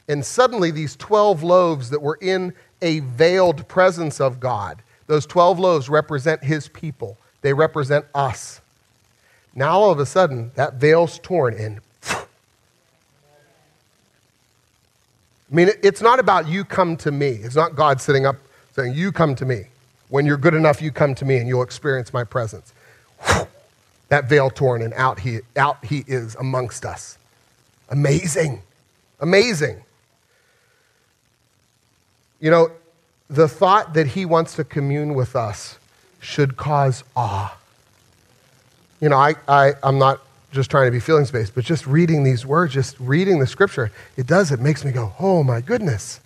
And 0.08 0.24
suddenly, 0.24 0.70
these 0.70 0.96
12 0.96 1.42
loaves 1.42 1.90
that 1.90 2.02
were 2.02 2.18
in 2.20 2.54
a 2.82 3.00
veiled 3.00 3.68
presence 3.68 4.20
of 4.20 4.40
God, 4.40 4.82
those 5.06 5.26
12 5.26 5.60
loaves 5.60 5.88
represent 5.88 6.42
his 6.42 6.68
people, 6.68 7.16
they 7.42 7.52
represent 7.52 8.06
us. 8.14 8.60
Now, 9.54 9.78
all 9.78 9.90
of 9.90 10.00
a 10.00 10.06
sudden, 10.06 10.52
that 10.54 10.74
veil's 10.74 11.18
torn 11.18 11.54
and 11.54 11.80
I 15.52 15.56
mean, 15.56 15.70
it's 15.82 16.00
not 16.00 16.20
about 16.20 16.46
you 16.46 16.64
come 16.64 16.96
to 16.98 17.10
me. 17.10 17.30
It's 17.30 17.56
not 17.56 17.74
God 17.74 18.00
sitting 18.00 18.24
up 18.24 18.36
saying, 18.76 18.94
You 18.94 19.10
come 19.10 19.34
to 19.34 19.44
me. 19.44 19.64
When 20.08 20.24
you're 20.24 20.36
good 20.36 20.54
enough, 20.54 20.80
you 20.80 20.92
come 20.92 21.12
to 21.16 21.24
me 21.24 21.38
and 21.38 21.48
you'll 21.48 21.62
experience 21.62 22.12
my 22.12 22.22
presence 22.22 22.72
that 24.10 24.28
veil 24.28 24.50
torn, 24.50 24.82
and 24.82 24.92
out 24.94 25.20
he, 25.20 25.40
out 25.56 25.84
he 25.84 26.04
is 26.06 26.34
amongst 26.34 26.84
us. 26.84 27.16
Amazing. 27.88 28.62
Amazing. 29.20 29.82
You 32.40 32.50
know, 32.50 32.70
the 33.28 33.48
thought 33.48 33.94
that 33.94 34.08
he 34.08 34.24
wants 34.24 34.56
to 34.56 34.64
commune 34.64 35.14
with 35.14 35.34
us 35.34 35.78
should 36.20 36.56
cause 36.56 37.04
awe. 37.16 37.56
You 39.00 39.08
know, 39.08 39.16
I, 39.16 39.34
I, 39.48 39.72
I'm 39.82 39.98
not 39.98 40.20
just 40.52 40.70
trying 40.70 40.86
to 40.86 40.90
be 40.90 41.00
feelings 41.00 41.30
based, 41.30 41.54
but 41.54 41.64
just 41.64 41.86
reading 41.86 42.24
these 42.24 42.44
words, 42.44 42.74
just 42.74 42.98
reading 42.98 43.38
the 43.38 43.46
scripture, 43.46 43.92
it 44.16 44.26
does, 44.26 44.50
it 44.50 44.60
makes 44.60 44.84
me 44.84 44.90
go, 44.90 45.12
oh 45.18 45.42
my 45.42 45.60
goodness. 45.60 46.20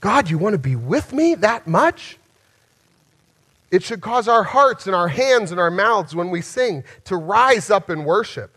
God, 0.00 0.28
you 0.28 0.36
want 0.36 0.54
to 0.54 0.58
be 0.58 0.76
with 0.76 1.12
me 1.12 1.34
that 1.36 1.66
much? 1.66 2.18
It 3.70 3.82
should 3.82 4.00
cause 4.00 4.28
our 4.28 4.44
hearts 4.44 4.86
and 4.86 4.94
our 4.94 5.08
hands 5.08 5.50
and 5.50 5.58
our 5.58 5.70
mouths 5.70 6.14
when 6.14 6.30
we 6.30 6.40
sing 6.40 6.84
to 7.04 7.16
rise 7.16 7.70
up 7.70 7.90
in 7.90 8.04
worship. 8.04 8.56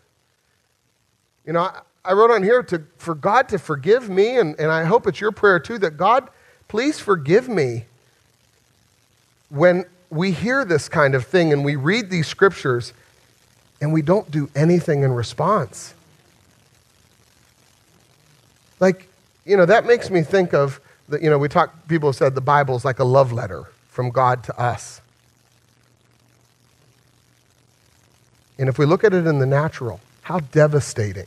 You 1.45 1.53
know, 1.53 1.71
I, 2.03 2.13
wrote 2.13 2.31
on 2.31 2.43
here 2.43 2.61
to, 2.63 2.83
for 2.97 3.15
God 3.15 3.49
to 3.49 3.57
forgive 3.57 4.09
me, 4.09 4.37
and, 4.37 4.59
and 4.59 4.69
I 4.71 4.83
hope 4.83 5.07
it's 5.07 5.21
your 5.21 5.31
prayer 5.31 5.59
too, 5.59 5.77
that 5.79 5.97
God, 5.97 6.29
please 6.67 6.99
forgive 6.99 7.47
me 7.47 7.85
when 9.49 9.85
we 10.09 10.31
hear 10.31 10.65
this 10.65 10.89
kind 10.89 11.15
of 11.15 11.25
thing 11.25 11.53
and 11.53 11.63
we 11.63 11.75
read 11.75 12.09
these 12.09 12.27
scriptures 12.27 12.93
and 13.81 13.93
we 13.93 14.01
don't 14.01 14.29
do 14.29 14.49
anything 14.55 15.03
in 15.03 15.11
response. 15.13 15.93
Like, 18.79 19.07
you 19.45 19.55
know, 19.55 19.65
that 19.65 19.85
makes 19.85 20.09
me 20.09 20.21
think 20.21 20.53
of, 20.53 20.81
the, 21.07 21.21
you 21.23 21.29
know, 21.29 21.37
we 21.37 21.47
talk, 21.47 21.87
people 21.87 22.09
have 22.09 22.17
said 22.17 22.35
the 22.35 22.41
Bible 22.41 22.75
is 22.75 22.83
like 22.83 22.99
a 22.99 23.05
love 23.05 23.31
letter 23.31 23.67
from 23.97 24.11
God 24.11 24.43
to 24.43 24.55
us. 24.61 25.01
And 28.59 28.69
if 28.69 28.77
we 28.77 28.85
look 28.85 29.03
at 29.03 29.11
it 29.11 29.25
in 29.25 29.39
the 29.39 29.45
natural, 29.47 29.99
how 30.21 30.39
devastating. 30.39 31.25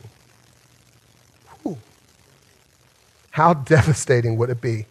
Whew. 1.63 1.77
How 3.31 3.53
devastating 3.55 4.37
would 4.37 4.49
it 4.49 4.61
be 4.61 4.85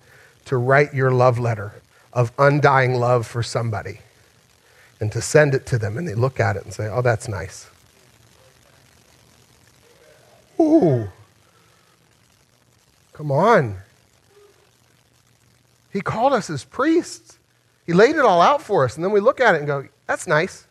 to 0.44 0.58
write 0.58 0.92
your 0.92 1.10
love 1.10 1.38
letter 1.38 1.80
of 2.12 2.32
undying 2.38 2.96
love 2.96 3.26
for 3.26 3.42
somebody 3.42 4.00
and 5.00 5.10
to 5.12 5.22
send 5.22 5.54
it 5.54 5.64
to 5.64 5.78
them 5.78 5.96
and 5.96 6.06
they 6.06 6.14
look 6.14 6.38
at 6.38 6.56
it 6.56 6.64
and 6.64 6.74
say, 6.74 6.86
oh, 6.86 7.00
that's 7.00 7.28
nice. 7.28 7.66
Ooh. 10.60 11.08
Come 13.14 13.32
on. 13.32 13.78
He 15.94 16.02
called 16.02 16.34
us 16.34 16.50
as 16.50 16.62
priests. 16.62 17.38
He 17.90 17.94
laid 17.94 18.14
it 18.14 18.24
all 18.24 18.40
out 18.40 18.62
for 18.62 18.84
us. 18.84 18.94
And 18.94 19.04
then 19.04 19.10
we 19.10 19.18
look 19.18 19.40
at 19.40 19.56
it 19.56 19.58
and 19.58 19.66
go, 19.66 19.84
that's 20.06 20.28
nice. 20.28 20.64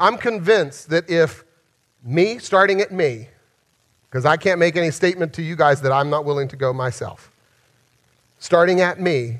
I'm 0.00 0.18
convinced 0.18 0.90
that 0.90 1.08
if 1.08 1.44
me, 2.02 2.38
starting 2.38 2.80
at 2.80 2.90
me, 2.90 3.28
because 4.08 4.26
I 4.26 4.36
can't 4.36 4.58
make 4.58 4.74
any 4.74 4.90
statement 4.90 5.32
to 5.34 5.42
you 5.42 5.54
guys 5.54 5.80
that 5.82 5.92
I'm 5.92 6.10
not 6.10 6.24
willing 6.24 6.48
to 6.48 6.56
go 6.56 6.72
myself, 6.72 7.30
starting 8.40 8.80
at 8.80 8.98
me 8.98 9.38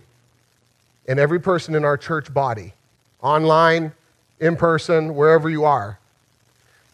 and 1.09 1.19
every 1.19 1.41
person 1.41 1.75
in 1.75 1.85
our 1.85 1.97
church 1.97 2.33
body, 2.33 2.73
online, 3.23 3.91
in 4.39 4.55
person, 4.55 5.17
wherever 5.17 5.51
you 5.51 5.65
are, 5.65 5.99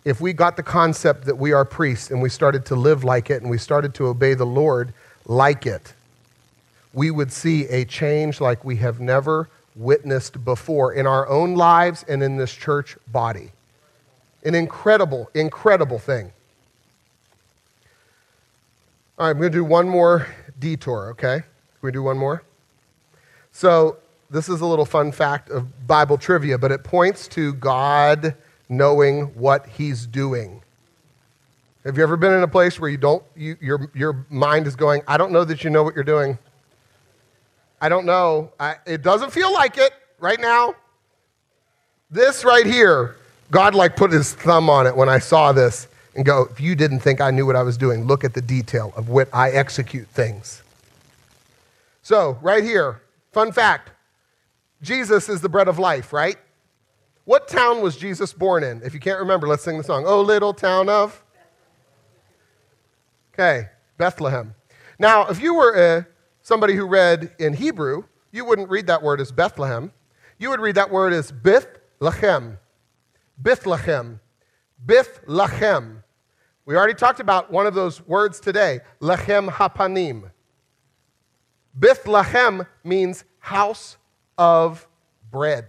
if 0.06 0.18
we 0.18 0.32
got 0.32 0.56
the 0.56 0.62
concept 0.62 1.26
that 1.26 1.36
we 1.36 1.52
are 1.52 1.66
priests 1.66 2.10
and 2.10 2.22
we 2.22 2.30
started 2.30 2.64
to 2.64 2.74
live 2.74 3.04
like 3.04 3.28
it 3.28 3.42
and 3.42 3.50
we 3.50 3.58
started 3.58 3.92
to 3.96 4.06
obey 4.06 4.32
the 4.32 4.46
Lord 4.46 4.94
like 5.26 5.66
it, 5.66 5.92
we 6.96 7.10
would 7.10 7.30
see 7.30 7.66
a 7.66 7.84
change 7.84 8.40
like 8.40 8.64
we 8.64 8.76
have 8.76 9.00
never 9.00 9.50
witnessed 9.76 10.42
before 10.46 10.94
in 10.94 11.06
our 11.06 11.28
own 11.28 11.54
lives 11.54 12.06
and 12.08 12.22
in 12.22 12.38
this 12.38 12.50
church 12.50 12.96
body. 13.08 13.52
An 14.44 14.54
incredible, 14.54 15.28
incredible 15.34 15.98
thing. 15.98 16.32
All 19.18 19.26
right, 19.26 19.32
I'm 19.32 19.38
going 19.38 19.52
to 19.52 19.58
do 19.58 19.62
one 19.62 19.86
more 19.86 20.26
detour, 20.58 21.10
okay? 21.10 21.40
Can 21.40 21.46
we 21.82 21.92
do 21.92 22.02
one 22.02 22.16
more? 22.16 22.42
So, 23.52 23.98
this 24.30 24.48
is 24.48 24.62
a 24.62 24.66
little 24.66 24.86
fun 24.86 25.12
fact 25.12 25.50
of 25.50 25.86
Bible 25.86 26.16
trivia, 26.16 26.56
but 26.56 26.72
it 26.72 26.82
points 26.82 27.28
to 27.28 27.52
God 27.52 28.34
knowing 28.70 29.26
what 29.34 29.66
He's 29.66 30.06
doing. 30.06 30.62
Have 31.84 31.98
you 31.98 32.02
ever 32.02 32.16
been 32.16 32.32
in 32.32 32.42
a 32.42 32.48
place 32.48 32.80
where 32.80 32.88
you 32.88 32.96
don't, 32.96 33.22
you, 33.36 33.58
your, 33.60 33.90
your 33.94 34.24
mind 34.30 34.66
is 34.66 34.76
going, 34.76 35.02
I 35.06 35.18
don't 35.18 35.30
know 35.30 35.44
that 35.44 35.62
you 35.62 35.68
know 35.68 35.82
what 35.82 35.94
you're 35.94 36.02
doing? 36.02 36.38
I 37.86 37.88
don't 37.88 38.04
know. 38.04 38.50
I, 38.58 38.78
it 38.84 39.02
doesn't 39.02 39.30
feel 39.30 39.52
like 39.52 39.78
it 39.78 39.92
right 40.18 40.40
now. 40.40 40.74
This 42.10 42.44
right 42.44 42.66
here 42.66 43.14
God 43.52 43.76
like 43.76 43.94
put 43.94 44.10
his 44.10 44.34
thumb 44.34 44.68
on 44.68 44.88
it 44.88 44.96
when 44.96 45.08
I 45.08 45.20
saw 45.20 45.52
this 45.52 45.86
and 46.16 46.26
go, 46.26 46.48
if 46.50 46.60
you 46.60 46.74
didn't 46.74 46.98
think 46.98 47.20
I 47.20 47.30
knew 47.30 47.46
what 47.46 47.54
I 47.54 47.62
was 47.62 47.76
doing, 47.76 48.04
look 48.04 48.24
at 48.24 48.34
the 48.34 48.40
detail 48.40 48.92
of 48.96 49.08
what 49.08 49.28
I 49.32 49.50
execute 49.50 50.08
things. 50.08 50.64
So, 52.02 52.40
right 52.42 52.64
here, 52.64 53.02
fun 53.30 53.52
fact 53.52 53.92
Jesus 54.82 55.28
is 55.28 55.40
the 55.40 55.48
bread 55.48 55.68
of 55.68 55.78
life, 55.78 56.12
right? 56.12 56.38
What 57.24 57.46
town 57.46 57.82
was 57.82 57.96
Jesus 57.96 58.32
born 58.32 58.64
in? 58.64 58.82
If 58.82 58.94
you 58.94 59.00
can't 59.00 59.20
remember, 59.20 59.46
let's 59.46 59.62
sing 59.62 59.78
the 59.78 59.84
song. 59.84 60.06
Oh, 60.08 60.22
little 60.22 60.52
town 60.52 60.88
of. 60.88 61.22
Okay, 63.32 63.68
Bethlehem. 63.96 64.56
Now, 64.98 65.28
if 65.28 65.40
you 65.40 65.54
were 65.54 65.76
uh, 65.76 66.02
somebody 66.46 66.76
who 66.76 66.86
read 66.86 67.34
in 67.40 67.54
Hebrew, 67.54 68.04
you 68.30 68.44
wouldn't 68.44 68.70
read 68.70 68.86
that 68.86 69.02
word 69.02 69.20
as 69.20 69.32
Bethlehem. 69.32 69.90
You 70.38 70.50
would 70.50 70.60
read 70.60 70.76
that 70.76 70.92
word 70.92 71.12
as 71.12 71.32
Bethlehem. 71.32 72.58
Bethlehem. 73.36 74.20
Bethlehem. 74.78 76.04
We 76.64 76.76
already 76.76 76.94
talked 76.94 77.18
about 77.18 77.50
one 77.50 77.66
of 77.66 77.74
those 77.74 78.00
words 78.06 78.38
today, 78.38 78.78
Lechem 79.00 79.48
Hapanim. 79.48 80.30
Bethlehem 81.74 82.64
means 82.84 83.24
house 83.40 83.96
of 84.38 84.86
bread. 85.32 85.66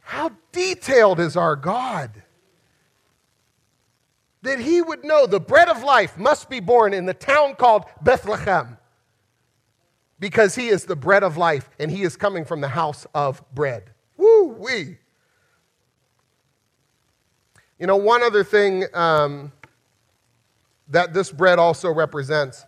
How 0.00 0.30
detailed 0.52 1.20
is 1.20 1.36
our 1.36 1.54
God? 1.54 2.22
That 4.42 4.60
he 4.60 4.80
would 4.80 5.04
know 5.04 5.26
the 5.26 5.40
bread 5.40 5.68
of 5.68 5.82
life 5.82 6.16
must 6.16 6.48
be 6.48 6.60
born 6.60 6.94
in 6.94 7.06
the 7.06 7.14
town 7.14 7.56
called 7.56 7.84
Bethlehem 8.02 8.78
because 10.20 10.54
he 10.54 10.68
is 10.68 10.84
the 10.84 10.96
bread 10.96 11.22
of 11.22 11.36
life 11.36 11.68
and 11.78 11.90
he 11.90 12.02
is 12.02 12.16
coming 12.16 12.44
from 12.44 12.60
the 12.60 12.68
house 12.68 13.06
of 13.14 13.42
bread. 13.54 13.90
Woo 14.16 14.56
wee. 14.58 14.98
You 17.78 17.86
know, 17.86 17.96
one 17.96 18.22
other 18.22 18.42
thing 18.42 18.84
um, 18.92 19.52
that 20.88 21.14
this 21.14 21.30
bread 21.30 21.58
also 21.58 21.92
represents 21.92 22.64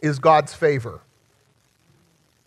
is 0.00 0.18
God's 0.18 0.54
favor. 0.54 1.00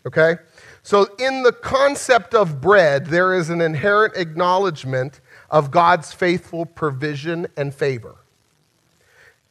Okay? 0.06 0.36
So, 0.82 1.06
in 1.18 1.42
the 1.42 1.52
concept 1.52 2.34
of 2.34 2.60
bread, 2.60 3.06
there 3.06 3.34
is 3.34 3.50
an 3.50 3.60
inherent 3.60 4.16
acknowledgement 4.16 5.19
of 5.50 5.70
God's 5.70 6.12
faithful 6.12 6.64
provision 6.64 7.46
and 7.56 7.74
favor. 7.74 8.16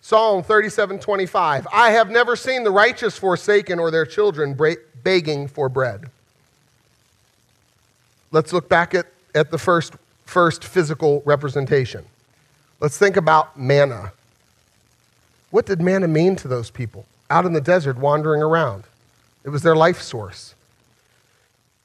Psalm 0.02 0.44
37 0.44 1.00
25. 1.00 1.68
I 1.74 1.92
have 1.92 2.10
never 2.10 2.36
seen 2.36 2.64
the 2.64 2.72
righteous 2.72 3.18
forsaken 3.18 3.80
or 3.80 3.92
their 3.92 4.06
children 4.06 4.58
begging 5.04 5.48
for 5.48 5.68
bread. 5.68 6.10
Let's 8.32 8.54
look 8.54 8.70
back 8.70 8.94
at, 8.94 9.08
at 9.36 9.52
the 9.52 9.58
first, 9.58 9.96
first 10.26 10.64
physical 10.64 11.22
representation. 11.26 12.06
Let's 12.80 12.98
think 12.98 13.18
about 13.18 13.60
manna. 13.60 14.14
What 15.52 15.66
did 15.66 15.82
manna 15.82 16.08
mean 16.08 16.36
to 16.38 16.48
those 16.48 16.70
people 16.70 17.06
out 17.30 17.46
in 17.46 17.54
the 17.54 17.62
desert 17.62 17.98
wandering 17.98 18.42
around? 18.42 18.86
It 19.44 19.50
was 19.50 19.64
their 19.64 19.76
life 19.76 20.02
source. 20.02 20.54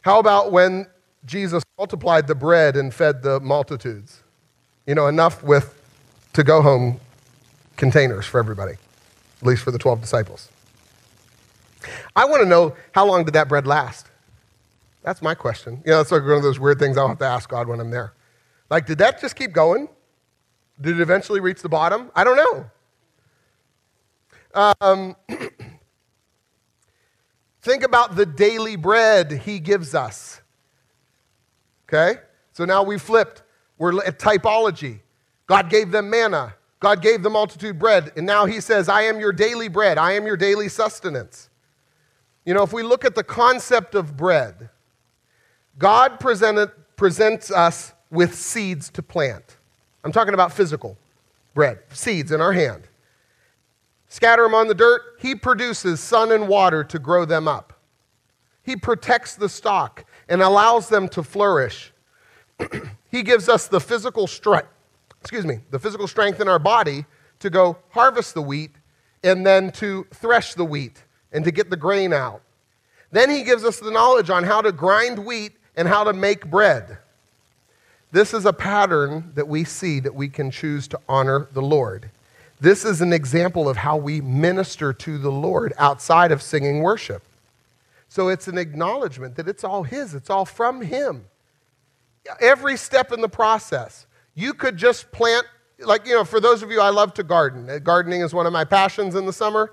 How 0.02 0.18
about 0.18 0.52
when 0.52 0.86
Jesus 1.24 1.62
multiplied 1.78 2.26
the 2.26 2.34
bread 2.34 2.76
and 2.76 2.92
fed 2.92 3.22
the 3.22 3.40
multitudes? 3.40 4.22
You 4.86 4.94
know, 4.94 5.06
enough 5.06 5.42
with 5.42 5.80
to 6.34 6.42
go 6.42 6.62
home 6.62 7.00
containers 7.76 8.26
for 8.26 8.38
everybody, 8.38 8.72
at 8.72 9.46
least 9.46 9.62
for 9.62 9.70
the 9.70 9.78
12 9.78 10.00
disciples. 10.00 10.48
I 12.16 12.24
want 12.24 12.42
to 12.42 12.48
know 12.48 12.74
how 12.92 13.06
long 13.06 13.24
did 13.24 13.34
that 13.34 13.48
bread 13.48 13.66
last? 13.66 14.06
That's 15.02 15.20
my 15.20 15.34
question. 15.34 15.82
You 15.84 15.92
know, 15.92 15.98
that's 15.98 16.10
like 16.10 16.22
one 16.22 16.32
of 16.32 16.42
those 16.42 16.58
weird 16.58 16.78
things 16.78 16.96
I'll 16.96 17.08
have 17.08 17.18
to 17.18 17.26
ask 17.26 17.48
God 17.48 17.68
when 17.68 17.80
I'm 17.80 17.90
there. 17.90 18.14
Like, 18.70 18.86
did 18.86 18.98
that 18.98 19.20
just 19.20 19.36
keep 19.36 19.52
going? 19.52 19.88
Did 20.80 20.98
it 20.98 21.02
eventually 21.02 21.40
reach 21.40 21.62
the 21.62 21.68
bottom? 21.68 22.10
I 22.14 22.24
don't 22.24 22.36
know. 22.36 22.70
Um, 24.80 25.16
think 27.62 27.82
about 27.82 28.16
the 28.16 28.24
daily 28.24 28.76
bread 28.76 29.30
he 29.30 29.58
gives 29.58 29.94
us. 29.94 30.40
Okay? 31.88 32.20
So 32.52 32.64
now 32.64 32.82
we 32.82 32.98
flipped. 32.98 33.42
We're 33.78 34.04
at 34.04 34.18
typology. 34.18 35.00
God 35.46 35.70
gave 35.70 35.90
them 35.90 36.10
manna. 36.10 36.54
God 36.80 37.02
gave 37.02 37.22
the 37.22 37.30
multitude 37.30 37.78
bread. 37.78 38.12
And 38.16 38.26
now 38.26 38.46
he 38.46 38.60
says, 38.60 38.88
I 38.88 39.02
am 39.02 39.18
your 39.18 39.32
daily 39.32 39.68
bread. 39.68 39.98
I 39.98 40.12
am 40.12 40.26
your 40.26 40.36
daily 40.36 40.68
sustenance. 40.68 41.48
You 42.44 42.54
know, 42.54 42.62
if 42.62 42.72
we 42.72 42.82
look 42.82 43.04
at 43.04 43.14
the 43.14 43.24
concept 43.24 43.94
of 43.94 44.16
bread, 44.16 44.68
God 45.78 46.20
presented, 46.20 46.70
presents 46.96 47.50
us 47.50 47.92
with 48.10 48.34
seeds 48.34 48.90
to 48.90 49.02
plant. 49.02 49.56
I'm 50.04 50.12
talking 50.12 50.34
about 50.34 50.52
physical 50.52 50.98
bread, 51.54 51.78
seeds 51.90 52.32
in 52.32 52.40
our 52.40 52.52
hand. 52.52 52.86
Scatter 54.08 54.42
them 54.42 54.54
on 54.54 54.68
the 54.68 54.74
dirt, 54.74 55.02
He 55.20 55.34
produces 55.34 56.00
sun 56.00 56.30
and 56.30 56.48
water 56.48 56.84
to 56.84 56.98
grow 56.98 57.24
them 57.24 57.48
up. 57.48 57.80
He 58.62 58.76
protects 58.76 59.36
the 59.36 59.48
stalk 59.48 60.04
and 60.28 60.42
allows 60.42 60.88
them 60.88 61.08
to 61.10 61.22
flourish. 61.22 61.92
he 63.10 63.22
gives 63.22 63.48
us 63.48 63.68
the 63.68 63.80
physical 63.80 64.26
strength, 64.26 64.68
excuse 65.20 65.44
me, 65.44 65.60
the 65.70 65.78
physical 65.78 66.06
strength 66.06 66.40
in 66.40 66.48
our 66.48 66.58
body 66.58 67.04
to 67.40 67.50
go 67.50 67.76
harvest 67.90 68.34
the 68.34 68.42
wheat 68.42 68.70
and 69.22 69.44
then 69.46 69.70
to 69.72 70.06
thresh 70.12 70.54
the 70.54 70.64
wheat 70.64 71.02
and 71.32 71.44
to 71.44 71.50
get 71.50 71.70
the 71.70 71.76
grain 71.76 72.12
out. 72.12 72.42
Then 73.10 73.30
he 73.30 73.42
gives 73.44 73.64
us 73.64 73.78
the 73.78 73.90
knowledge 73.90 74.30
on 74.30 74.44
how 74.44 74.60
to 74.60 74.72
grind 74.72 75.24
wheat 75.24 75.52
and 75.76 75.88
how 75.88 76.04
to 76.04 76.12
make 76.12 76.50
bread. 76.50 76.98
This 78.12 78.32
is 78.32 78.44
a 78.44 78.52
pattern 78.52 79.32
that 79.34 79.48
we 79.48 79.64
see 79.64 80.00
that 80.00 80.14
we 80.14 80.28
can 80.28 80.50
choose 80.50 80.86
to 80.88 81.00
honor 81.08 81.48
the 81.52 81.62
Lord. 81.62 82.10
This 82.60 82.84
is 82.84 83.00
an 83.00 83.12
example 83.12 83.68
of 83.68 83.76
how 83.76 83.96
we 83.96 84.20
minister 84.20 84.92
to 84.92 85.18
the 85.18 85.32
Lord 85.32 85.72
outside 85.76 86.30
of 86.30 86.40
singing 86.40 86.82
worship. 86.82 87.22
So 88.14 88.28
it's 88.28 88.46
an 88.46 88.58
acknowledgement 88.58 89.34
that 89.34 89.48
it's 89.48 89.64
all 89.64 89.82
His, 89.82 90.14
it's 90.14 90.30
all 90.30 90.44
from 90.44 90.80
Him. 90.80 91.24
Every 92.40 92.76
step 92.76 93.10
in 93.10 93.20
the 93.20 93.28
process. 93.28 94.06
You 94.36 94.54
could 94.54 94.76
just 94.76 95.10
plant, 95.10 95.44
like, 95.80 96.06
you 96.06 96.14
know, 96.14 96.22
for 96.22 96.38
those 96.38 96.62
of 96.62 96.70
you, 96.70 96.80
I 96.80 96.90
love 96.90 97.12
to 97.14 97.24
garden. 97.24 97.68
Uh, 97.68 97.80
gardening 97.80 98.20
is 98.20 98.32
one 98.32 98.46
of 98.46 98.52
my 98.52 98.62
passions 98.62 99.16
in 99.16 99.26
the 99.26 99.32
summer. 99.32 99.72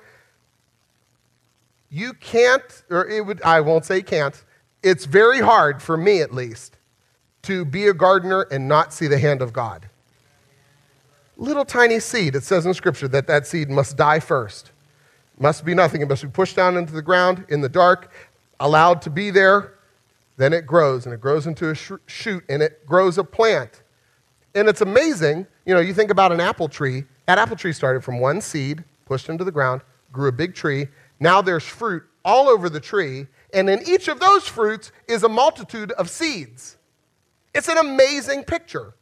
You 1.92 2.14
can't, 2.14 2.64
or 2.90 3.08
it 3.08 3.24
would, 3.24 3.44
I 3.44 3.62
won't 3.62 3.86
say 3.86 4.02
can't, 4.02 4.44
it's 4.82 5.06
very 5.06 5.40
hard, 5.40 5.80
for 5.80 5.96
me 5.96 6.22
at 6.22 6.34
least, 6.34 6.78
to 7.44 7.64
be 7.64 7.90
a 7.90 7.94
gardener 7.94 8.48
and 8.50 8.68
not 8.68 8.92
see 8.92 9.06
the 9.06 9.20
hand 9.20 9.44
of 9.44 9.54
God. 9.54 9.88
Little 11.38 11.64
tiny 11.64 12.00
seed, 12.00 12.36
it 12.36 12.42
says 12.42 12.66
in 12.66 12.74
Scripture 12.74 13.08
that 13.10 13.28
that 13.28 13.46
seed 13.46 13.70
must 13.70 13.98
die 13.98 14.20
first. 14.20 14.72
Must 15.38 15.64
be 15.64 15.76
nothing. 15.76 16.02
It 16.02 16.08
must 16.08 16.24
be 16.24 16.30
pushed 16.30 16.56
down 16.56 16.78
into 16.78 16.94
the 16.94 17.02
ground 17.02 17.46
in 17.50 17.62
the 17.62 17.70
dark, 17.70 18.12
allowed 18.62 19.02
to 19.04 19.10
be 19.10 19.32
there. 19.32 19.74
Then 20.38 20.54
it 20.54 20.66
grows, 20.66 21.06
and 21.06 21.14
it 21.14 21.20
grows 21.20 21.46
into 21.46 21.70
a 21.70 21.76
shoot, 21.76 22.44
and 22.48 22.62
it 22.64 22.86
grows 22.86 23.18
a 23.18 23.24
plant. 23.24 23.84
And 24.56 24.68
it's 24.68 24.82
amazing. 24.82 25.46
You 25.66 25.74
know, 25.74 25.82
you 25.82 25.94
think 25.94 26.10
about 26.10 26.32
an 26.32 26.40
apple 26.40 26.70
tree. 26.70 27.04
That 27.26 27.38
apple 27.38 27.56
tree 27.56 27.74
started 27.74 28.04
from 28.04 28.20
one 28.20 28.42
seed, 28.42 28.84
pushed 29.06 29.30
into 29.30 29.44
the 29.44 29.52
ground, 29.52 29.82
grew 30.12 30.30
a 30.30 30.32
big 30.32 30.56
tree. 30.56 30.88
Now 31.20 31.42
there's 31.42 31.64
fruit 31.64 32.04
all 32.24 32.50
over 32.50 32.70
the 32.70 32.80
tree, 32.80 33.28
and 33.54 33.70
in 33.70 33.88
each 33.88 34.08
of 34.08 34.20
those 34.20 34.48
fruits 34.48 34.92
is 35.08 35.24
a 35.24 35.30
multitude 35.30 35.92
of 35.94 36.10
seeds. 36.10 36.78
It's 37.54 37.68
an 37.68 37.78
amazing 37.78 38.44
picture. 38.44 38.94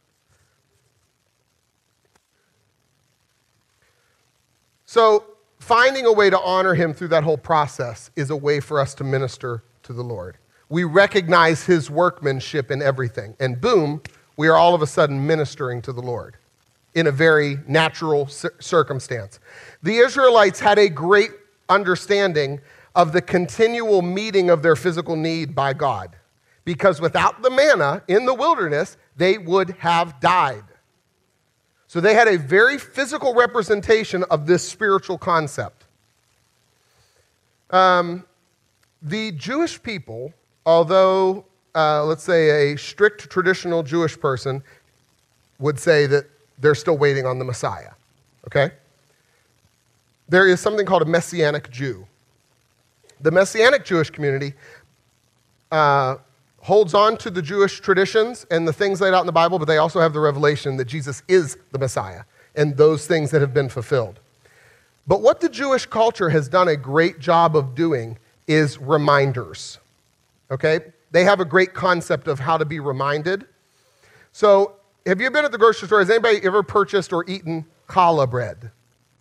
So, 4.84 5.24
finding 5.60 6.06
a 6.06 6.12
way 6.12 6.30
to 6.30 6.40
honor 6.40 6.74
him 6.74 6.92
through 6.92 7.08
that 7.08 7.22
whole 7.22 7.38
process 7.38 8.10
is 8.16 8.30
a 8.30 8.36
way 8.36 8.58
for 8.58 8.80
us 8.80 8.94
to 8.94 9.04
minister 9.04 9.62
to 9.84 9.92
the 9.92 10.02
Lord. 10.02 10.36
We 10.68 10.84
recognize 10.84 11.64
his 11.64 11.88
workmanship 11.88 12.70
in 12.70 12.82
everything, 12.82 13.36
and 13.38 13.60
boom, 13.60 14.02
we 14.36 14.48
are 14.48 14.56
all 14.56 14.74
of 14.74 14.82
a 14.82 14.86
sudden 14.86 15.26
ministering 15.26 15.82
to 15.82 15.92
the 15.92 16.00
Lord 16.00 16.36
in 16.94 17.06
a 17.06 17.12
very 17.12 17.58
natural 17.68 18.26
circumstance. 18.26 19.38
The 19.82 19.98
Israelites 19.98 20.58
had 20.58 20.78
a 20.78 20.88
great 20.88 21.30
understanding 21.68 22.60
of 22.94 23.12
the 23.12 23.22
continual 23.22 24.02
meeting 24.02 24.50
of 24.50 24.62
their 24.62 24.76
physical 24.76 25.14
need 25.14 25.54
by 25.54 25.72
God. 25.72 26.16
Because 26.64 27.00
without 27.00 27.42
the 27.42 27.50
manna 27.50 28.02
in 28.08 28.26
the 28.26 28.34
wilderness, 28.34 28.96
they 29.16 29.38
would 29.38 29.70
have 29.78 30.20
died. 30.20 30.64
So 31.90 32.00
they 32.00 32.14
had 32.14 32.28
a 32.28 32.38
very 32.38 32.78
physical 32.78 33.34
representation 33.34 34.22
of 34.30 34.46
this 34.46 34.62
spiritual 34.62 35.18
concept. 35.18 35.86
Um, 37.70 38.24
the 39.02 39.32
Jewish 39.32 39.82
people, 39.82 40.32
although, 40.64 41.44
uh, 41.74 42.04
let's 42.04 42.22
say, 42.22 42.74
a 42.74 42.78
strict 42.78 43.28
traditional 43.28 43.82
Jewish 43.82 44.16
person 44.16 44.62
would 45.58 45.80
say 45.80 46.06
that 46.06 46.26
they're 46.60 46.76
still 46.76 46.96
waiting 46.96 47.26
on 47.26 47.40
the 47.40 47.44
Messiah, 47.44 47.90
okay? 48.46 48.70
There 50.28 50.46
is 50.46 50.60
something 50.60 50.86
called 50.86 51.02
a 51.02 51.06
Messianic 51.06 51.72
Jew. 51.72 52.06
The 53.20 53.32
Messianic 53.32 53.84
Jewish 53.84 54.10
community 54.10 54.54
uh, 55.72 56.18
holds 56.60 56.94
on 56.94 57.16
to 57.18 57.30
the 57.30 57.42
Jewish 57.42 57.80
traditions 57.80 58.46
and 58.50 58.68
the 58.68 58.72
things 58.72 59.00
laid 59.00 59.14
out 59.14 59.20
in 59.20 59.26
the 59.26 59.32
Bible, 59.32 59.58
but 59.58 59.66
they 59.66 59.78
also 59.78 60.00
have 60.00 60.12
the 60.12 60.20
revelation 60.20 60.76
that 60.76 60.86
Jesus 60.86 61.22
is 61.28 61.56
the 61.72 61.78
Messiah. 61.78 62.22
and 62.56 62.76
those 62.76 63.06
things 63.06 63.30
that 63.30 63.40
have 63.40 63.54
been 63.54 63.68
fulfilled. 63.68 64.18
But 65.06 65.22
what 65.22 65.40
the 65.40 65.48
Jewish 65.48 65.86
culture 65.86 66.30
has 66.30 66.48
done 66.48 66.68
a 66.68 66.76
great 66.76 67.18
job 67.20 67.56
of 67.56 67.74
doing 67.74 68.18
is 68.46 68.78
reminders. 68.78 69.78
Okay? 70.50 70.80
They 71.10 71.24
have 71.24 71.40
a 71.40 71.44
great 71.44 71.74
concept 71.74 72.28
of 72.28 72.38
how 72.40 72.56
to 72.56 72.64
be 72.64 72.80
reminded. 72.80 73.46
So, 74.32 74.74
have 75.06 75.20
you 75.20 75.30
been 75.30 75.44
at 75.44 75.52
the 75.52 75.58
grocery 75.58 75.86
store? 75.86 76.00
Has 76.00 76.10
anybody 76.10 76.40
ever 76.44 76.62
purchased 76.62 77.12
or 77.12 77.24
eaten 77.28 77.64
challah 77.88 78.28
bread? 78.28 78.70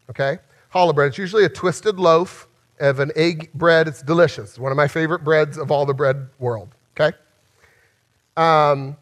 Okay? 0.10 0.40
Challah 0.74 0.94
bread. 0.94 1.10
It's 1.10 1.18
usually 1.18 1.46
a 1.46 1.50
twisted 1.50 2.00
loaf 2.00 2.48
of 2.80 3.00
an 3.00 3.12
egg 3.16 3.52
bread. 3.54 3.88
It's 3.88 4.02
delicious. 4.02 4.60
One 4.60 4.72
of 4.72 4.76
my 4.76 4.88
favorite 4.88 5.24
breads 5.24 5.58
of 5.58 5.72
all 5.72 5.86
the 5.86 5.94
bread 5.94 6.28
world. 6.38 6.70
Okay? 7.00 7.16
Um, 8.40 8.96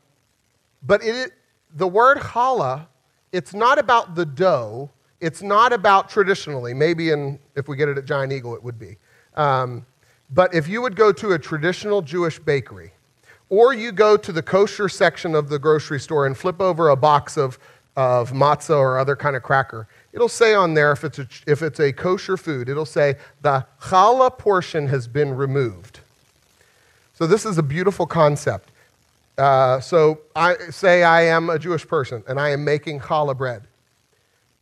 but 0.81 1.03
it, 1.03 1.33
the 1.75 1.87
word 1.87 2.17
challah, 2.17 2.87
it's 3.31 3.53
not 3.53 3.77
about 3.77 4.15
the 4.15 4.25
dough. 4.25 4.89
It's 5.19 5.43
not 5.43 5.73
about 5.73 6.09
traditionally. 6.09 6.73
Maybe 6.73 7.11
in, 7.11 7.37
if 7.55 7.67
we 7.67 7.77
get 7.77 7.87
it 7.87 7.97
at 7.97 8.05
Giant 8.05 8.33
Eagle, 8.33 8.55
it 8.55 8.63
would 8.63 8.79
be. 8.79 8.97
Um, 9.35 9.85
but 10.33 10.53
if 10.55 10.67
you 10.67 10.81
would 10.81 10.95
go 10.95 11.11
to 11.11 11.33
a 11.33 11.39
traditional 11.39 12.01
Jewish 12.01 12.39
bakery, 12.39 12.93
or 13.49 13.73
you 13.73 13.91
go 13.91 14.17
to 14.17 14.31
the 14.31 14.41
kosher 14.41 14.89
section 14.89 15.35
of 15.35 15.49
the 15.49 15.59
grocery 15.59 15.99
store 15.99 16.25
and 16.25 16.35
flip 16.35 16.59
over 16.59 16.89
a 16.89 16.95
box 16.95 17.37
of, 17.37 17.59
of 17.95 18.31
matzah 18.31 18.77
or 18.77 18.97
other 18.97 19.15
kind 19.15 19.35
of 19.35 19.43
cracker, 19.43 19.87
it'll 20.13 20.27
say 20.27 20.55
on 20.55 20.73
there, 20.73 20.91
if 20.91 21.03
it's, 21.03 21.19
a, 21.19 21.27
if 21.45 21.61
it's 21.61 21.79
a 21.79 21.93
kosher 21.93 22.37
food, 22.37 22.69
it'll 22.69 22.85
say 22.85 23.15
the 23.41 23.65
challah 23.81 24.35
portion 24.35 24.87
has 24.87 25.07
been 25.07 25.35
removed. 25.35 25.99
So 27.13 27.27
this 27.27 27.45
is 27.45 27.57
a 27.57 27.63
beautiful 27.63 28.07
concept. 28.07 28.71
Uh, 29.37 29.79
so 29.79 30.21
I 30.35 30.55
say 30.71 31.03
I 31.03 31.21
am 31.23 31.49
a 31.49 31.59
Jewish 31.59 31.87
person 31.87 32.23
and 32.27 32.39
I 32.39 32.49
am 32.49 32.63
making 32.63 32.99
challah 32.99 33.37
bread. 33.37 33.67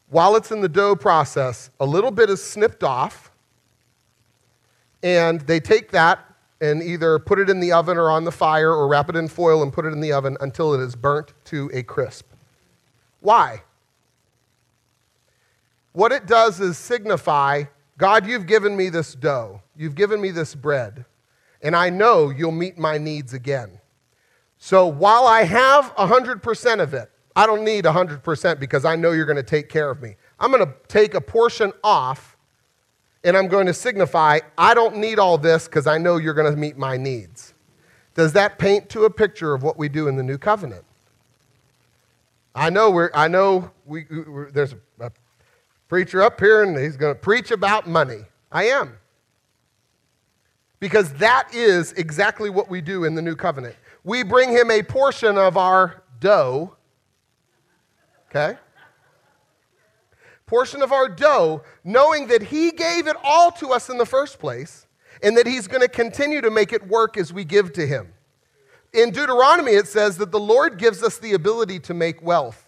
While 0.09 0.35
it's 0.35 0.51
in 0.51 0.61
the 0.61 0.69
dough 0.69 0.95
process, 0.95 1.69
a 1.79 1.85
little 1.85 2.11
bit 2.11 2.29
is 2.29 2.43
snipped 2.43 2.83
off, 2.83 3.31
and 5.01 5.41
they 5.41 5.59
take 5.59 5.91
that 5.91 6.19
and 6.61 6.81
either 6.81 7.19
put 7.19 7.39
it 7.39 7.49
in 7.49 7.59
the 7.59 7.71
oven 7.71 7.97
or 7.97 8.09
on 8.09 8.23
the 8.23 8.31
fire 8.31 8.71
or 8.71 8.87
wrap 8.87 9.09
it 9.09 9.15
in 9.15 9.27
foil 9.27 9.63
and 9.63 9.73
put 9.73 9.85
it 9.85 9.89
in 9.89 9.99
the 9.99 10.11
oven 10.11 10.37
until 10.41 10.73
it 10.73 10.79
is 10.79 10.95
burnt 10.95 11.33
to 11.45 11.69
a 11.73 11.83
crisp. 11.83 12.27
Why? 13.19 13.63
What 15.93 16.11
it 16.11 16.25
does 16.25 16.59
is 16.59 16.77
signify 16.77 17.63
God, 17.97 18.27
you've 18.27 18.45
given 18.45 18.75
me 18.75 18.89
this 18.89 19.15
dough, 19.15 19.61
you've 19.75 19.95
given 19.95 20.19
me 20.19 20.31
this 20.31 20.53
bread, 20.53 21.05
and 21.61 21.75
I 21.75 21.89
know 21.89 22.29
you'll 22.29 22.51
meet 22.51 22.77
my 22.77 22.97
needs 22.97 23.33
again. 23.33 23.79
So 24.65 24.87
while 24.87 25.27
I 25.27 25.43
have 25.43 25.95
100% 25.95 26.79
of 26.79 26.95
it, 26.95 27.11
I 27.35 27.45
don't 27.45 27.63
need 27.63 27.85
100% 27.85 28.59
because 28.59 28.83
I 28.83 28.95
know 28.95 29.11
you're 29.11 29.27
going 29.27 29.35
to 29.35 29.43
take 29.43 29.69
care 29.69 29.91
of 29.91 30.01
me. 30.01 30.15
I'm 30.39 30.49
going 30.49 30.65
to 30.65 30.73
take 30.87 31.13
a 31.13 31.21
portion 31.21 31.71
off 31.83 32.35
and 33.23 33.37
I'm 33.37 33.47
going 33.47 33.67
to 33.67 33.75
signify 33.75 34.39
I 34.57 34.73
don't 34.73 34.97
need 34.97 35.19
all 35.19 35.37
this 35.37 35.65
because 35.65 35.85
I 35.85 35.99
know 35.99 36.17
you're 36.17 36.33
going 36.33 36.51
to 36.51 36.57
meet 36.57 36.79
my 36.79 36.97
needs. 36.97 37.53
Does 38.15 38.33
that 38.33 38.57
paint 38.57 38.89
to 38.89 39.05
a 39.05 39.09
picture 39.11 39.53
of 39.53 39.61
what 39.61 39.77
we 39.77 39.87
do 39.87 40.07
in 40.07 40.15
the 40.15 40.23
new 40.23 40.39
covenant? 40.39 40.83
I 42.55 42.71
know 42.71 42.89
we're, 42.89 43.11
I 43.13 43.27
know 43.27 43.69
we, 43.85 44.07
there's 44.51 44.73
a, 44.73 44.79
a 44.99 45.11
preacher 45.87 46.23
up 46.23 46.39
here 46.39 46.63
and 46.63 46.75
he's 46.75 46.97
going 46.97 47.13
to 47.13 47.21
preach 47.21 47.51
about 47.51 47.87
money. 47.87 48.23
I 48.51 48.63
am. 48.63 48.97
Because 50.79 51.13
that 51.13 51.53
is 51.53 51.91
exactly 51.93 52.49
what 52.49 52.67
we 52.67 52.81
do 52.81 53.03
in 53.03 53.13
the 53.13 53.21
new 53.21 53.35
covenant 53.35 53.75
we 54.05 54.23
bring 54.23 54.51
him 54.51 54.71
a 54.71 54.83
portion 54.83 55.37
of 55.37 55.57
our 55.57 56.03
dough. 56.19 56.77
Okay? 58.29 58.57
Portion 60.45 60.83
of 60.83 60.91
our 60.91 61.09
dough, 61.09 61.63
knowing 61.83 62.27
that 62.27 62.43
he 62.43 62.71
gave 62.71 63.07
it 63.07 63.15
all 63.23 63.51
to 63.53 63.69
us 63.69 63.89
in 63.89 63.97
the 63.97 64.05
first 64.05 64.37
place 64.39 64.85
and 65.23 65.35
that 65.35 65.47
he's 65.47 65.67
going 65.67 65.81
to 65.81 65.87
continue 65.87 66.39
to 66.39 66.51
make 66.51 66.71
it 66.71 66.87
work 66.87 67.17
as 67.17 67.33
we 67.33 67.43
give 67.43 67.73
to 67.73 67.87
him. 67.87 68.13
In 68.93 69.09
Deuteronomy, 69.09 69.71
it 69.71 69.87
says 69.87 70.17
that 70.17 70.31
the 70.31 70.39
Lord 70.39 70.77
gives 70.77 71.01
us 71.01 71.17
the 71.17 71.33
ability 71.33 71.79
to 71.79 71.93
make 71.93 72.21
wealth. 72.21 72.61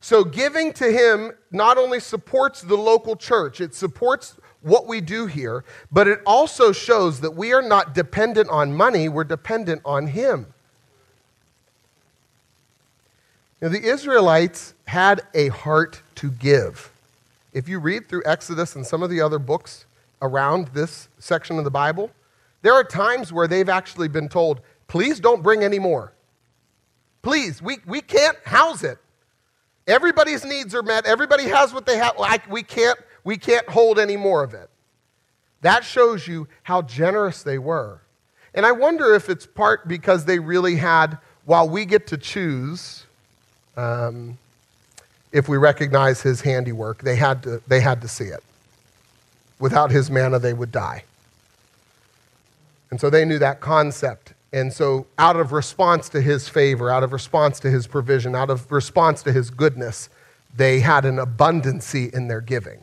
So, 0.00 0.24
giving 0.24 0.72
to 0.74 0.90
him 0.90 1.32
not 1.50 1.76
only 1.76 2.00
supports 2.00 2.62
the 2.62 2.76
local 2.76 3.16
church, 3.16 3.60
it 3.60 3.74
supports 3.74 4.36
what 4.62 4.86
we 4.86 5.00
do 5.00 5.26
here, 5.26 5.64
but 5.90 6.08
it 6.08 6.20
also 6.26 6.72
shows 6.72 7.20
that 7.20 7.34
we 7.34 7.52
are 7.52 7.62
not 7.62 7.94
dependent 7.94 8.48
on 8.50 8.74
money, 8.74 9.08
we're 9.08 9.24
dependent 9.24 9.82
on 9.84 10.08
Him. 10.08 10.46
Now, 13.60 13.68
the 13.68 13.82
Israelites 13.82 14.74
had 14.86 15.22
a 15.34 15.48
heart 15.48 16.02
to 16.16 16.30
give. 16.30 16.92
If 17.52 17.68
you 17.68 17.80
read 17.80 18.08
through 18.08 18.22
Exodus 18.24 18.76
and 18.76 18.86
some 18.86 19.02
of 19.02 19.10
the 19.10 19.20
other 19.20 19.38
books 19.38 19.84
around 20.22 20.68
this 20.68 21.08
section 21.18 21.58
of 21.58 21.64
the 21.64 21.70
Bible, 21.70 22.10
there 22.62 22.72
are 22.72 22.84
times 22.84 23.32
where 23.32 23.48
they've 23.48 23.68
actually 23.68 24.08
been 24.08 24.28
told, 24.28 24.60
please 24.86 25.18
don't 25.18 25.42
bring 25.42 25.64
any 25.64 25.78
more. 25.78 26.12
Please, 27.22 27.60
we, 27.60 27.78
we 27.86 28.00
can't 28.00 28.36
house 28.44 28.84
it. 28.84 28.98
Everybody's 29.86 30.44
needs 30.44 30.74
are 30.74 30.82
met. 30.82 31.06
Everybody 31.06 31.44
has 31.44 31.72
what 31.72 31.86
they 31.86 31.96
have. 31.96 32.18
Like, 32.18 32.48
we 32.50 32.62
can't 32.62 32.98
we 33.24 33.36
can't 33.36 33.68
hold 33.68 33.98
any 33.98 34.16
more 34.16 34.42
of 34.42 34.54
it. 34.54 34.70
That 35.62 35.84
shows 35.84 36.26
you 36.26 36.48
how 36.62 36.82
generous 36.82 37.42
they 37.42 37.58
were. 37.58 38.00
And 38.54 38.64
I 38.64 38.72
wonder 38.72 39.14
if 39.14 39.28
it's 39.28 39.46
part 39.46 39.88
because 39.88 40.24
they 40.24 40.38
really 40.38 40.76
had, 40.76 41.18
while 41.44 41.68
we 41.68 41.84
get 41.84 42.06
to 42.08 42.16
choose, 42.16 43.04
um, 43.76 44.38
if 45.32 45.48
we 45.48 45.56
recognize 45.56 46.22
his 46.22 46.40
handiwork, 46.40 47.02
they 47.02 47.16
had, 47.16 47.42
to, 47.42 47.62
they 47.66 47.80
had 47.80 48.00
to 48.02 48.08
see 48.08 48.24
it. 48.24 48.42
Without 49.58 49.90
his 49.90 50.10
manna, 50.10 50.38
they 50.38 50.54
would 50.54 50.72
die. 50.72 51.04
And 52.90 53.00
so 53.00 53.10
they 53.10 53.24
knew 53.24 53.38
that 53.38 53.60
concept. 53.60 54.32
And 54.52 54.72
so, 54.72 55.06
out 55.18 55.36
of 55.36 55.52
response 55.52 56.08
to 56.10 56.22
his 56.22 56.48
favor, 56.48 56.90
out 56.90 57.02
of 57.02 57.12
response 57.12 57.60
to 57.60 57.70
his 57.70 57.86
provision, 57.86 58.34
out 58.34 58.48
of 58.48 58.72
response 58.72 59.22
to 59.24 59.32
his 59.32 59.50
goodness, 59.50 60.08
they 60.56 60.80
had 60.80 61.04
an 61.04 61.16
abundancy 61.16 62.12
in 62.14 62.28
their 62.28 62.40
giving. 62.40 62.82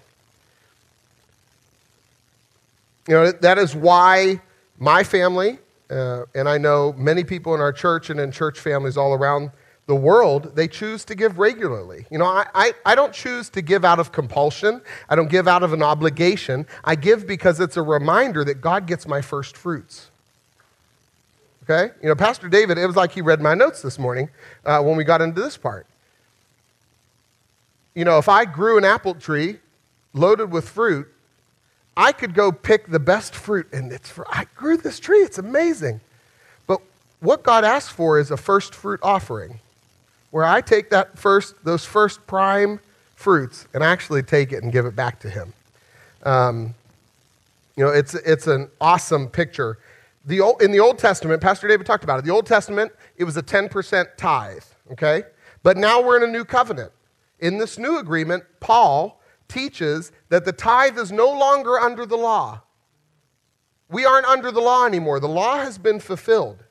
You 3.08 3.14
know, 3.14 3.32
that 3.32 3.58
is 3.58 3.76
why 3.76 4.42
my 4.80 5.04
family, 5.04 5.60
uh, 5.90 6.24
and 6.34 6.50
I 6.50 6.58
know 6.58 6.94
many 6.94 7.24
people 7.24 7.54
in 7.54 7.62
our 7.62 7.72
church 7.72 8.10
and 8.10 8.20
in 8.20 8.32
church 8.32 8.60
families 8.60 8.98
all 8.98 9.14
around 9.14 9.52
the 9.88 9.96
world, 9.96 10.56
they 10.56 10.68
choose 10.68 11.06
to 11.06 11.16
give 11.16 11.38
regularly. 11.38 12.08
You 12.10 12.18
know, 12.18 12.26
I, 12.26 12.48
I, 12.56 12.74
I 12.86 12.96
don't 12.96 13.14
choose 13.14 13.50
to 13.50 13.62
give 13.62 13.86
out 13.86 14.00
of 14.00 14.12
compulsion. 14.12 14.82
I 15.08 15.16
don't 15.16 15.30
give 15.30 15.48
out 15.48 15.62
of 15.62 15.74
an 15.74 15.84
obligation. 15.84 16.66
I 16.84 16.96
give 16.96 17.28
because 17.28 17.60
it's 17.60 17.78
a 17.78 17.84
reminder 17.84 18.44
that 18.46 18.56
God 18.62 18.88
gets 18.88 19.08
my 19.08 19.22
first 19.22 19.56
fruits. 19.56 20.10
Okay? 21.64 21.94
You 22.02 22.10
know, 22.10 22.16
Pastor 22.16 22.48
David, 22.48 22.80
it 22.80 22.88
was 22.88 22.96
like 22.96 23.12
he 23.12 23.22
read 23.22 23.42
my 23.42 23.54
notes 23.54 23.82
this 23.82 24.00
morning 24.00 24.30
uh, 24.66 24.82
when 24.82 24.98
we 24.98 25.04
got 25.04 25.22
into 25.22 25.42
this 25.42 25.58
part. 25.58 25.86
You 27.94 28.06
know, 28.06 28.18
if 28.18 28.28
I 28.28 28.46
grew 28.46 28.78
an 28.78 28.86
apple 28.86 29.14
tree 29.14 29.60
loaded 30.14 30.52
with 30.52 30.68
fruit, 30.68 31.08
I 31.98 32.12
could 32.12 32.34
go 32.34 32.52
pick 32.52 32.88
the 32.88 33.00
best 33.00 33.34
fruit, 33.34 33.68
and 33.72 33.92
it's 33.92 34.10
for, 34.10 34.26
I 34.30 34.46
grew 34.56 34.78
this 34.78 35.00
tree. 35.00 35.20
It's 35.20 35.38
amazing. 35.38 36.02
But 36.68 36.82
what 37.22 37.44
God 37.44 37.64
asks 37.64 37.92
for 37.92 38.20
is 38.20 38.32
a 38.32 38.38
first 38.38 38.76
fruit 38.76 39.00
offering, 39.02 39.60
where 40.32 40.44
I 40.44 40.62
take 40.62 40.90
that 40.90 41.18
first, 41.18 41.56
those 41.64 41.86
first 41.86 42.26
prime 42.28 42.80
fruits 43.16 43.68
and 43.74 43.82
actually 43.82 44.24
take 44.24 44.52
it 44.52 44.62
and 44.62 44.72
give 44.72 44.86
it 44.86 44.96
back 44.96 45.20
to 45.22 45.30
Him. 45.30 45.54
Um, 46.24 46.76
you 47.78 47.84
know, 47.84 47.92
it's, 47.92 48.14
it's 48.14 48.48
an 48.48 48.70
awesome 48.82 49.28
picture. 49.28 49.78
The 50.26 50.42
old, 50.42 50.62
in 50.62 50.72
the 50.72 50.80
Old 50.80 50.98
Testament, 50.98 51.42
Pastor 51.42 51.68
David 51.68 51.86
talked 51.86 52.04
about 52.04 52.20
it. 52.20 52.26
The 52.26 52.32
Old 52.32 52.46
Testament, 52.46 52.92
it 53.18 53.24
was 53.24 53.38
a 53.38 53.44
10% 53.44 54.08
tithe, 54.18 54.64
okay? 54.92 55.24
But 55.64 55.78
now 55.78 56.02
we're 56.02 56.18
in 56.18 56.24
a 56.24 56.32
new 56.32 56.44
covenant. 56.44 56.92
In 57.40 57.58
this 57.58 57.78
new 57.78 58.00
agreement, 58.00 58.44
Paul 58.60 59.22
teaches 59.48 60.12
that 60.30 60.46
the 60.46 60.52
tithe 60.52 60.98
is 60.98 61.12
no 61.12 61.32
longer 61.32 61.80
under 61.80 62.06
the 62.06 62.18
law. 62.18 62.62
We 63.90 64.06
aren't 64.06 64.26
under 64.26 64.52
the 64.52 64.62
law 64.62 64.86
anymore. 64.86 65.20
The 65.20 65.28
law 65.28 65.58
has 65.58 65.78
been 65.78 66.00
fulfilled. 66.00 66.64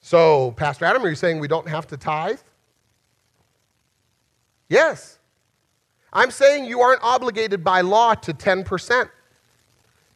So, 0.00 0.52
Pastor 0.52 0.84
Adam, 0.84 1.04
are 1.04 1.08
you 1.08 1.14
saying 1.14 1.40
we 1.40 1.48
don't 1.48 1.68
have 1.68 1.86
to 1.88 1.96
tithe? 1.96 2.40
Yes. 4.68 5.18
I'm 6.12 6.30
saying 6.30 6.64
you 6.64 6.80
aren't 6.80 7.02
obligated 7.02 7.62
by 7.62 7.80
law 7.80 8.14
to 8.14 8.32
10%. 8.32 9.08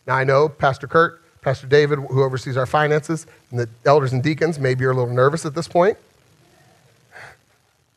Now, 0.07 0.15
I 0.15 0.25
know 0.25 0.49
Pastor 0.49 0.87
Kurt, 0.87 1.23
Pastor 1.43 1.67
David, 1.67 1.99
who 1.99 2.23
oversees 2.23 2.57
our 2.57 2.67
finances, 2.67 3.27
and 3.51 3.61
the 3.61 3.69
elders 3.85 4.13
and 4.13 4.23
deacons, 4.23 4.59
maybe 4.59 4.83
you're 4.83 4.93
a 4.93 4.97
little 4.97 5.13
nervous 5.13 5.47
at 5.47 5.55
this 5.55 5.69
point. 5.69 5.97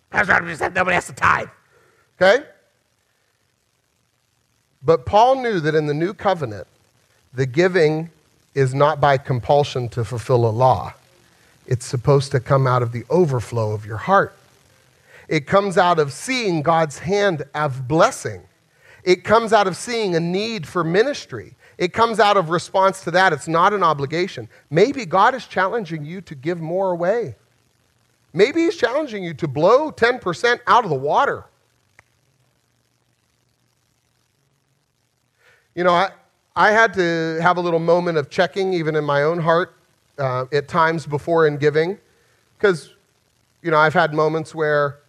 Pastor 0.09 0.33
Adam 0.33 0.47
just 0.47 0.59
said 0.59 0.75
nobody 0.75 0.95
has 0.95 1.07
to 1.07 1.13
tithe. 1.13 1.47
Okay? 2.21 2.45
But 4.85 5.05
Paul 5.05 5.41
knew 5.41 5.59
that 5.61 5.75
in 5.75 5.87
the 5.87 5.93
new 5.93 6.13
covenant, 6.13 6.67
the 7.33 7.45
giving 7.45 8.09
is 8.53 8.73
not 8.73 8.99
by 8.99 9.17
compulsion 9.17 9.89
to 9.89 10.03
fulfill 10.03 10.45
a 10.45 10.51
law. 10.51 10.93
It's 11.65 11.85
supposed 11.85 12.31
to 12.31 12.39
come 12.39 12.67
out 12.67 12.83
of 12.83 12.91
the 12.91 13.05
overflow 13.09 13.71
of 13.71 13.85
your 13.85 13.97
heart. 13.97 14.35
It 15.27 15.47
comes 15.47 15.77
out 15.77 15.99
of 15.99 16.11
seeing 16.11 16.61
God's 16.61 16.99
hand 16.99 17.43
of 17.55 17.87
blessing. 17.87 18.41
It 19.03 19.23
comes 19.23 19.53
out 19.53 19.67
of 19.67 19.77
seeing 19.77 20.15
a 20.15 20.19
need 20.19 20.67
for 20.67 20.83
ministry. 20.83 21.55
It 21.77 21.93
comes 21.93 22.19
out 22.19 22.37
of 22.37 22.49
response 22.49 23.03
to 23.05 23.11
that. 23.11 23.33
It's 23.33 23.47
not 23.47 23.73
an 23.73 23.83
obligation. 23.83 24.47
Maybe 24.69 25.05
God 25.05 25.33
is 25.33 25.47
challenging 25.47 26.05
you 26.05 26.21
to 26.21 26.35
give 26.35 26.59
more 26.59 26.91
away. 26.91 27.35
Maybe 28.33 28.61
He's 28.61 28.75
challenging 28.75 29.23
you 29.23 29.33
to 29.35 29.47
blow 29.47 29.91
10% 29.91 30.59
out 30.67 30.83
of 30.83 30.89
the 30.89 30.95
water. 30.95 31.45
You 35.75 35.83
know, 35.83 35.93
I, 35.93 36.11
I 36.55 36.71
had 36.71 36.93
to 36.93 37.39
have 37.41 37.57
a 37.57 37.61
little 37.61 37.79
moment 37.79 38.17
of 38.17 38.29
checking, 38.29 38.73
even 38.73 38.95
in 38.95 39.03
my 39.03 39.23
own 39.23 39.39
heart, 39.39 39.75
uh, 40.19 40.45
at 40.53 40.67
times 40.67 41.07
before 41.07 41.47
in 41.47 41.57
giving, 41.57 41.97
because, 42.57 42.93
you 43.63 43.71
know, 43.71 43.77
I've 43.77 43.93
had 43.93 44.13
moments 44.13 44.53
where, 44.53 44.99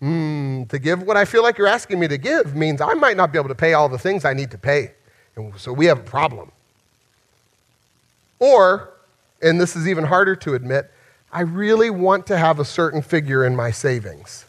hmm, 0.00 0.64
to 0.64 0.78
give 0.78 1.02
what 1.02 1.16
I 1.16 1.24
feel 1.24 1.42
like 1.42 1.56
you're 1.56 1.68
asking 1.68 2.00
me 2.00 2.08
to 2.08 2.18
give 2.18 2.56
means 2.56 2.80
I 2.80 2.94
might 2.94 3.16
not 3.16 3.32
be 3.32 3.38
able 3.38 3.48
to 3.48 3.54
pay 3.54 3.74
all 3.74 3.88
the 3.88 3.98
things 3.98 4.24
I 4.24 4.34
need 4.34 4.50
to 4.50 4.58
pay. 4.58 4.92
And 5.36 5.56
so 5.56 5.72
we 5.72 5.86
have 5.86 6.00
a 6.00 6.02
problem. 6.02 6.50
Or, 8.40 8.90
and 9.40 9.60
this 9.60 9.76
is 9.76 9.86
even 9.86 10.04
harder 10.04 10.34
to 10.36 10.54
admit, 10.54 10.90
I 11.32 11.42
really 11.42 11.90
want 11.90 12.26
to 12.28 12.36
have 12.36 12.58
a 12.58 12.64
certain 12.64 13.02
figure 13.02 13.44
in 13.44 13.54
my 13.54 13.70
savings. 13.70 14.44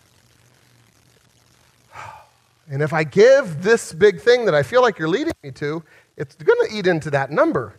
And 2.70 2.82
if 2.84 2.94
I 2.94 3.04
give 3.04 3.64
this 3.64 3.92
big 3.94 4.22
thing 4.22 4.46
that 4.46 4.54
I 4.54 4.64
feel 4.64 4.82
like 4.82 5.00
you're 5.00 5.10
leading 5.10 5.34
me 5.44 5.52
to, 5.52 5.84
it's 6.18 6.36
going 6.36 6.70
to 6.70 6.76
eat 6.76 6.86
into 6.86 7.10
that 7.12 7.32
number. 7.32 7.74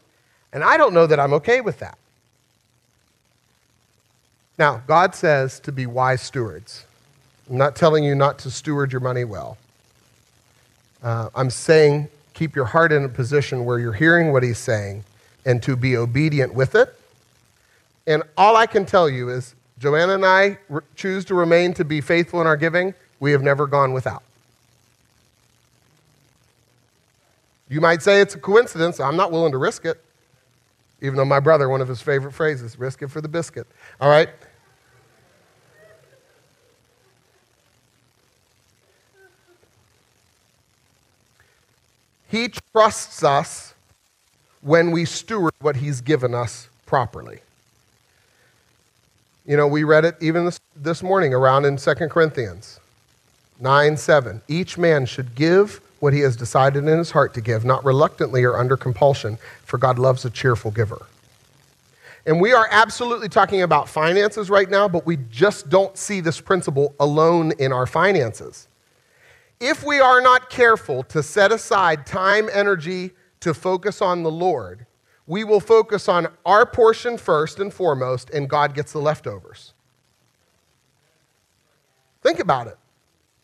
And 0.53 0.65
I 0.65 0.77
don't 0.77 0.93
know 0.93 1.07
that 1.07 1.21
I'm 1.21 1.33
okay 1.35 1.61
with 1.61 1.79
that. 1.79 1.97
Now, 4.59 4.83
God 4.87 5.15
says 5.15 5.61
to 5.61 5.73
be 5.73 5.87
wise 5.87 6.21
stewards. 6.21 6.85
I'm 7.49 7.57
not 7.57 7.77
telling 7.77 8.05
you 8.05 8.15
not 8.15 8.39
to 8.41 8.51
steward 8.51 8.93
your 8.93 9.01
money 9.01 9.25
well. 9.25 9.57
Uh, 11.03 11.31
I'm 11.35 11.51
saying 11.51 12.09
keep 12.35 12.57
your 12.57 12.67
heart 12.67 12.93
in 12.93 13.05
a 13.05 13.09
position 13.09 13.65
where 13.65 13.79
you're 13.79 13.93
hearing 13.93 14.33
what 14.33 14.43
He's 14.43 14.59
saying 14.59 15.05
and 15.47 15.63
to 15.63 15.77
be 15.77 15.97
obedient 15.97 16.53
with 16.53 16.75
it. 16.75 16.95
And 18.07 18.23
all 18.37 18.57
I 18.57 18.67
can 18.67 18.85
tell 18.85 19.09
you 19.09 19.29
is 19.31 19.55
Joanna 19.79 20.15
and 20.15 20.27
I 20.27 20.59
re- 20.69 20.83
choose 20.97 21.25
to 21.27 21.35
remain 21.35 21.73
to 21.75 21.85
be 21.85 22.01
faithful 22.01 22.41
in 22.41 22.47
our 22.47 22.57
giving. 22.57 22.93
We 23.19 23.33
have 23.33 23.43
never 23.43 23.67
gone 23.67 23.93
without. 23.93 24.23
You 27.71 27.81
might 27.81 28.03
say 28.03 28.21
it's 28.21 28.35
a 28.35 28.39
coincidence. 28.39 28.99
I'm 28.99 29.17
not 29.17 29.31
willing 29.31 29.53
to 29.53 29.59
risk 29.59 29.85
it. 29.85 30.03
Even 31.01 31.17
though 31.17 31.25
my 31.25 31.41
brother, 31.41 31.69
one 31.69 31.81
of 31.81 31.89
his 31.89 32.03
favorite 32.03 32.33
phrases, 32.33 32.79
risk 32.79 33.01
it 33.01 33.09
for 33.09 33.21
the 33.21 33.29
biscuit. 33.29 33.67
All 34.01 34.11
right? 34.11 34.29
He 42.29 42.49
trusts 42.73 43.25
us 43.25 43.75
when 44.61 44.91
we 44.91 45.05
steward 45.05 45.55
what 45.61 45.77
he's 45.77 46.01
given 46.01 46.35
us 46.35 46.69
properly. 46.87 47.41
You 49.47 49.57
know, 49.57 49.67
we 49.67 49.85
read 49.85 50.05
it 50.05 50.17
even 50.21 50.45
this, 50.45 50.61
this 50.77 51.03
morning 51.03 51.33
around 51.33 51.65
in 51.65 51.77
2 51.77 51.95
Corinthians 52.09 52.81
9 53.61 53.97
7. 53.97 54.43
Each 54.49 54.77
man 54.77 55.07
should 55.07 55.35
give 55.35 55.81
what 56.01 56.13
he 56.13 56.21
has 56.21 56.35
decided 56.37 56.89
in 56.89 56.99
his 56.99 57.13
heart 57.13 57.35
to 57.35 57.41
give, 57.41 57.65
not 57.65 57.85
reluctantly 57.85 58.43
or 58.43 58.59
under 58.59 58.77
compulsion, 58.77 59.39
for 59.65 59.79
God 59.79 59.99
loves 59.99 60.25
a 60.25 60.31
cheerful 60.31 60.71
giver. 60.71 61.07
And 62.27 62.41
we 62.41 62.53
are 62.53 62.69
absolutely 62.71 63.29
talking 63.29 63.63
about 63.63 63.89
finances 63.89 64.51
right 64.51 64.69
now, 64.69 64.89
but 64.89 65.07
we 65.07 65.17
just 65.31 65.71
don't 65.71 65.97
see 65.97 66.21
this 66.21 66.41
principle 66.41 66.95
alone 67.01 67.53
in 67.59 67.73
our 67.73 67.87
finances. 67.87 68.69
If 69.59 69.85
we 69.85 70.01
are 70.01 70.21
not 70.21 70.51
careful 70.51 71.03
to 71.05 71.23
set 71.23 71.53
aside 71.53 72.07
time, 72.07 72.49
energy 72.53 73.13
to 73.41 73.55
focus 73.55 74.03
on 74.03 74.23
the 74.23 74.31
Lord, 74.31 74.87
we 75.27 75.45
will 75.45 75.61
focus 75.61 76.09
on 76.09 76.29
our 76.45 76.67
portion 76.67 77.17
first 77.17 77.59
and 77.59 77.73
foremost, 77.73 78.31
and 78.31 78.49
God 78.49 78.75
gets 78.75 78.93
the 78.93 79.01
leftovers. 79.01 79.75
Think 82.23 82.39
about 82.39 82.67
it. 82.67 82.77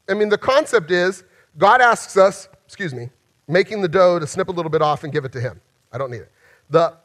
I 0.09 0.15
mean, 0.15 0.29
the 0.29 0.39
concept 0.39 0.91
is 0.91 1.25
God 1.59 1.81
asks 1.81 2.17
us, 2.17 2.49
excuse 2.65 2.95
me, 2.95 3.11
making 3.49 3.83
the 3.83 3.89
dough 3.89 4.19
to 4.19 4.27
snip 4.27 4.49
a 4.49 4.53
little 4.53 4.71
bit 4.71 4.83
off 4.83 5.05
and 5.05 5.13
give 5.13 5.25
it 5.25 5.33
to 5.33 5.41
Him. 5.41 5.61
I 5.93 5.99
don't 5.99 6.11
need 6.11 6.23
it. 6.23 6.33
The, 6.71 6.97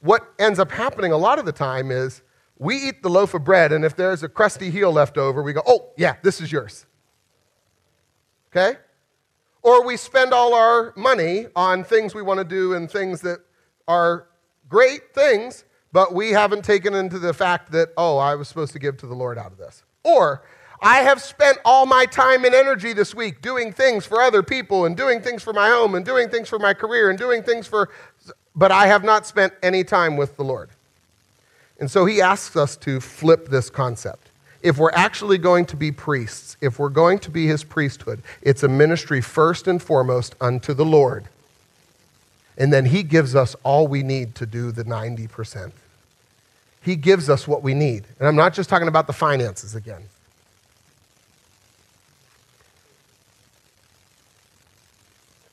what 0.00 0.32
ends 0.38 0.58
up 0.58 0.70
happening 0.70 1.12
a 1.12 1.16
lot 1.16 1.38
of 1.38 1.46
the 1.46 1.52
time 1.52 1.90
is 1.90 2.22
we 2.58 2.76
eat 2.76 3.02
the 3.02 3.08
loaf 3.10 3.34
of 3.34 3.44
bread, 3.44 3.72
and 3.72 3.84
if 3.84 3.96
there's 3.96 4.22
a 4.22 4.28
crusty 4.28 4.70
heel 4.70 4.92
left 4.92 5.18
over, 5.18 5.42
we 5.42 5.52
go, 5.52 5.62
oh, 5.66 5.90
yeah, 5.96 6.16
this 6.22 6.40
is 6.40 6.50
yours. 6.52 6.86
Okay? 8.50 8.78
Or 9.62 9.84
we 9.84 9.96
spend 9.96 10.32
all 10.32 10.54
our 10.54 10.92
money 10.96 11.46
on 11.56 11.84
things 11.84 12.14
we 12.14 12.22
want 12.22 12.38
to 12.38 12.44
do 12.44 12.74
and 12.74 12.90
things 12.90 13.20
that 13.22 13.40
are 13.88 14.28
great 14.68 15.12
things, 15.14 15.64
but 15.92 16.14
we 16.14 16.30
haven't 16.30 16.64
taken 16.64 16.94
into 16.94 17.18
the 17.18 17.34
fact 17.34 17.72
that, 17.72 17.90
oh, 17.96 18.16
I 18.16 18.34
was 18.36 18.48
supposed 18.48 18.72
to 18.74 18.78
give 18.78 18.96
to 18.98 19.06
the 19.06 19.14
Lord 19.14 19.38
out 19.38 19.52
of 19.52 19.58
this. 19.58 19.82
Or 20.04 20.42
I 20.80 20.98
have 20.98 21.22
spent 21.22 21.58
all 21.64 21.86
my 21.86 22.06
time 22.06 22.44
and 22.44 22.54
energy 22.54 22.92
this 22.92 23.14
week 23.14 23.40
doing 23.40 23.72
things 23.72 24.04
for 24.04 24.20
other 24.20 24.42
people 24.42 24.84
and 24.84 24.96
doing 24.96 25.22
things 25.22 25.42
for 25.42 25.52
my 25.52 25.68
home 25.68 25.94
and 25.94 26.04
doing 26.04 26.28
things 26.28 26.48
for 26.48 26.58
my 26.58 26.74
career 26.74 27.08
and 27.08 27.18
doing 27.18 27.42
things 27.42 27.66
for, 27.66 27.88
but 28.54 28.70
I 28.70 28.86
have 28.86 29.02
not 29.02 29.26
spent 29.26 29.54
any 29.62 29.84
time 29.84 30.16
with 30.16 30.36
the 30.36 30.44
Lord. 30.44 30.68
And 31.78 31.90
so 31.90 32.04
he 32.04 32.20
asks 32.20 32.56
us 32.56 32.76
to 32.78 33.00
flip 33.00 33.48
this 33.48 33.70
concept. 33.70 34.28
If 34.62 34.78
we're 34.78 34.92
actually 34.92 35.38
going 35.38 35.66
to 35.66 35.76
be 35.76 35.92
priests, 35.92 36.56
if 36.60 36.78
we're 36.78 36.88
going 36.88 37.18
to 37.20 37.30
be 37.30 37.46
his 37.46 37.62
priesthood, 37.62 38.22
it's 38.42 38.62
a 38.62 38.68
ministry 38.68 39.20
first 39.20 39.66
and 39.68 39.80
foremost 39.82 40.34
unto 40.40 40.74
the 40.74 40.84
Lord. 40.84 41.26
And 42.58 42.72
then 42.72 42.86
he 42.86 43.02
gives 43.02 43.34
us 43.36 43.54
all 43.62 43.86
we 43.86 44.02
need 44.02 44.34
to 44.36 44.46
do 44.46 44.72
the 44.72 44.84
90%. 44.84 45.72
He 46.82 46.96
gives 46.96 47.28
us 47.28 47.46
what 47.46 47.62
we 47.62 47.74
need. 47.74 48.04
And 48.18 48.26
I'm 48.26 48.36
not 48.36 48.54
just 48.54 48.70
talking 48.70 48.88
about 48.88 49.06
the 49.06 49.12
finances 49.12 49.74
again. 49.74 50.02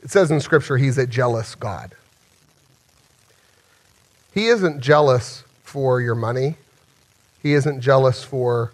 It 0.03 0.11
says 0.11 0.29
in 0.29 0.41
Scripture, 0.41 0.77
he's 0.77 0.97
a 0.97 1.07
jealous 1.07 1.55
God. 1.55 1.95
He 4.33 4.47
isn't 4.47 4.81
jealous 4.81 5.43
for 5.63 6.01
your 6.01 6.15
money, 6.15 6.57
he 7.41 7.53
isn't 7.53 7.81
jealous 7.81 8.23
for 8.23 8.71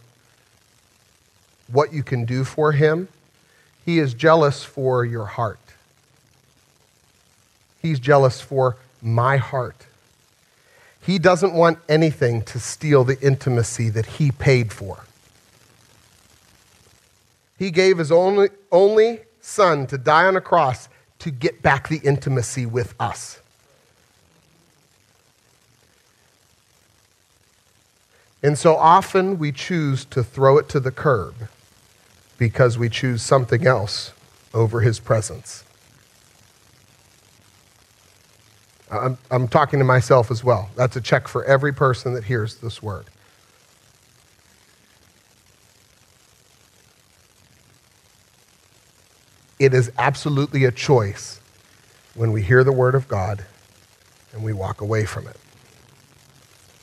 what 1.72 1.94
you 1.94 2.04
can 2.04 2.26
do 2.26 2.44
for 2.44 2.72
him. 2.72 3.08
He 3.86 4.00
is 4.00 4.14
jealous 4.14 4.64
for 4.64 5.06
your 5.06 5.26
heart. 5.26 5.60
He's 7.82 8.00
jealous 8.00 8.42
for 8.42 8.78
my 9.02 9.38
heart. 9.38 9.88
He 11.02 11.18
doesn't 11.18 11.54
want 11.54 11.80
anything 11.88 12.44
to 12.44 12.60
steal 12.60 13.04
the 13.04 13.20
intimacy 13.20 13.90
that 13.90 14.06
he 14.06 14.32
paid 14.32 14.72
for. 14.72 15.06
He 17.58 17.72
gave 17.72 17.98
his 17.98 18.12
only, 18.12 18.50
only 18.72 19.22
son 19.42 19.88
to 19.88 19.98
die 19.98 20.26
on 20.26 20.36
a 20.36 20.42
cross 20.42 20.90
to 21.20 21.32
get 21.32 21.62
back 21.62 21.90
the 21.90 22.00
intimacy 22.00 22.66
with 22.66 22.96
us. 23.00 23.40
And 28.42 28.58
so 28.58 28.76
often 28.76 29.38
we 29.38 29.52
choose 29.52 30.06
to 30.06 30.24
throw 30.24 30.58
it 30.58 30.70
to 30.70 30.80
the 30.80 30.92
curb 30.92 31.36
because 32.38 32.78
we 32.78 32.88
choose 32.88 33.22
something 33.22 33.68
else 33.68 34.14
over 34.54 34.80
his 34.80 35.00
presence. 35.00 35.66
I'm, 38.90 39.18
I'm 39.30 39.48
talking 39.48 39.80
to 39.80 39.86
myself 39.86 40.32
as 40.32 40.44
well. 40.44 40.70
That's 40.76 40.96
a 40.96 41.02
check 41.02 41.28
for 41.28 41.44
every 41.46 41.74
person 41.74 42.14
that 42.14 42.24
hears 42.24 42.56
this 42.56 42.82
word. 42.82 43.06
It 49.60 49.74
is 49.74 49.92
absolutely 49.98 50.64
a 50.64 50.72
choice 50.72 51.42
when 52.16 52.32
we 52.32 52.42
hear 52.42 52.64
the 52.64 52.72
word 52.72 52.96
of 52.96 53.08
God 53.08 53.46
and 54.34 54.44
we 54.44 54.54
walk 54.54 54.80
away 54.82 55.06
from 55.06 55.28
it. 55.28 55.38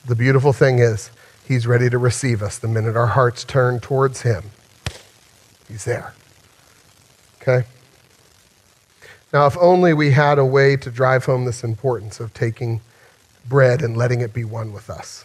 The 0.05 0.15
beautiful 0.15 0.53
thing 0.53 0.79
is, 0.79 1.11
He's 1.47 1.67
ready 1.67 1.89
to 1.91 1.99
receive 1.99 2.43
us 2.43 2.59
the 2.59 2.69
minute 2.69 2.97
our 2.97 3.07
hearts 3.07 3.45
turn 3.45 3.81
towards 3.81 4.23
Him. 4.23 4.51
He's 5.69 5.85
there. 5.85 6.13
Okay? 7.41 7.67
Now, 9.33 9.47
if 9.47 9.57
only 9.59 9.95
we 9.95 10.11
had 10.11 10.39
a 10.39 10.45
way 10.45 10.77
to 10.77 10.91
drive 10.91 11.25
home 11.25 11.45
this 11.45 11.65
importance 11.65 12.21
of 12.21 12.35
taking 12.35 12.81
bread 13.49 13.83
and 13.83 13.97
letting 13.97 14.21
it 14.21 14.35
be 14.35 14.45
one 14.45 14.73
with 14.73 14.91
us. 14.91 15.25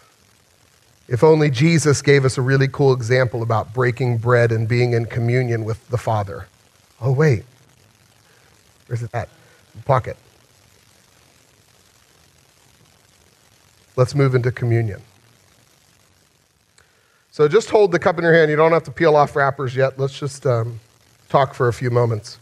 If 1.08 1.24
only 1.24 1.50
Jesus 1.50 2.02
gave 2.02 2.24
us 2.24 2.38
a 2.38 2.42
really 2.42 2.68
cool 2.68 2.92
example 2.92 3.42
about 3.42 3.74
breaking 3.74 4.18
bread 4.18 4.52
and 4.52 4.68
being 4.68 4.92
in 4.92 5.06
communion 5.06 5.64
with 5.64 5.88
the 5.88 5.98
Father. 5.98 6.46
Oh, 7.02 7.10
wait. 7.10 7.44
Where's 8.86 9.02
it 9.02 9.10
at? 9.12 9.28
Pocket. 9.84 10.16
Let's 13.96 14.14
move 14.14 14.36
into 14.36 14.52
communion. 14.52 15.02
So 17.32 17.48
just 17.48 17.70
hold 17.70 17.90
the 17.90 17.98
cup 17.98 18.18
in 18.18 18.24
your 18.24 18.32
hand. 18.32 18.50
You 18.50 18.56
don't 18.56 18.70
have 18.70 18.84
to 18.84 18.92
peel 18.92 19.16
off 19.16 19.34
wrappers 19.34 19.74
yet. 19.74 19.98
Let's 19.98 20.16
just 20.16 20.46
um, 20.46 20.78
talk 21.28 21.54
for 21.54 21.66
a 21.66 21.72
few 21.72 21.90
moments. 21.90 22.38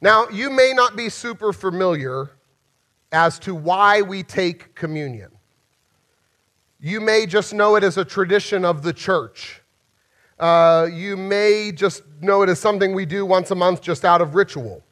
Now, 0.00 0.28
you 0.28 0.48
may 0.48 0.72
not 0.74 0.96
be 0.96 1.08
super 1.08 1.52
familiar 1.52 2.30
as 3.10 3.38
to 3.40 3.54
why 3.54 4.02
we 4.02 4.22
take 4.22 4.74
communion. 4.76 5.30
You 6.80 7.00
may 7.00 7.26
just 7.26 7.52
know 7.52 7.74
it 7.76 7.82
as 7.82 7.96
a 7.98 8.04
tradition 8.04 8.64
of 8.64 8.82
the 8.82 8.92
church. 8.92 9.61
Uh, 10.38 10.88
you 10.92 11.16
may 11.16 11.72
just 11.72 12.02
know 12.20 12.42
it 12.42 12.48
as 12.48 12.58
something 12.58 12.94
we 12.94 13.06
do 13.06 13.24
once 13.24 13.50
a 13.50 13.54
month 13.54 13.80
just 13.80 14.04
out 14.04 14.20
of 14.20 14.34
ritual. 14.34 14.82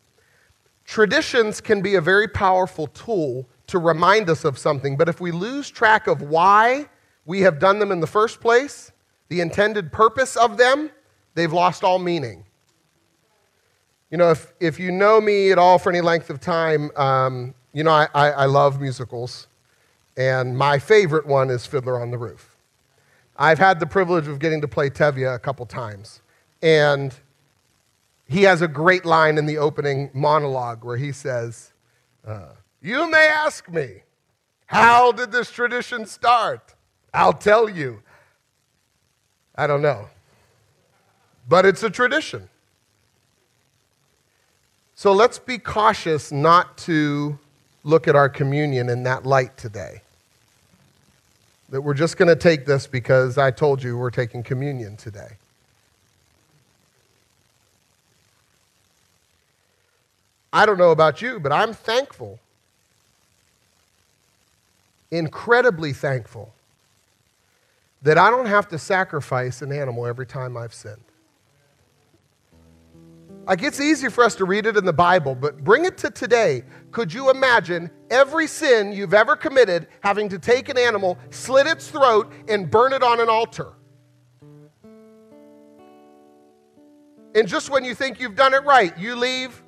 Traditions 0.85 1.61
can 1.61 1.83
be 1.83 1.95
a 1.95 2.01
very 2.01 2.29
powerful 2.29 2.87
tool 2.89 3.49
to 3.69 3.79
remind 3.79 4.29
us 4.29 4.45
of 4.45 4.59
something, 4.59 4.97
but 4.97 5.09
if 5.09 5.21
we 5.21 5.31
lose 5.31 5.71
track 5.71 6.07
of 6.09 6.23
why 6.23 6.89
we 7.25 7.41
have 7.43 7.61
done 7.61 7.79
them 7.79 7.93
in 7.93 8.01
the 8.01 8.07
first 8.07 8.41
place, 8.41 8.91
the 9.29 9.41
intended 9.41 9.93
purpose 9.93 10.37
of 10.37 10.57
them, 10.57 10.91
they've 11.35 11.53
lost 11.53 11.85
all 11.85 12.01
meaning. 12.01 12.45
You 14.11 14.19
know, 14.19 14.33
if, 14.33 14.53
if 14.59 14.81
you 14.81 14.91
know 14.91 15.21
me 15.21 15.53
at 15.53 15.59
all 15.59 15.79
for 15.79 15.91
any 15.91 16.01
length 16.01 16.31
of 16.31 16.41
time, 16.41 16.91
um, 16.97 17.55
you 17.73 17.85
know 17.85 17.93
I, 17.93 18.09
I, 18.13 18.31
I 18.31 18.45
love 18.47 18.81
musicals, 18.81 19.47
and 20.17 20.59
my 20.59 20.81
favorite 20.81 21.27
one 21.27 21.51
is 21.51 21.65
Fiddler 21.65 22.01
on 22.01 22.11
the 22.11 22.19
Roof. 22.19 22.50
I've 23.41 23.59
had 23.59 23.81
the 23.81 23.87
privilege 23.87 24.29
of 24.29 24.39
getting 24.39 24.61
to 24.61 24.69
play 24.69 24.91
Tevye 24.91 25.35
a 25.35 25.39
couple 25.39 25.65
times, 25.65 26.21
and 26.61 27.15
he 28.29 28.43
has 28.43 28.61
a 28.61 28.69
great 28.69 29.07
line 29.07 29.39
in 29.39 29.47
the 29.47 29.57
opening 29.57 30.11
monologue 30.13 30.85
where 30.85 30.99
he 30.99 31.11
says, 31.11 31.73
uh, 32.27 32.51
You 32.83 33.11
may 33.11 33.27
ask 33.27 33.67
me, 33.67 34.03
how 34.67 35.11
did 35.11 35.33
this 35.33 35.51
tradition 35.51 36.05
start? 36.05 36.75
I'll 37.15 37.33
tell 37.33 37.67
you. 37.67 38.03
I 39.55 39.67
don't 39.67 39.83
know. 39.83 40.11
But 41.49 41.65
it's 41.65 41.83
a 41.83 41.91
tradition. 41.91 42.51
So 44.95 45.15
let's 45.15 45.39
be 45.39 45.57
cautious 45.57 46.31
not 46.31 46.77
to 46.79 47.39
look 47.85 48.07
at 48.07 48.15
our 48.15 48.29
communion 48.29 48.91
in 48.91 49.03
that 49.05 49.25
light 49.25 49.57
today. 49.57 50.03
That 51.71 51.83
we're 51.83 51.95
just 51.95 52.17
going 52.17 52.29
to 52.29 52.37
take 52.37 52.67
this 52.67 52.87
because 52.87 53.39
I 53.39 53.51
told 53.51 53.83
you 53.83 53.97
we're 53.97 54.11
taking 54.11 54.43
communion 54.43 54.97
today. 54.97 55.37
I 60.53 60.67
don't 60.67 60.79
know 60.79 60.91
about 60.91 61.23
you, 61.23 61.39
but 61.39 61.53
I'm 61.53 61.73
thankful, 61.73 62.41
incredibly 65.13 65.93
thankful, 65.93 66.53
that 68.03 68.19
I 68.19 68.31
don't 68.31 68.47
have 68.47 68.69
to 68.71 68.79
sacrifice 68.79 69.63
an 69.63 69.71
animal 69.71 70.07
every 70.07 70.27
time 70.27 70.57
I've 70.57 70.75
sinned. 70.75 71.10
Like 73.47 73.63
it's 73.63 73.81
easy 73.81 74.09
for 74.09 74.23
us 74.23 74.35
to 74.37 74.45
read 74.45 74.67
it 74.67 74.77
in 74.77 74.85
the 74.85 74.93
Bible, 74.93 75.35
but 75.35 75.65
bring 75.65 75.85
it 75.85 75.99
to 75.99 76.11
today. 76.11 76.63
Could 76.93 77.13
you 77.13 77.31
imagine 77.31 77.91
every 78.11 78.47
sin 78.47 78.93
you've 78.93 79.15
ever 79.15 79.35
committed 79.35 79.89
having 80.03 80.29
to 80.29 80.39
take 80.39 80.69
an 80.69 80.79
animal, 80.79 81.19
slit 81.31 81.67
its 81.67 81.89
throat, 81.89 82.33
and 82.49 82.71
burn 82.71 82.93
it 82.93 83.03
on 83.03 83.21
an 83.21 83.29
altar? 83.29 83.73
And 87.35 87.47
just 87.47 87.71
when 87.71 87.85
you 87.85 87.95
think 87.95 88.21
you've 88.21 88.37
done 88.37 88.55
it 88.55 88.65
right, 88.65 88.97
you 88.99 89.17
leave, 89.17 89.63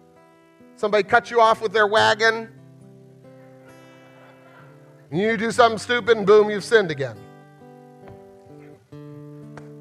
Somebody 0.83 1.05
cut 1.05 1.31
you 1.31 1.41
off 1.41 1.61
with 1.61 1.73
their 1.73 1.87
wagon. 1.87 2.49
You 5.13 5.37
do 5.37 5.53
something 5.53 5.79
stupid, 5.79 6.17
and 6.17 6.27
boom, 6.27 6.51
you've 6.51 6.65
sinned 6.65 6.91
again. 6.91 7.17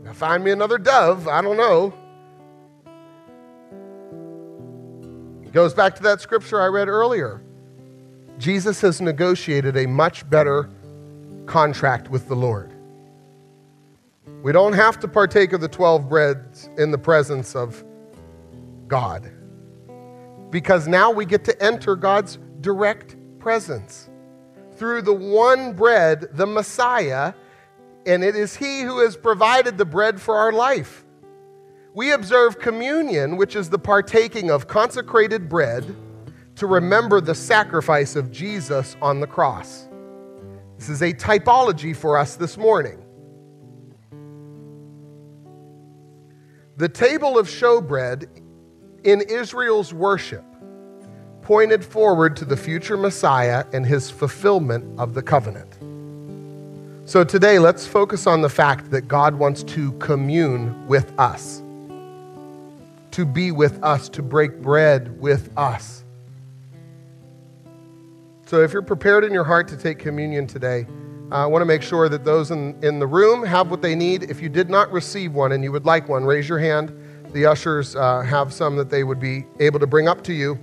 Now 0.03 0.13
find 0.13 0.43
me 0.43 0.51
another 0.51 0.77
dove. 0.77 1.27
I 1.27 1.41
don't 1.41 1.57
know. 1.57 1.91
It 5.51 5.55
goes 5.55 5.73
back 5.73 5.95
to 5.97 6.03
that 6.03 6.21
scripture 6.21 6.61
I 6.61 6.67
read 6.67 6.87
earlier. 6.87 7.41
Jesus 8.37 8.79
has 8.79 9.01
negotiated 9.01 9.75
a 9.75 9.85
much 9.85 10.29
better 10.29 10.69
contract 11.45 12.09
with 12.09 12.29
the 12.29 12.35
Lord. 12.37 12.71
We 14.43 14.53
don't 14.53 14.71
have 14.71 14.97
to 15.01 15.09
partake 15.09 15.51
of 15.51 15.59
the 15.59 15.67
12 15.67 16.07
breads 16.07 16.69
in 16.77 16.91
the 16.91 16.97
presence 16.97 17.53
of 17.53 17.83
God 18.87 19.29
because 20.51 20.87
now 20.87 21.11
we 21.11 21.25
get 21.25 21.43
to 21.43 21.61
enter 21.61 21.97
God's 21.97 22.39
direct 22.61 23.17
presence 23.37 24.09
through 24.75 25.01
the 25.01 25.13
one 25.13 25.73
bread, 25.73 26.29
the 26.31 26.47
Messiah, 26.47 27.33
and 28.05 28.23
it 28.23 28.37
is 28.37 28.55
He 28.55 28.83
who 28.83 28.99
has 28.99 29.17
provided 29.17 29.77
the 29.77 29.83
bread 29.83 30.21
for 30.21 30.37
our 30.37 30.53
life. 30.53 31.00
We 31.93 32.11
observe 32.11 32.59
communion, 32.59 33.35
which 33.35 33.55
is 33.55 33.69
the 33.69 33.79
partaking 33.79 34.49
of 34.49 34.67
consecrated 34.67 35.49
bread, 35.49 35.95
to 36.55 36.67
remember 36.67 37.19
the 37.19 37.35
sacrifice 37.35 38.15
of 38.15 38.31
Jesus 38.31 38.95
on 39.01 39.19
the 39.19 39.27
cross. 39.27 39.87
This 40.77 40.89
is 40.89 41.01
a 41.01 41.13
typology 41.13 41.95
for 41.95 42.17
us 42.17 42.35
this 42.35 42.57
morning. 42.57 43.03
The 46.77 46.89
table 46.89 47.37
of 47.37 47.47
showbread 47.47 48.27
in 49.03 49.21
Israel's 49.21 49.93
worship 49.93 50.45
pointed 51.41 51.83
forward 51.83 52.35
to 52.37 52.45
the 52.45 52.55
future 52.55 52.95
Messiah 52.95 53.65
and 53.73 53.85
his 53.85 54.09
fulfillment 54.09 54.99
of 54.99 55.13
the 55.13 55.21
covenant. 55.21 55.77
So 57.09 57.23
today, 57.23 57.59
let's 57.59 57.85
focus 57.85 58.27
on 58.27 58.41
the 58.41 58.49
fact 58.49 58.91
that 58.91 59.07
God 59.07 59.35
wants 59.35 59.63
to 59.63 59.91
commune 59.93 60.87
with 60.87 61.11
us, 61.19 61.61
to 63.11 63.25
be 63.25 63.51
with 63.51 63.81
us, 63.83 64.09
to 64.09 64.21
break 64.21 64.61
bread 64.61 65.19
with 65.19 65.51
us. 65.57 66.03
So 68.45 68.61
if 68.61 68.73
you're 68.73 68.81
prepared 68.81 69.23
in 69.23 69.33
your 69.33 69.43
heart 69.43 69.67
to 69.69 69.77
take 69.77 69.99
communion 69.99 70.47
today, 70.47 70.85
I 71.31 71.45
want 71.45 71.61
to 71.61 71.65
make 71.65 71.81
sure 71.81 72.09
that 72.09 72.25
those 72.25 72.51
in, 72.51 72.77
in 72.83 72.99
the 72.99 73.07
room 73.07 73.45
have 73.45 73.71
what 73.71 73.81
they 73.81 73.95
need. 73.95 74.23
If 74.23 74.41
you 74.41 74.49
did 74.49 74.69
not 74.69 74.91
receive 74.91 75.33
one 75.33 75.53
and 75.53 75.63
you 75.63 75.71
would 75.71 75.85
like 75.85 76.09
one, 76.09 76.25
raise 76.25 76.49
your 76.49 76.59
hand 76.59 76.93
the 77.33 77.45
ushers 77.45 77.95
uh, 77.95 78.21
have 78.21 78.53
some 78.53 78.75
that 78.75 78.89
they 78.89 79.03
would 79.03 79.19
be 79.19 79.45
able 79.59 79.79
to 79.79 79.87
bring 79.87 80.07
up 80.07 80.23
to 80.25 80.33
you. 80.33 80.55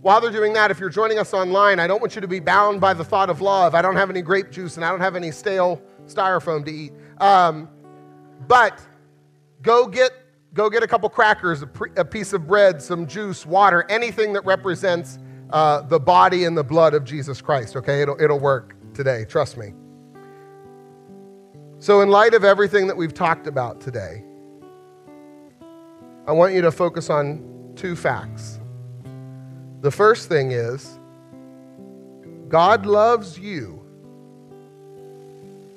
While 0.00 0.20
they're 0.20 0.30
doing 0.30 0.52
that, 0.54 0.70
if 0.70 0.78
you're 0.78 0.90
joining 0.90 1.18
us 1.18 1.32
online, 1.32 1.80
I 1.80 1.86
don't 1.86 2.00
want 2.00 2.14
you 2.14 2.20
to 2.20 2.28
be 2.28 2.40
bound 2.40 2.80
by 2.80 2.92
the 2.92 3.04
thought 3.04 3.30
of 3.30 3.40
love. 3.40 3.74
I 3.74 3.82
don't 3.82 3.96
have 3.96 4.10
any 4.10 4.22
grape 4.22 4.50
juice 4.50 4.76
and 4.76 4.84
I 4.84 4.90
don't 4.90 5.00
have 5.00 5.16
any 5.16 5.30
stale 5.30 5.80
styrofoam 6.06 6.64
to 6.66 6.70
eat. 6.70 6.92
Um, 7.18 7.68
but 8.46 8.80
go 9.62 9.86
get 9.86 10.12
go 10.54 10.70
get 10.70 10.82
a 10.82 10.86
couple 10.86 11.08
crackers, 11.08 11.62
a, 11.62 11.66
pre, 11.66 11.90
a, 11.96 12.04
piece 12.04 12.32
of 12.32 12.46
bread, 12.46 12.80
some 12.80 13.06
juice, 13.06 13.44
water, 13.44 13.84
anything 13.90 14.32
that 14.32 14.44
represents 14.44 15.18
uh, 15.50 15.82
the 15.82 16.00
body 16.00 16.44
and 16.44 16.56
the 16.56 16.64
blood 16.64 16.94
of 16.94 17.04
Jesus 17.04 17.42
Christ. 17.42 17.76
Okay, 17.76 18.00
it'll 18.00 18.20
it'll 18.20 18.40
work 18.40 18.76
today. 18.94 19.26
Trust 19.28 19.56
me. 19.58 19.74
So, 21.80 22.00
in 22.00 22.08
light 22.08 22.32
of 22.34 22.44
everything 22.44 22.86
that 22.86 22.96
we've 22.96 23.12
talked 23.12 23.46
about 23.46 23.80
today, 23.80 24.24
I 26.26 26.32
want 26.32 26.54
you 26.54 26.62
to 26.62 26.72
focus 26.72 27.10
on 27.10 27.72
two 27.76 27.94
facts. 27.94 28.60
The 29.82 29.90
first 29.90 30.28
thing 30.28 30.52
is 30.52 30.98
God 32.48 32.86
loves 32.86 33.38
you. 33.38 33.80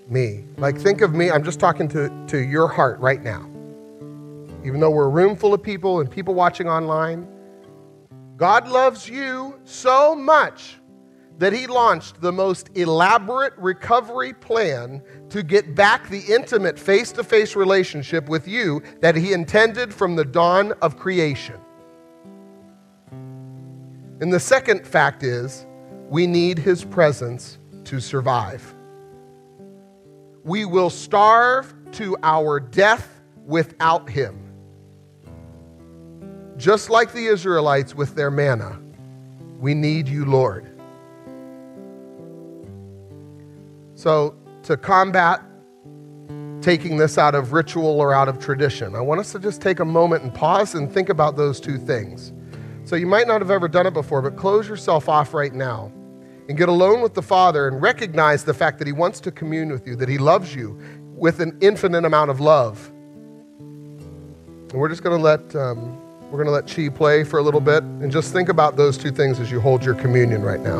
Me. 0.08 0.46
Like, 0.58 0.78
think 0.78 1.02
of 1.02 1.14
me, 1.14 1.30
I'm 1.30 1.44
just 1.44 1.60
talking 1.60 1.90
to, 1.90 2.26
to 2.28 2.38
your 2.38 2.70
heart 2.70 2.98
right 3.02 3.22
now. 3.22 3.50
Even 4.68 4.82
though 4.82 4.90
we're 4.90 5.06
a 5.06 5.10
room 5.10 5.38
full 5.38 5.54
of 5.54 5.64
people 5.64 6.02
and 6.02 6.12
people 6.12 6.34
watching 6.34 6.68
online, 6.68 7.26
God 8.36 8.68
loves 8.68 9.08
you 9.08 9.58
so 9.64 10.14
much 10.14 10.76
that 11.38 11.54
he 11.54 11.68
launched 11.68 12.20
the 12.20 12.34
most 12.34 12.70
elaborate 12.76 13.54
recovery 13.58 14.34
plan 14.34 15.02
to 15.30 15.42
get 15.42 15.74
back 15.74 16.10
the 16.10 16.20
intimate 16.20 16.78
face 16.78 17.14
to 17.14 17.24
face 17.24 17.56
relationship 17.56 18.28
with 18.28 18.46
you 18.46 18.84
that 19.00 19.16
he 19.16 19.32
intended 19.32 19.94
from 19.94 20.18
the 20.18 20.26
dawn 20.26 20.74
of 20.82 20.98
creation. 20.98 21.56
And 24.20 24.34
the 24.34 24.40
second 24.40 24.86
fact 24.86 25.24
is, 25.24 25.66
we 26.10 26.28
need 26.28 26.60
his 26.60 26.84
presence 26.84 27.58
to 27.86 28.02
survive. 28.02 28.76
We 30.44 30.66
will 30.66 30.90
starve 30.90 31.74
to 31.94 32.18
our 32.22 32.60
death 32.60 33.22
without 33.46 34.10
him. 34.10 34.47
Just 36.58 36.90
like 36.90 37.14
the 37.14 37.28
Israelites 37.28 37.94
with 37.94 38.16
their 38.16 38.32
manna, 38.32 38.80
we 39.60 39.76
need 39.76 40.08
you, 40.08 40.26
Lord. 40.26 40.68
So, 43.94 44.36
to 44.64 44.76
combat 44.76 45.42
taking 46.62 46.98
this 46.98 47.18
out 47.20 47.36
of 47.36 47.54
ritual 47.54 48.02
or 48.02 48.14
out 48.14 48.28
of 48.28 48.40
tradition, 48.40 48.96
I 48.96 49.02
want 49.02 49.20
us 49.20 49.32
to 49.34 49.40
just 49.40 49.62
take 49.62 49.80
a 49.80 49.86
moment 49.86 50.24
and 50.24 50.34
pause 50.34 50.74
and 50.74 50.92
think 50.92 51.10
about 51.10 51.38
those 51.38 51.60
two 51.60 51.78
things. 51.78 52.34
So, 52.86 52.96
you 52.96 53.06
might 53.06 53.28
not 53.28 53.40
have 53.42 53.52
ever 53.52 53.68
done 53.68 53.86
it 53.86 53.94
before, 53.94 54.24
but 54.24 54.36
close 54.36 54.68
yourself 54.68 55.08
off 55.08 55.36
right 55.36 55.54
now 55.54 55.92
and 56.50 56.58
get 56.58 56.70
alone 56.70 57.02
with 57.02 57.14
the 57.14 57.22
Father 57.22 57.68
and 57.68 57.80
recognize 57.82 58.44
the 58.44 58.54
fact 58.54 58.80
that 58.80 58.88
He 58.88 58.94
wants 58.94 59.20
to 59.22 59.32
commune 59.32 59.70
with 59.70 59.86
you, 59.86 59.96
that 59.96 60.10
He 60.10 60.18
loves 60.18 60.56
you 60.56 60.80
with 61.16 61.40
an 61.40 61.56
infinite 61.62 62.04
amount 62.06 62.32
of 62.32 62.40
love. 62.40 62.92
And 63.60 64.74
we're 64.74 64.90
just 64.90 65.04
going 65.04 65.18
to 65.18 65.24
let 65.24 65.56
um, 65.56 66.02
we're 66.30 66.44
going 66.44 66.48
to 66.48 66.52
let 66.52 66.68
Chi 66.68 66.90
play 66.90 67.24
for 67.24 67.40
a 67.40 67.44
little 67.44 67.62
bit 67.62 67.84
and 67.84 68.12
just 68.12 68.34
think 68.34 68.50
about 68.50 68.76
those 68.76 68.98
two 68.98 69.12
things 69.12 69.40
as 69.40 69.50
you 69.50 69.62
hold 69.62 69.84
your 69.84 69.96
communion 69.96 70.42
right 70.42 70.60
now. 70.60 70.80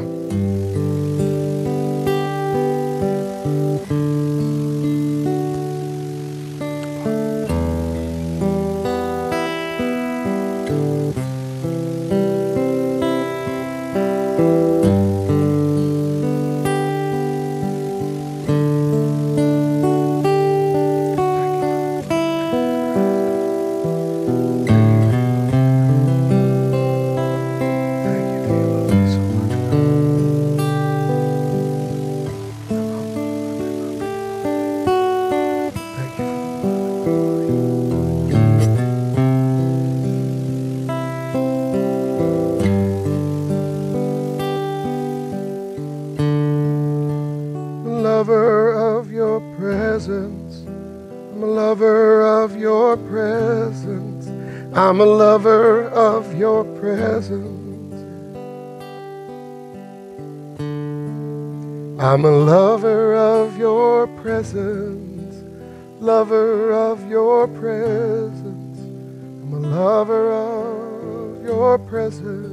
Lover 66.08 66.72
of 66.72 67.06
your 67.10 67.50
presence. 67.50 68.80
I'm 68.80 69.54
a 69.56 69.60
lover 69.60 70.32
of 70.32 71.44
your 71.44 71.78
presence. 71.78 72.48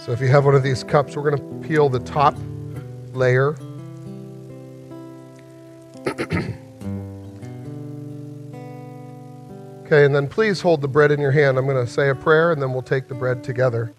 so 0.04 0.12
if 0.12 0.20
you 0.20 0.28
have 0.28 0.44
one 0.44 0.54
of 0.54 0.62
these 0.62 0.84
cups, 0.84 1.16
we're 1.16 1.28
going 1.28 1.62
to 1.62 1.68
peel 1.68 1.88
the 1.88 1.98
top 1.98 2.36
layer. 3.12 3.56
Okay, 9.84 10.04
and 10.04 10.14
then 10.14 10.28
please 10.28 10.60
hold 10.60 10.82
the 10.82 10.86
bread 10.86 11.10
in 11.10 11.18
your 11.18 11.32
hand. 11.32 11.58
I'm 11.58 11.66
going 11.66 11.84
to 11.84 11.92
say 11.92 12.10
a 12.10 12.14
prayer 12.14 12.52
and 12.52 12.62
then 12.62 12.72
we'll 12.72 12.80
take 12.80 13.08
the 13.08 13.14
bread 13.16 13.42
together. 13.42 13.92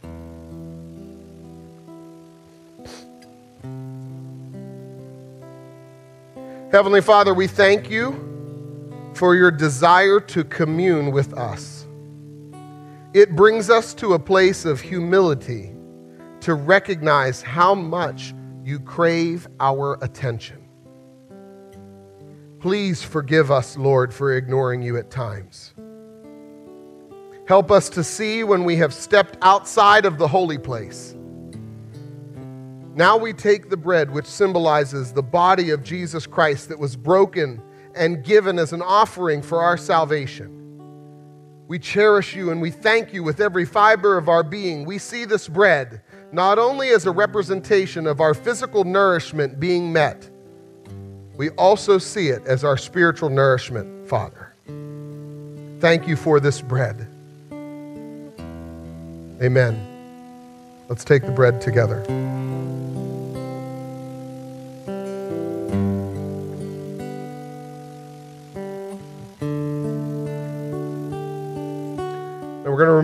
Heavenly 6.71 7.01
Father, 7.01 7.33
we 7.33 7.47
thank 7.47 7.89
you 7.89 9.11
for 9.13 9.35
your 9.35 9.51
desire 9.51 10.21
to 10.21 10.45
commune 10.45 11.11
with 11.11 11.33
us. 11.37 11.85
It 13.13 13.35
brings 13.35 13.69
us 13.69 13.93
to 13.95 14.13
a 14.13 14.19
place 14.19 14.63
of 14.63 14.79
humility 14.79 15.73
to 16.39 16.53
recognize 16.53 17.41
how 17.41 17.75
much 17.75 18.33
you 18.63 18.79
crave 18.79 19.49
our 19.59 19.97
attention. 20.01 20.63
Please 22.61 23.03
forgive 23.03 23.51
us, 23.51 23.75
Lord, 23.75 24.13
for 24.13 24.37
ignoring 24.37 24.81
you 24.81 24.95
at 24.95 25.11
times. 25.11 25.73
Help 27.49 27.69
us 27.69 27.89
to 27.89 28.01
see 28.01 28.45
when 28.45 28.63
we 28.63 28.77
have 28.77 28.93
stepped 28.93 29.37
outside 29.41 30.05
of 30.05 30.17
the 30.17 30.27
holy 30.27 30.57
place. 30.57 31.17
Now 32.93 33.17
we 33.17 33.31
take 33.31 33.69
the 33.69 33.77
bread, 33.77 34.11
which 34.11 34.25
symbolizes 34.25 35.13
the 35.13 35.23
body 35.23 35.69
of 35.69 35.83
Jesus 35.83 36.27
Christ 36.27 36.69
that 36.69 36.77
was 36.77 36.95
broken 36.95 37.61
and 37.95 38.23
given 38.23 38.59
as 38.59 38.73
an 38.73 38.81
offering 38.81 39.41
for 39.41 39.61
our 39.61 39.77
salvation. 39.77 40.57
We 41.67 41.79
cherish 41.79 42.35
you 42.35 42.51
and 42.51 42.61
we 42.61 42.69
thank 42.69 43.13
you 43.13 43.23
with 43.23 43.39
every 43.39 43.65
fiber 43.65 44.17
of 44.17 44.27
our 44.27 44.43
being. 44.43 44.85
We 44.85 44.97
see 44.97 45.23
this 45.23 45.47
bread 45.47 46.01
not 46.33 46.59
only 46.59 46.89
as 46.89 47.05
a 47.05 47.11
representation 47.11 48.07
of 48.07 48.19
our 48.19 48.33
physical 48.33 48.83
nourishment 48.83 49.59
being 49.59 49.91
met, 49.91 50.29
we 51.37 51.49
also 51.51 51.97
see 51.97 52.27
it 52.27 52.45
as 52.45 52.63
our 52.63 52.77
spiritual 52.77 53.29
nourishment, 53.29 54.07
Father. 54.07 54.53
Thank 55.79 56.07
you 56.07 56.15
for 56.15 56.39
this 56.39 56.61
bread. 56.61 57.07
Amen. 59.41 59.87
Let's 60.87 61.03
take 61.03 61.23
the 61.23 61.31
bread 61.31 61.61
together. 61.61 62.05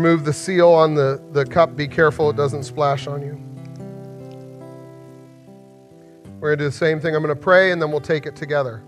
Remove 0.07 0.23
the 0.23 0.31
seal 0.31 0.69
on 0.69 0.95
the, 0.95 1.21
the 1.33 1.45
cup. 1.45 1.75
Be 1.75 1.87
careful 1.87 2.29
it 2.29 2.37
doesn't 2.37 2.63
splash 2.63 3.07
on 3.07 3.21
you. 3.21 3.37
We're 6.39 6.55
going 6.55 6.59
to 6.59 6.63
do 6.63 6.69
the 6.69 6.71
same 6.71 7.01
thing. 7.01 7.13
I'm 7.13 7.21
going 7.21 7.35
to 7.35 7.41
pray 7.41 7.71
and 7.71 7.81
then 7.81 7.91
we'll 7.91 7.99
take 7.99 8.25
it 8.25 8.35
together. 8.35 8.81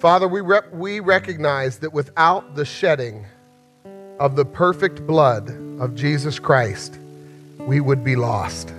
Father, 0.00 0.26
we, 0.26 0.42
we 0.72 1.00
recognize 1.00 1.78
that 1.78 1.92
without 1.92 2.56
the 2.56 2.64
shedding 2.64 3.24
of 4.18 4.34
the 4.34 4.44
perfect 4.44 5.06
blood 5.06 5.48
of 5.80 5.94
Jesus 5.94 6.40
Christ, 6.40 6.98
we 7.58 7.80
would 7.80 8.02
be 8.02 8.16
lost. 8.16 8.72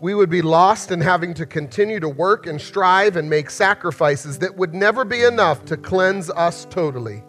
We 0.00 0.14
would 0.14 0.30
be 0.30 0.40
lost 0.40 0.90
in 0.90 1.00
having 1.02 1.34
to 1.34 1.44
continue 1.44 2.00
to 2.00 2.08
work 2.08 2.46
and 2.46 2.58
strive 2.58 3.16
and 3.16 3.28
make 3.28 3.50
sacrifices 3.50 4.38
that 4.38 4.56
would 4.56 4.74
never 4.74 5.04
be 5.04 5.24
enough 5.24 5.66
to 5.66 5.76
cleanse 5.76 6.30
us 6.30 6.66
totally. 6.70 7.22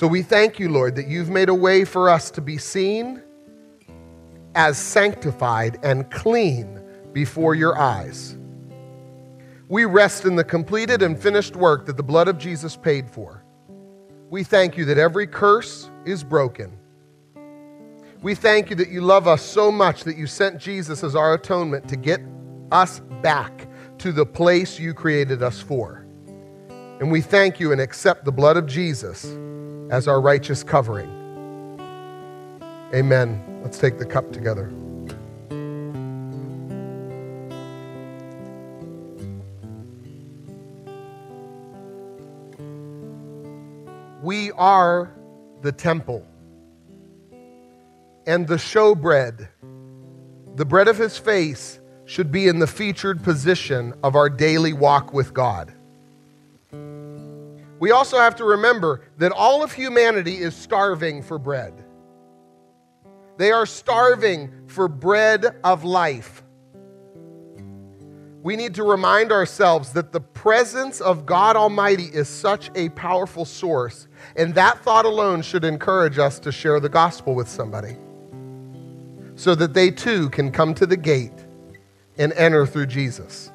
So 0.00 0.08
we 0.08 0.22
thank 0.22 0.58
you, 0.58 0.68
Lord, 0.68 0.96
that 0.96 1.06
you've 1.06 1.30
made 1.30 1.48
a 1.48 1.54
way 1.54 1.84
for 1.84 2.10
us 2.10 2.32
to 2.32 2.40
be 2.40 2.58
seen 2.58 3.22
as 4.56 4.76
sanctified 4.76 5.78
and 5.84 6.10
clean 6.10 6.82
before 7.12 7.54
your 7.54 7.78
eyes. 7.78 8.36
We 9.68 9.84
rest 9.84 10.24
in 10.24 10.34
the 10.34 10.44
completed 10.44 11.02
and 11.02 11.16
finished 11.16 11.54
work 11.54 11.86
that 11.86 11.96
the 11.96 12.02
blood 12.02 12.26
of 12.26 12.36
Jesus 12.36 12.76
paid 12.76 13.08
for. 13.08 13.44
We 14.28 14.42
thank 14.42 14.76
you 14.76 14.84
that 14.86 14.98
every 14.98 15.28
curse 15.28 15.88
is 16.04 16.24
broken. 16.24 16.76
We 18.24 18.34
thank 18.34 18.70
you 18.70 18.76
that 18.76 18.88
you 18.88 19.02
love 19.02 19.28
us 19.28 19.42
so 19.42 19.70
much 19.70 20.04
that 20.04 20.16
you 20.16 20.26
sent 20.26 20.56
Jesus 20.56 21.04
as 21.04 21.14
our 21.14 21.34
atonement 21.34 21.86
to 21.90 21.96
get 21.96 22.22
us 22.72 23.00
back 23.20 23.68
to 23.98 24.12
the 24.12 24.24
place 24.24 24.78
you 24.78 24.94
created 24.94 25.42
us 25.42 25.60
for. 25.60 26.06
And 27.00 27.12
we 27.12 27.20
thank 27.20 27.60
you 27.60 27.70
and 27.72 27.82
accept 27.82 28.24
the 28.24 28.32
blood 28.32 28.56
of 28.56 28.66
Jesus 28.66 29.26
as 29.90 30.08
our 30.08 30.22
righteous 30.22 30.64
covering. 30.64 31.10
Amen. 32.94 33.60
Let's 33.62 33.76
take 33.76 33.98
the 33.98 34.06
cup 34.06 34.32
together. 34.32 34.72
We 44.22 44.50
are 44.52 45.12
the 45.60 45.72
temple. 45.72 46.26
And 48.26 48.46
the 48.46 48.56
showbread, 48.56 49.48
the 50.56 50.64
bread 50.64 50.88
of 50.88 50.96
his 50.96 51.18
face, 51.18 51.80
should 52.06 52.30
be 52.30 52.48
in 52.48 52.58
the 52.58 52.66
featured 52.66 53.22
position 53.22 53.94
of 54.02 54.14
our 54.16 54.28
daily 54.28 54.72
walk 54.72 55.12
with 55.12 55.32
God. 55.32 55.72
We 57.80 57.90
also 57.90 58.18
have 58.18 58.36
to 58.36 58.44
remember 58.44 59.02
that 59.18 59.32
all 59.32 59.62
of 59.62 59.72
humanity 59.72 60.36
is 60.36 60.54
starving 60.54 61.22
for 61.22 61.38
bread. 61.38 61.72
They 63.36 63.50
are 63.50 63.66
starving 63.66 64.68
for 64.68 64.88
bread 64.88 65.56
of 65.64 65.84
life 65.84 66.44
we 68.44 68.56
need 68.56 68.74
to 68.74 68.82
remind 68.82 69.32
ourselves 69.32 69.94
that 69.94 70.12
the 70.12 70.20
presence 70.20 71.00
of 71.00 71.24
God 71.24 71.56
Almighty 71.56 72.10
is 72.12 72.28
such 72.28 72.70
a 72.74 72.90
powerful 72.90 73.46
source, 73.46 74.06
and 74.36 74.54
that 74.54 74.84
thought 74.84 75.06
alone 75.06 75.40
should 75.40 75.64
encourage 75.64 76.18
us 76.18 76.38
to 76.40 76.52
share 76.52 76.78
the 76.78 76.90
gospel 76.90 77.34
with 77.34 77.48
somebody 77.48 77.96
so 79.36 79.54
that 79.54 79.74
they 79.74 79.90
too 79.90 80.30
can 80.30 80.50
come 80.50 80.74
to 80.74 80.86
the 80.86 80.96
gate 80.96 81.32
and 82.18 82.32
enter 82.34 82.66
through 82.66 82.86
Jesus. 82.86 83.50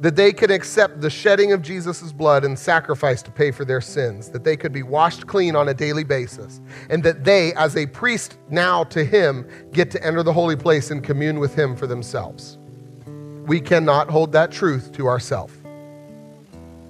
That 0.00 0.16
they 0.16 0.32
can 0.32 0.50
accept 0.50 1.00
the 1.00 1.10
shedding 1.10 1.52
of 1.52 1.62
Jesus' 1.62 2.12
blood 2.12 2.44
and 2.44 2.58
sacrifice 2.58 3.22
to 3.22 3.30
pay 3.30 3.52
for 3.52 3.64
their 3.64 3.80
sins, 3.80 4.30
that 4.30 4.42
they 4.42 4.56
could 4.56 4.72
be 4.72 4.82
washed 4.82 5.26
clean 5.26 5.54
on 5.54 5.68
a 5.68 5.74
daily 5.74 6.02
basis, 6.02 6.60
and 6.90 7.04
that 7.04 7.24
they, 7.24 7.52
as 7.54 7.76
a 7.76 7.86
priest 7.86 8.36
now 8.50 8.82
to 8.84 9.04
Him, 9.04 9.48
get 9.72 9.90
to 9.92 10.04
enter 10.04 10.22
the 10.22 10.32
holy 10.32 10.56
place 10.56 10.90
and 10.90 11.04
commune 11.04 11.38
with 11.38 11.54
Him 11.54 11.76
for 11.76 11.86
themselves. 11.86 12.58
We 13.46 13.60
cannot 13.60 14.10
hold 14.10 14.32
that 14.32 14.50
truth 14.50 14.92
to 14.92 15.06
ourselves. 15.06 15.54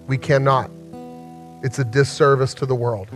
We 0.07 0.19
cannot. 0.19 0.71
It's 1.63 1.79
a 1.79 1.85
disservice 1.85 2.55
to 2.55 2.67
the 2.67 2.75
world. 2.75 3.09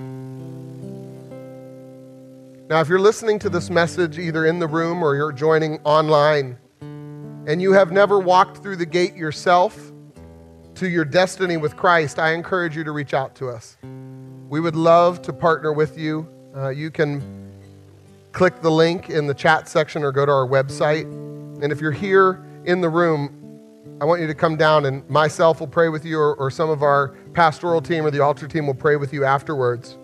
Now, 2.69 2.81
if 2.81 2.89
you're 2.89 2.99
listening 2.99 3.39
to 3.41 3.49
this 3.49 3.71
message 3.71 4.19
either 4.19 4.45
in 4.45 4.59
the 4.59 4.67
room 4.67 5.01
or 5.01 5.15
you're 5.15 5.31
joining 5.31 5.79
online, 5.85 6.59
and 6.81 7.63
you 7.63 7.73
have 7.73 7.93
never 7.93 8.19
walked 8.19 8.57
through 8.61 8.75
the 8.75 8.87
gate 8.87 9.15
yourself 9.15 9.93
to 10.75 10.89
your 10.89 11.05
destiny 11.05 11.57
with 11.59 11.77
Christ, 11.77 12.19
I 12.19 12.33
encourage 12.33 12.77
you 12.77 12.83
to 12.83 12.91
reach 12.91 13.15
out 13.15 13.37
to 13.37 13.51
us. 13.51 13.77
We 14.49 14.59
would 14.59 14.75
love 14.75 15.23
to 15.23 15.33
partner 15.33 15.73
with 15.73 15.97
you. 15.97 16.27
Uh, 16.57 16.71
you 16.71 16.91
can 16.91 17.53
click 18.33 18.61
the 18.63 18.71
link 18.71 19.11
in 19.11 19.29
the 19.29 19.35
chat 19.35 19.69
section 19.69 20.03
or 20.03 20.11
go 20.11 20.27
to 20.27 20.33
our 20.33 20.47
website. 20.49 21.05
And 21.63 21.71
if 21.71 21.81
you're 21.81 21.93
here 21.93 22.45
in 22.65 22.81
the 22.81 22.89
room, 22.89 23.61
I 24.01 24.05
want 24.07 24.21
you 24.21 24.27
to 24.27 24.35
come 24.35 24.57
down 24.57 24.87
and 24.87 25.09
myself 25.09 25.61
will 25.61 25.69
pray 25.69 25.89
with 25.89 26.05
you, 26.05 26.19
or, 26.19 26.35
or 26.35 26.51
some 26.51 26.69
of 26.69 26.83
our 26.83 27.11
pastoral 27.33 27.81
team 27.81 28.05
or 28.05 28.11
the 28.11 28.25
altar 28.25 28.49
team 28.49 28.67
will 28.67 28.75
pray 28.75 28.97
with 28.97 29.13
you 29.13 29.25
afterwards. 29.25 29.97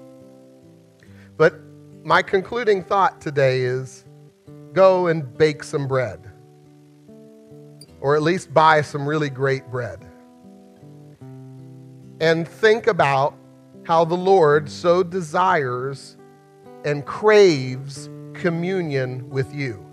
My 2.04 2.20
concluding 2.20 2.82
thought 2.82 3.20
today 3.20 3.60
is 3.60 4.04
go 4.72 5.06
and 5.06 5.38
bake 5.38 5.62
some 5.62 5.86
bread 5.86 6.32
or 8.00 8.16
at 8.16 8.22
least 8.22 8.52
buy 8.52 8.82
some 8.82 9.06
really 9.06 9.30
great 9.30 9.70
bread. 9.70 10.04
And 12.20 12.46
think 12.46 12.88
about 12.88 13.36
how 13.84 14.04
the 14.04 14.16
Lord 14.16 14.68
so 14.68 15.04
desires 15.04 16.16
and 16.84 17.06
craves 17.06 18.10
communion 18.34 19.30
with 19.30 19.54
you. 19.54 19.86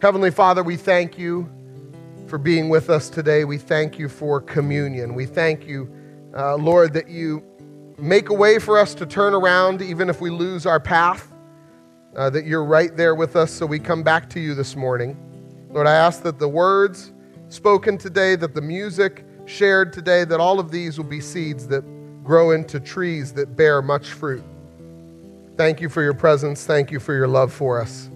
Heavenly 0.00 0.30
Father, 0.30 0.62
we 0.62 0.76
thank 0.76 1.18
you 1.18 1.50
for 2.28 2.38
being 2.38 2.68
with 2.68 2.88
us 2.88 3.10
today. 3.10 3.44
We 3.44 3.58
thank 3.58 3.98
you 3.98 4.08
for 4.08 4.40
communion. 4.40 5.16
We 5.16 5.26
thank 5.26 5.66
you, 5.66 5.92
uh, 6.36 6.54
Lord, 6.54 6.92
that 6.92 7.08
you 7.08 7.42
make 7.98 8.28
a 8.28 8.34
way 8.34 8.58
for 8.58 8.78
us 8.78 8.94
to 8.94 9.06
turn 9.06 9.34
around 9.34 9.82
even 9.82 10.08
if 10.08 10.20
we 10.20 10.30
lose 10.30 10.66
our 10.66 10.80
path 10.80 11.32
uh, 12.16 12.30
that 12.30 12.46
you're 12.46 12.64
right 12.64 12.96
there 12.96 13.14
with 13.14 13.36
us. 13.36 13.50
So 13.50 13.66
we 13.66 13.78
come 13.78 14.02
back 14.02 14.28
to 14.30 14.40
you 14.40 14.54
this 14.54 14.76
morning. 14.76 15.16
Lord, 15.70 15.86
I 15.86 15.94
ask 15.94 16.22
that 16.22 16.38
the 16.38 16.48
words 16.48 17.12
spoken 17.48 17.98
today, 17.98 18.36
that 18.36 18.54
the 18.54 18.60
music 18.60 19.24
shared 19.46 19.92
today, 19.92 20.24
that 20.24 20.40
all 20.40 20.58
of 20.58 20.70
these 20.70 20.98
will 20.98 21.04
be 21.04 21.20
seeds 21.20 21.66
that 21.68 21.82
grow 22.24 22.52
into 22.52 22.80
trees 22.80 23.32
that 23.34 23.56
bear 23.56 23.82
much 23.82 24.08
fruit. 24.08 24.42
Thank 25.56 25.80
you 25.80 25.88
for 25.88 26.02
your 26.02 26.14
presence. 26.14 26.66
Thank 26.66 26.90
you 26.90 26.98
for 26.98 27.14
your 27.14 27.28
love 27.28 27.52
for 27.52 27.80
us. 27.80 28.08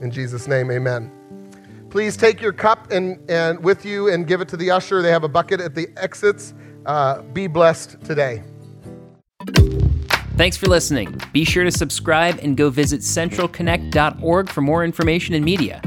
In 0.00 0.10
Jesus' 0.10 0.46
name, 0.48 0.70
amen. 0.70 1.10
Please 1.90 2.16
take 2.16 2.40
your 2.40 2.52
cup 2.52 2.90
and, 2.90 3.18
and 3.30 3.62
with 3.62 3.84
you 3.84 4.08
and 4.08 4.26
give 4.26 4.40
it 4.40 4.48
to 4.48 4.56
the 4.56 4.70
usher. 4.70 5.02
They 5.02 5.10
have 5.10 5.24
a 5.24 5.28
bucket 5.28 5.60
at 5.60 5.74
the 5.74 5.88
exits. 5.96 6.54
Uh, 6.86 7.22
be 7.22 7.46
blessed 7.46 8.00
today. 8.02 8.42
Thanks 10.40 10.56
for 10.56 10.68
listening. 10.68 11.20
Be 11.34 11.44
sure 11.44 11.64
to 11.64 11.70
subscribe 11.70 12.38
and 12.42 12.56
go 12.56 12.70
visit 12.70 13.02
centralconnect.org 13.02 14.48
for 14.48 14.62
more 14.62 14.86
information 14.86 15.34
and 15.34 15.44
media. 15.44 15.82